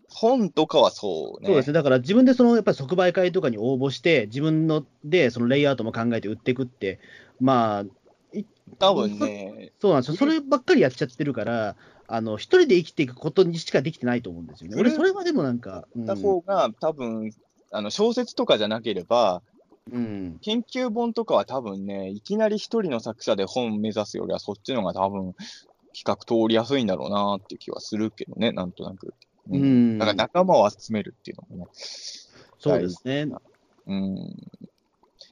[0.10, 1.48] 本とかはそうね。
[1.48, 7.00] そうですね、だから自分でそのやっぱり即売会とかに応募して、自分のでそのレイアウトも考えて売っていくって、
[7.40, 7.86] まあ、
[8.80, 11.76] 多分ね、 そうなんですよ、そればっかりやっちゃってるから、
[12.08, 14.78] あの一人で生きていくことにしかできてないと思うんですよね。
[14.80, 17.32] 俺、それはでもなんか、うんた方が多分、
[17.72, 19.42] あの小説とかじゃなければ、
[19.92, 25.36] うん、研究本とかは多分ね、いきなり一人の作者で本目指すよりは、そっちの方が多分、
[25.94, 29.14] 比較通りやすいんだろうなっていう気はするけどね、なんとなく。
[29.50, 31.72] うんだから仲間を集めるっていうのもね。
[32.60, 33.28] そうですね、
[33.88, 34.36] うん。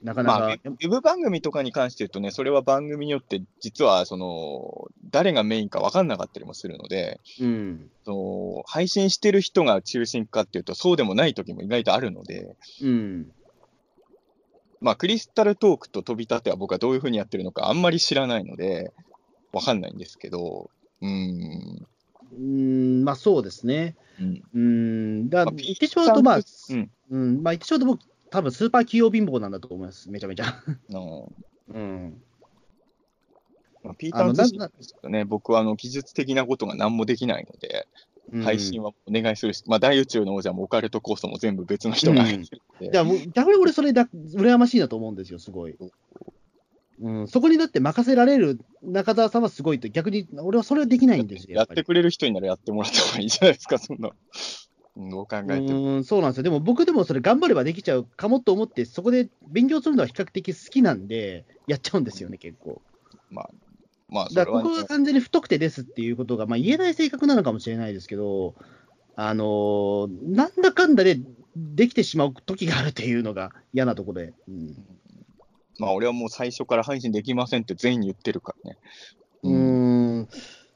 [0.02, 13.30] なかなか、まあ、ウェブ番組とかに関して言うとね、それは番組によって、実は、その、誰がメインか分かんなかったりもするので、うん、その配信してる人が中心かっていうと、そうでもない時も意外とあるので、うん、
[14.80, 18.92] まあ、クリスタルトークと飛び立ては僕はどういうふうにやってるのかあんまり知らないので、
[19.52, 20.70] わかんないんですけど、
[21.00, 21.86] うーん。
[22.38, 23.96] うん、まあそうですね。
[24.20, 24.42] うん。
[24.54, 26.90] うん、だまあ言ってしまうと、まあ、うん。
[27.10, 28.00] うん、まあ言ってしまうと僕、
[28.36, 30.62] 多分スーパー企業貧乏なんだと思います、めちゃめちゃ。
[30.90, 31.32] の
[31.70, 32.20] うん、
[33.82, 37.88] まあピーターンあのな通信ですけどね、僕はあの技術的なことが何もできないので、
[38.44, 38.90] 配信は。
[38.90, 45.76] はお願いするし、まあ、大宇宙の王者もオカルトコーストも全部別の人が入ってるんで、じゃあもう、逆に俺、それだ、羨ましいなと思うんですよ、すごい。
[47.00, 51.56] うん、そこにだって任せられる中澤さんはすごいと、逆に俺はそれはできないんですよ。
[51.56, 54.10] やってくれる人にならやってもらった方がいいじゃないですか、そんな。
[54.96, 55.96] うんどう考えても。
[55.96, 56.42] うん、そうなんですよ。
[56.44, 62.80] でも僕でもそれ頑張ればできちゃうかもと思って、そこで勉強するのは比較的好きなんで、やっちゃうんですよね、結構。
[63.30, 63.50] まあ、
[64.08, 68.54] まあ、それは、だからここがね、完全に不特定ですっていうことが、まあ、言えない性格なのかもしれないですけど、
[69.18, 71.18] あのーなんだかんだで
[71.56, 74.34] できてしまう時があるっていうのが嫌なところで。
[74.46, 74.76] うん
[75.78, 78.78] まあ、俺はもう最初から配信できませんって全員に言ってるからね。
[79.42, 80.28] うーん、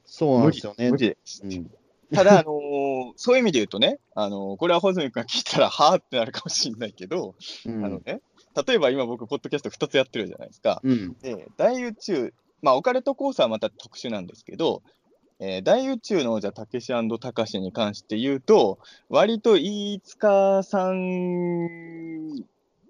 [0.05, 0.91] そうなんですよね。
[0.91, 1.43] 無理です。
[1.45, 1.71] うん
[2.13, 2.59] ただ、あのー
[3.17, 7.35] そういう意味で言うとね、あのーこれは穂積君が聞いたら、はぁってなるかもしれないけど、
[7.67, 8.21] うんあのね、
[8.67, 10.81] 例えば今僕、ポッドキャスト2つやってるじゃないですか。
[10.83, 14.83] うんで、大宇宙、まあ、オカルトコースはまた特殊なんですけど、
[15.39, 18.79] えー大宇宙の王者、たけしたかしに関して言うと、
[19.09, 22.45] 割と飯塚さん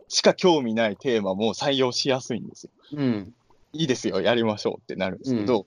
[0.08, 2.70] しか興味ないテーマも採用しやすいんですよ。
[2.94, 3.34] うん
[3.72, 5.66] いいですよ、やりましょうってなるんですけど、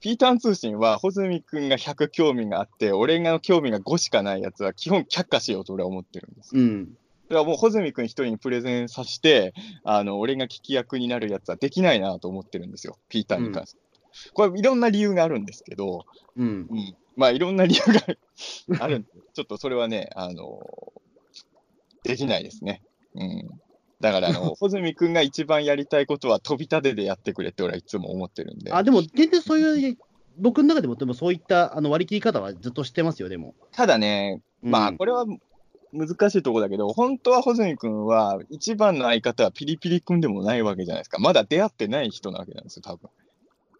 [0.00, 6.62] ピーターン通信は、穂積君が100興味があって、俺が興味が5しかないやつは基本却下しようと俺は思ってるんですよ。
[6.62, 6.96] うん
[7.28, 9.54] それはもう穂積君一人にプレゼンさせて、
[9.84, 13.80] あの、俺が聞き役になるやつはできないなと思ってるんですよ、ピーターに関して。
[14.34, 16.06] これいろんな理由があるんですけど、
[16.36, 16.96] うんうん。
[17.16, 20.60] まあ、いろんな理由があるんで、ちょっとそれはね、あの、
[22.02, 22.82] できないですね。
[23.14, 23.48] うん。
[24.00, 28.72] だから、あの、穂積君が一番やりたいことは飛び立てでやってくれって俺はいつも思ってるんで。
[28.72, 29.98] あ、でも全然そういう、
[30.38, 33.54] 僕の中でも、でもそういったあの割り切り方はずっとしてますよ、でも。
[33.72, 35.26] ただね、まあ、うんこれは
[35.92, 41.18] 難しいところだけど、本当は穂積君は、一番の相方はピリピリ君でもないわけじゃないですか。
[41.18, 43.10] まだ出会ってない人なわけなんですよ、多分。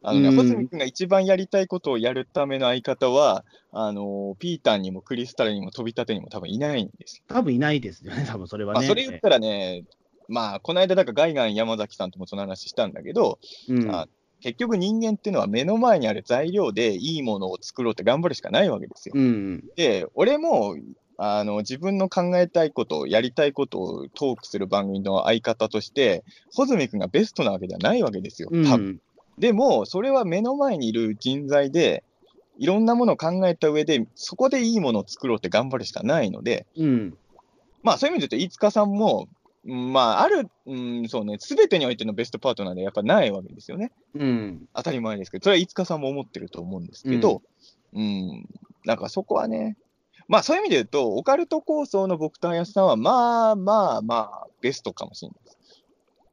[0.02, 7.24] あのね、うん穂積君が一番やりたいことをやるための相方は、あの、ピータンにもクリスタルにも飛び立てにも多分いないんですよ。
[7.28, 8.80] 多分いないですよね、多分それはね。
[8.80, 9.84] まあ、それ言ったらね、
[10.30, 13.38] まあ、この間、だからガイガン山崎さんともその話したんだけど、
[13.68, 14.06] うんあ
[14.42, 19.14] 結局人間っていうのは目の前にある材料でいいものを作ろうって頑張るしかないわけですよ。
[19.14, 19.64] うん。
[19.76, 20.76] で、俺も、
[21.18, 26.24] あの、自分の考えたいこと、やりたいことをトークする番組の相方として、
[26.54, 28.48] 穂積君がベストなわけではないわけですよ。
[28.50, 29.00] う多分ん。
[29.38, 32.02] でも、それは目の前にいる人材で、
[32.56, 37.14] いろんなものを考えた上で、そこでいいものを作ろうって頑張るしかないので、うん。
[37.82, 43.92] まあそういう意味で言うと、飯塚さんも、うんまあ、ある、うん、そうね、すべてにおいてのベストパートナーでやっぱないわけですよね。
[44.14, 44.68] うん。
[44.74, 47.42] 当たり前ですけど、それは飯塚さんも思ってると思うんですけど、
[47.92, 48.46] うん、
[48.84, 49.76] なんかそこはね、
[50.28, 55.58] まあそういう意味で言うと、オカルト構想の僕と林さんは、まあまあまあ、ベストかもしれないです。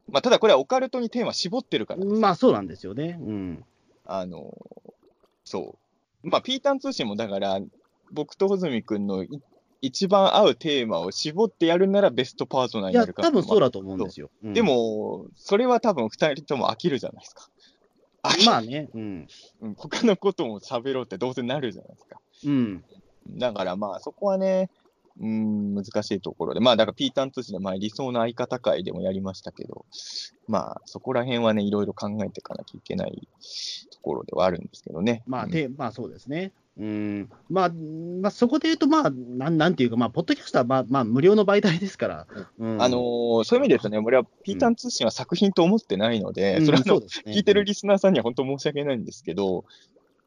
[0.10, 3.18] まあただこれはオカルトにテーマ絞ってるからまあそうなんですよね。
[3.20, 3.66] うん。
[4.06, 4.54] あの、
[5.44, 5.78] そ
[6.24, 6.30] う。
[6.30, 7.60] まあ、ピータン通信もだから、
[8.12, 9.30] 僕と穂積君のい
[9.82, 14.30] 一番合うテーマを絞ってやるならベストパートナーいや、になるか多分そうだと思うんですよ。
[14.44, 17.49] うんで、も、それは多分二人とも飽きるじゃないですか。
[18.24, 19.28] 飽きまあね、うん。
[19.62, 22.20] うん他のことも喋ろうってどうせなるじゃないですか。
[22.45, 22.84] うん。
[23.30, 24.70] だからまあそこはね、
[25.19, 29.85] うーん、難しいところで、まあだからピータン通信の前理想の相方会でもやりましたけど、
[30.48, 33.27] まあそこら辺はね、いろいろ考えていかなきゃいけない
[33.91, 35.23] ところではあるんですけどね。
[35.27, 36.52] まあ、うんてまあそうですね。
[36.80, 37.30] うん。
[37.49, 37.69] まあ、
[38.22, 42.27] まあ、そこで言うと、まあ、なんなんていうか、まあ、ポッドキャストは、まあ、まあ、無料の媒体ですから。
[42.60, 46.91] うんあのーそういう意味で言うとね、俺はピータン通信は作品と思ってないので、うんそれはね
[47.26, 49.65] 聞いてるリスナーさんには本当申し訳ないんですけど、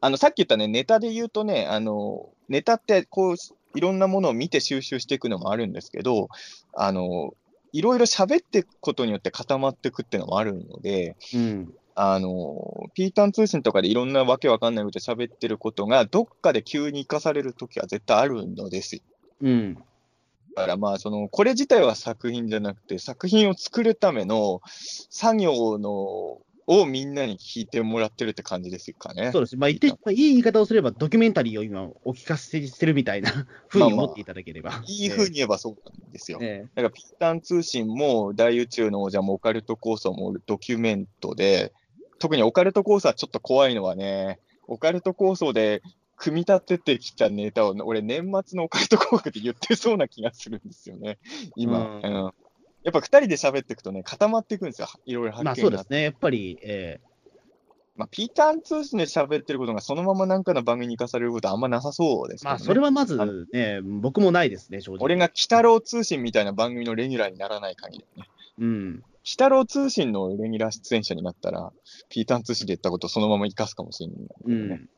[0.01, 3.35] あのさっき言ったね、ネタで言うとね、あのネタってこう
[3.75, 6.29] いろんなものを見て収集していくのもあるんですけど、
[6.73, 7.33] あの
[7.73, 11.73] いろいろ喋っていくことによって固まっていくっていうのもあるので、うん。
[11.93, 19.01] あのピータン通信とかでいろんなわけわかんないこと喋ってることが、どっかで急に生かされるときは絶対あるのですよ。
[19.41, 19.75] うん。
[20.55, 24.61] だからまあその、これ自体は作品じゃなくて、作品を作るための
[25.09, 26.41] 作業の
[26.71, 29.31] をみんなに聞いてもらってるって感じですかね。
[29.33, 29.57] そうです。
[29.57, 33.29] まあ、言って、まあ、いい言い方をすれば、ドキュメンタリーを今、お聞かせしてるみたいな
[33.67, 34.81] ふうに思っていただければ。
[34.87, 36.39] いいふうに言えばそうなんですよ。
[36.41, 41.73] えだからピータン通信も大宇宙の王者もオカルト構想もドキュメントで、
[42.19, 45.81] 特にオカルト構想はちょっと怖いのはね、オカルト構想で
[46.15, 51.17] 組み立ててきたネタを、俺年末のオカルト工学で言ってそうな気がするんですよね、
[51.57, 51.99] 今。
[52.01, 52.33] うんうん
[52.83, 54.87] やっぱ二人で喋っていくとね、固まっていくんですよ。
[55.05, 56.03] いろいろえまあ発見がそうですね。
[56.03, 56.99] やっぱり、え
[57.95, 65.03] まあ、ピーターン通信で喋ってることがそのままなんかの番組に生かされることはあんまなさそうですねえまあ、それはまず、ね、僕もないですね、正直。
[65.03, 68.27] 俺が鬼太郎通信みたいな番組のレギュラーにならない限りね。
[68.59, 68.89] うん。
[68.89, 71.71] 鬼太郎通信のレギュラー出演者になったら、
[72.09, 74.29] ピーターン通信で言ったことをそのまま生かすかもしれないね。
[74.45, 74.89] うん。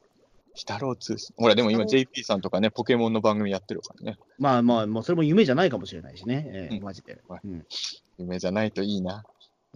[0.56, 1.34] 鬼太郎通信。
[1.36, 4.18] ほら、でも今 JP さんとかね、ポケモンの番組やってるからね。
[4.38, 7.22] まあまあ、もうそれも夢じゃないかもしれないしね、ええうんマジで。
[7.28, 7.66] はいうん。
[8.20, 9.24] 夢じゃないといいな。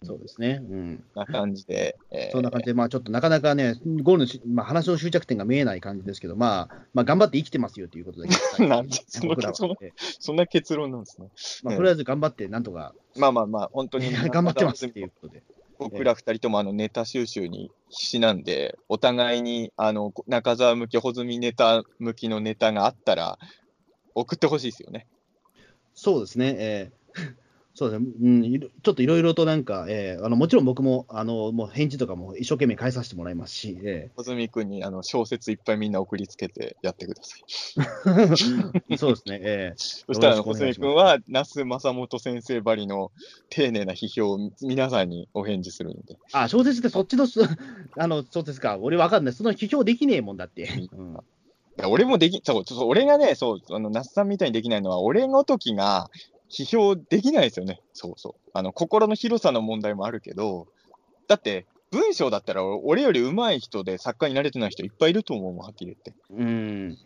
[0.04, 0.62] そうですね。
[0.70, 1.04] うん。
[1.16, 1.98] な感じで。
[2.12, 8.30] えーそんな感じで、まあちょっとなかなかね、ゴールのし、まあ、話の終着点が見えない感じですけど、まあ、まあ頑張って生きてますよということで、
[8.68, 11.30] なんでそのそのええそんな結論なんですね。
[11.64, 15.41] まあ、とりあえず頑張って、なんとか、まあまあまあ、本当に 頑張ってますっていうことで。
[15.80, 23.40] 僕ら二人ともあのネタ収集に必死なんで、お互いにあの中澤向き、穂積ネタ向きのネタがあったら、
[24.16, 25.08] 送ってほしいですよね。
[25.94, 26.98] そうですね、えー
[27.78, 37.44] そうですね、うん、ちょっといろいろとなんか、えーあのもちろん僕もあのもう返事とかも一生懸命返させてもらいますし、え穂積君にあの小説いっぱいみんな送りつけてやってください。
[37.45, 39.78] ーそうですね、えー。
[40.08, 40.88] そしたらよろしくお穂願いします。
[40.88, 43.12] 積君は、那須正元先生ばりの
[43.49, 46.18] 丁寧な批評を皆さんにお返事するので。
[46.32, 47.41] あ、小説ってそっちのす
[47.95, 50.68] あの小説か、俺わかんない、その批評できねえもんだって。
[50.94, 51.18] うん。
[51.86, 56.10] 俺もでき、そう、そう俺がね、そう、あの、那須さんみたいにできないのは、俺の時が
[56.49, 57.82] 批評できないですよね。
[57.94, 58.49] そうそう。
[58.53, 60.68] あの、心の広さの問題もあるけど、
[61.28, 66.14] だって、文章だったら俺より上手い人で作家になれてない人いっぱいいると思うもん、はっきり言って。
[66.32, 66.98] うん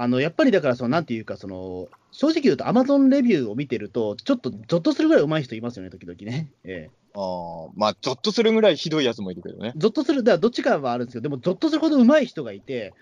[0.00, 6.52] あのやっぱりだからその、なんていうか、その正直言うと、アマゾンレビューを見てると、ちょっとゾッとするぐらい上手い人いますよね、時々ね。
[6.62, 9.72] ええああ、まあ、ゾッとするぐらいひどいやつもいるけどね。
[9.76, 12.94] ゾッとする、だからどっちかはあるんですけど、でもゾッとするほど上手い人がいて、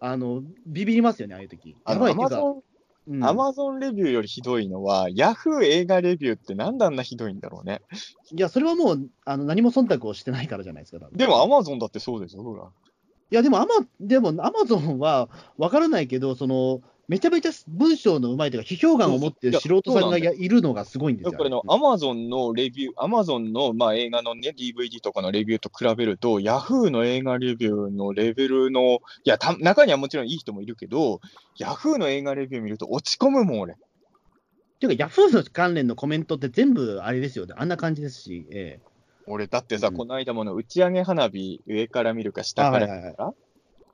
[0.00, 1.76] あの、ビビりますよね、ああいう時。
[1.84, 2.62] あの、アいっていうか、マゾ
[3.22, 7.82] アマゾンレビューよりひどいのは、ヤフー映画レビューってなんであんなひどいんだろうね。
[8.32, 12.64] いや、それはもう、あの、何も忖度をしてないからじゃないですか、多分でもアマゾンだってそうでしょ、ほら。
[12.64, 15.28] いや、でも、アマ、でも、アマゾンは
[15.58, 21.32] 分からないけど、その、めちゃめちゃ文章のうまいというか、批評眼を持ってる素人さんがやいるのがすごいんですよ。
[21.32, 31.20] だからの、アマゾンのレビュー、アマゾンの、まあ、映画のね、DVD とかのレビューと比べると、ヤフーの映画レビューのレベルの、いや、た中にはもちろんいい人もいるけど、
[31.58, 33.74] ヤフーの映画レビュー見ると落ち込むもん、俺。
[33.74, 33.76] っ
[34.78, 38.80] ていうか、ヤフーの関連のコメントって全部あれですよね、あんな感じですし、え
[39.26, 43.34] 俺、だってさ、うんこの間もの打ち上げ花火、上から見るかえ下から見るか、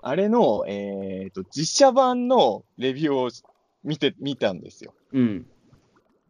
[0.02, 3.30] あれの、えっ、と、実写版のレビューを
[3.84, 4.94] 見て、見たんですよ。
[5.12, 5.46] うん。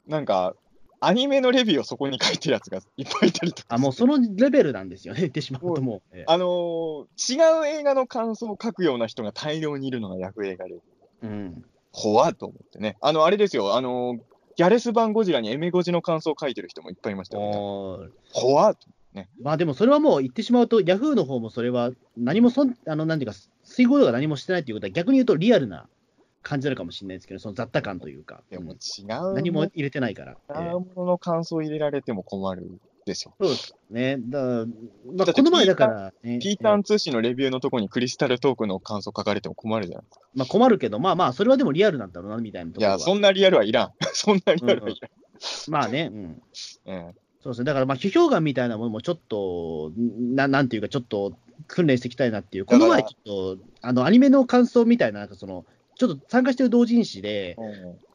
[0.07, 0.55] なんか、
[1.03, 3.69] アニメのレビューをそこに書いてるやつがいっぱいいたりとか。
[3.75, 6.03] あ、もうそのレベルなんですよね、 言ってしまうともう。
[6.13, 11.31] ええあのー違う映画の感想を書くような人が大量にいるのがヤフー映画レビュー。
[11.31, 11.65] うん。
[11.93, 12.97] 怖っと思ってね。
[13.01, 14.21] あの、あれですよ、あのー
[14.57, 18.11] ギャレス版ゴジラにエメゴジの感想を書いてる人もいっぱいいましたよ、ね。
[18.35, 18.89] 怖っと。
[19.43, 23.37] まあでもそれはもう言ってしまうと、ヤフーの方もそれは何もそん、あの、なんていうか、
[23.71, 25.87] 水合度が何もしてないということは、逆に言うとリアルな
[26.43, 29.35] 感じなのかもしれないですけど、その雑多感というか、でもうん違う。
[29.35, 30.37] 何も入れてないから。
[30.57, 33.35] ええ違うものの感想を入れられても困るでしょ。
[33.41, 34.17] そうですね。
[34.19, 40.03] だから、まあ、この前だから、ね、ピーターン通信のレビューのとこにクリスタルトークの感想書かれても困るじゃん。
[40.35, 42.97] まあ困るけど、まあまあ、それはでもリアルなんだろうな、みたいなところは。
[42.97, 43.93] いや、そんなリアルはいらん。
[44.15, 45.01] そんなリアルはい
[45.69, 46.43] まあね、うん。
[46.87, 47.07] らん。
[47.07, 47.65] うんそうですね。
[47.65, 51.33] だから、まあ、批評眼みたいなものもちょっと、ななんていうか、ちょっと
[51.67, 52.65] 訓練していきたいなっていう。
[52.65, 55.65] この前、ちょっと、あの、アニメの感想みたいな、なんかその、
[55.97, 57.57] ちょっと参加してる同人誌で、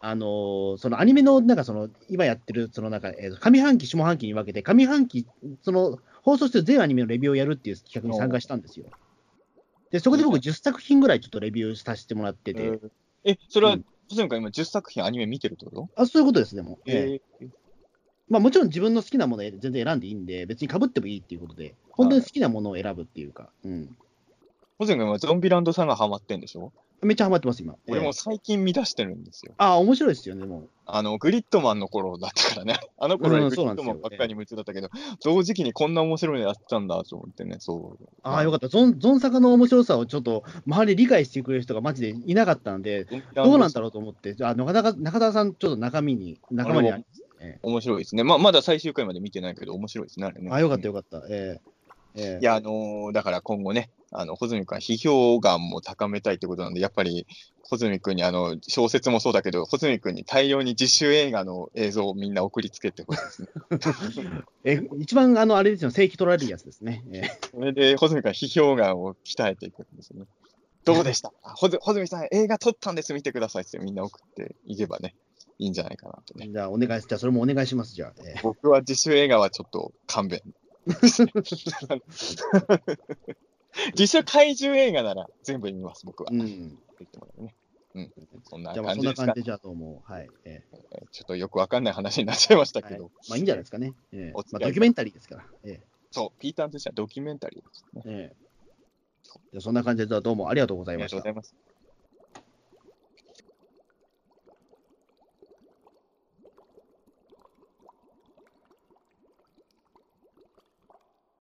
[0.01, 5.25] あのーそのアニメの、なんかその、今やってる、そのなんか、えー上半期、下半期に分けて、上半期、
[5.61, 8.85] その、放送してる全アニメのレビューをやるっていう企画に参加したんですよ。
[9.91, 12.79] で、そこで僕10作品ぐらいちょっとレビューさせてもらってて、
[13.23, 15.89] え、それはうん、今10作品アニメ見てるってこと？
[15.95, 16.79] あ、そういうことです、でも。
[16.85, 17.47] えええ
[18.29, 23.95] まあもちろん自分の好きなものを全然選んでいいんで、別に被ってもいいっていうことで、本当に好きなものを選ぶっていうか、うん。
[24.77, 26.73] 細野君今ゾンビランドさんがハマってんでしょ？
[27.01, 27.75] めっちゃハマってます、今。
[27.87, 29.53] 俺もええ最近見出してるんですよ。
[29.57, 30.69] あ、面白いですよね、もう。
[30.87, 32.79] あの、グリッドマンの頃だったからね。
[32.97, 34.89] あの頃うんはグリッドマンばっかり夢中だったけど、
[35.23, 38.05] 同時期にこんな面白いのやってたんだと思ってね、そう。
[38.23, 38.69] ああ、よかった。
[38.69, 47.05] ゾン、ゾン坂の面白さをちょっと、周りで理解してくれる人がマジでいなかったんで、たどうなんだろうと思って、あ、中田、中田さん、ちょっと中身に、仲間に
[47.63, 48.23] 面白いですね。
[48.23, 50.49] まあ、まだ最終回まで見てないけど、面白いですね、あれね。
[50.51, 51.21] あ、よかったよかった。
[51.29, 51.61] ええ
[52.17, 57.27] ええいや、あのーだから今後ね、あの、穂積君は批評眼も高めたいってことなんで、やっぱり、
[57.63, 63.47] 穂積君にあの、小説もそうだけど、穂積君に大量に実習映画の映像をみんな送りつけてほしいですね。
[64.63, 67.03] え、一番、あの、あれですよ、正規取られるやつですね。
[67.11, 70.25] ええそれで、穂積君は批評眼を鍛えていくんですね。
[70.85, 71.33] どうでした？
[71.41, 75.15] 穂積穂積さん、映画撮ったんです、見てくださいってみんな送っていけばね、
[75.57, 76.49] いいんじゃないかなとね。
[76.51, 78.13] じゃあ、お願いし、じゃあ、それもお願いします、じゃあ。
[78.25, 80.41] ええ僕は自主映画はちょっと勘弁。
[83.97, 86.29] 実写怪獣映画なら全部見ます、僕は。
[86.31, 86.77] うん。
[88.43, 89.51] そんな感じでじ。
[89.51, 90.29] ゃあ、どうも、はい。
[90.43, 90.61] え
[90.91, 93.93] えちょっとよくわかんない話になっちゃいましたはいけど、まあ、いいんじゃないですかね。
[94.11, 95.45] ええまあ、ドキュメンタリーですから。
[95.63, 98.01] えそう、ピーターンとしてはドキュメンタリーですね。
[98.05, 98.45] えええ
[99.51, 101.49] じゃあ、そんな感じで、どうもありがとうございましたありがとうござ。
[101.49, 101.74] います。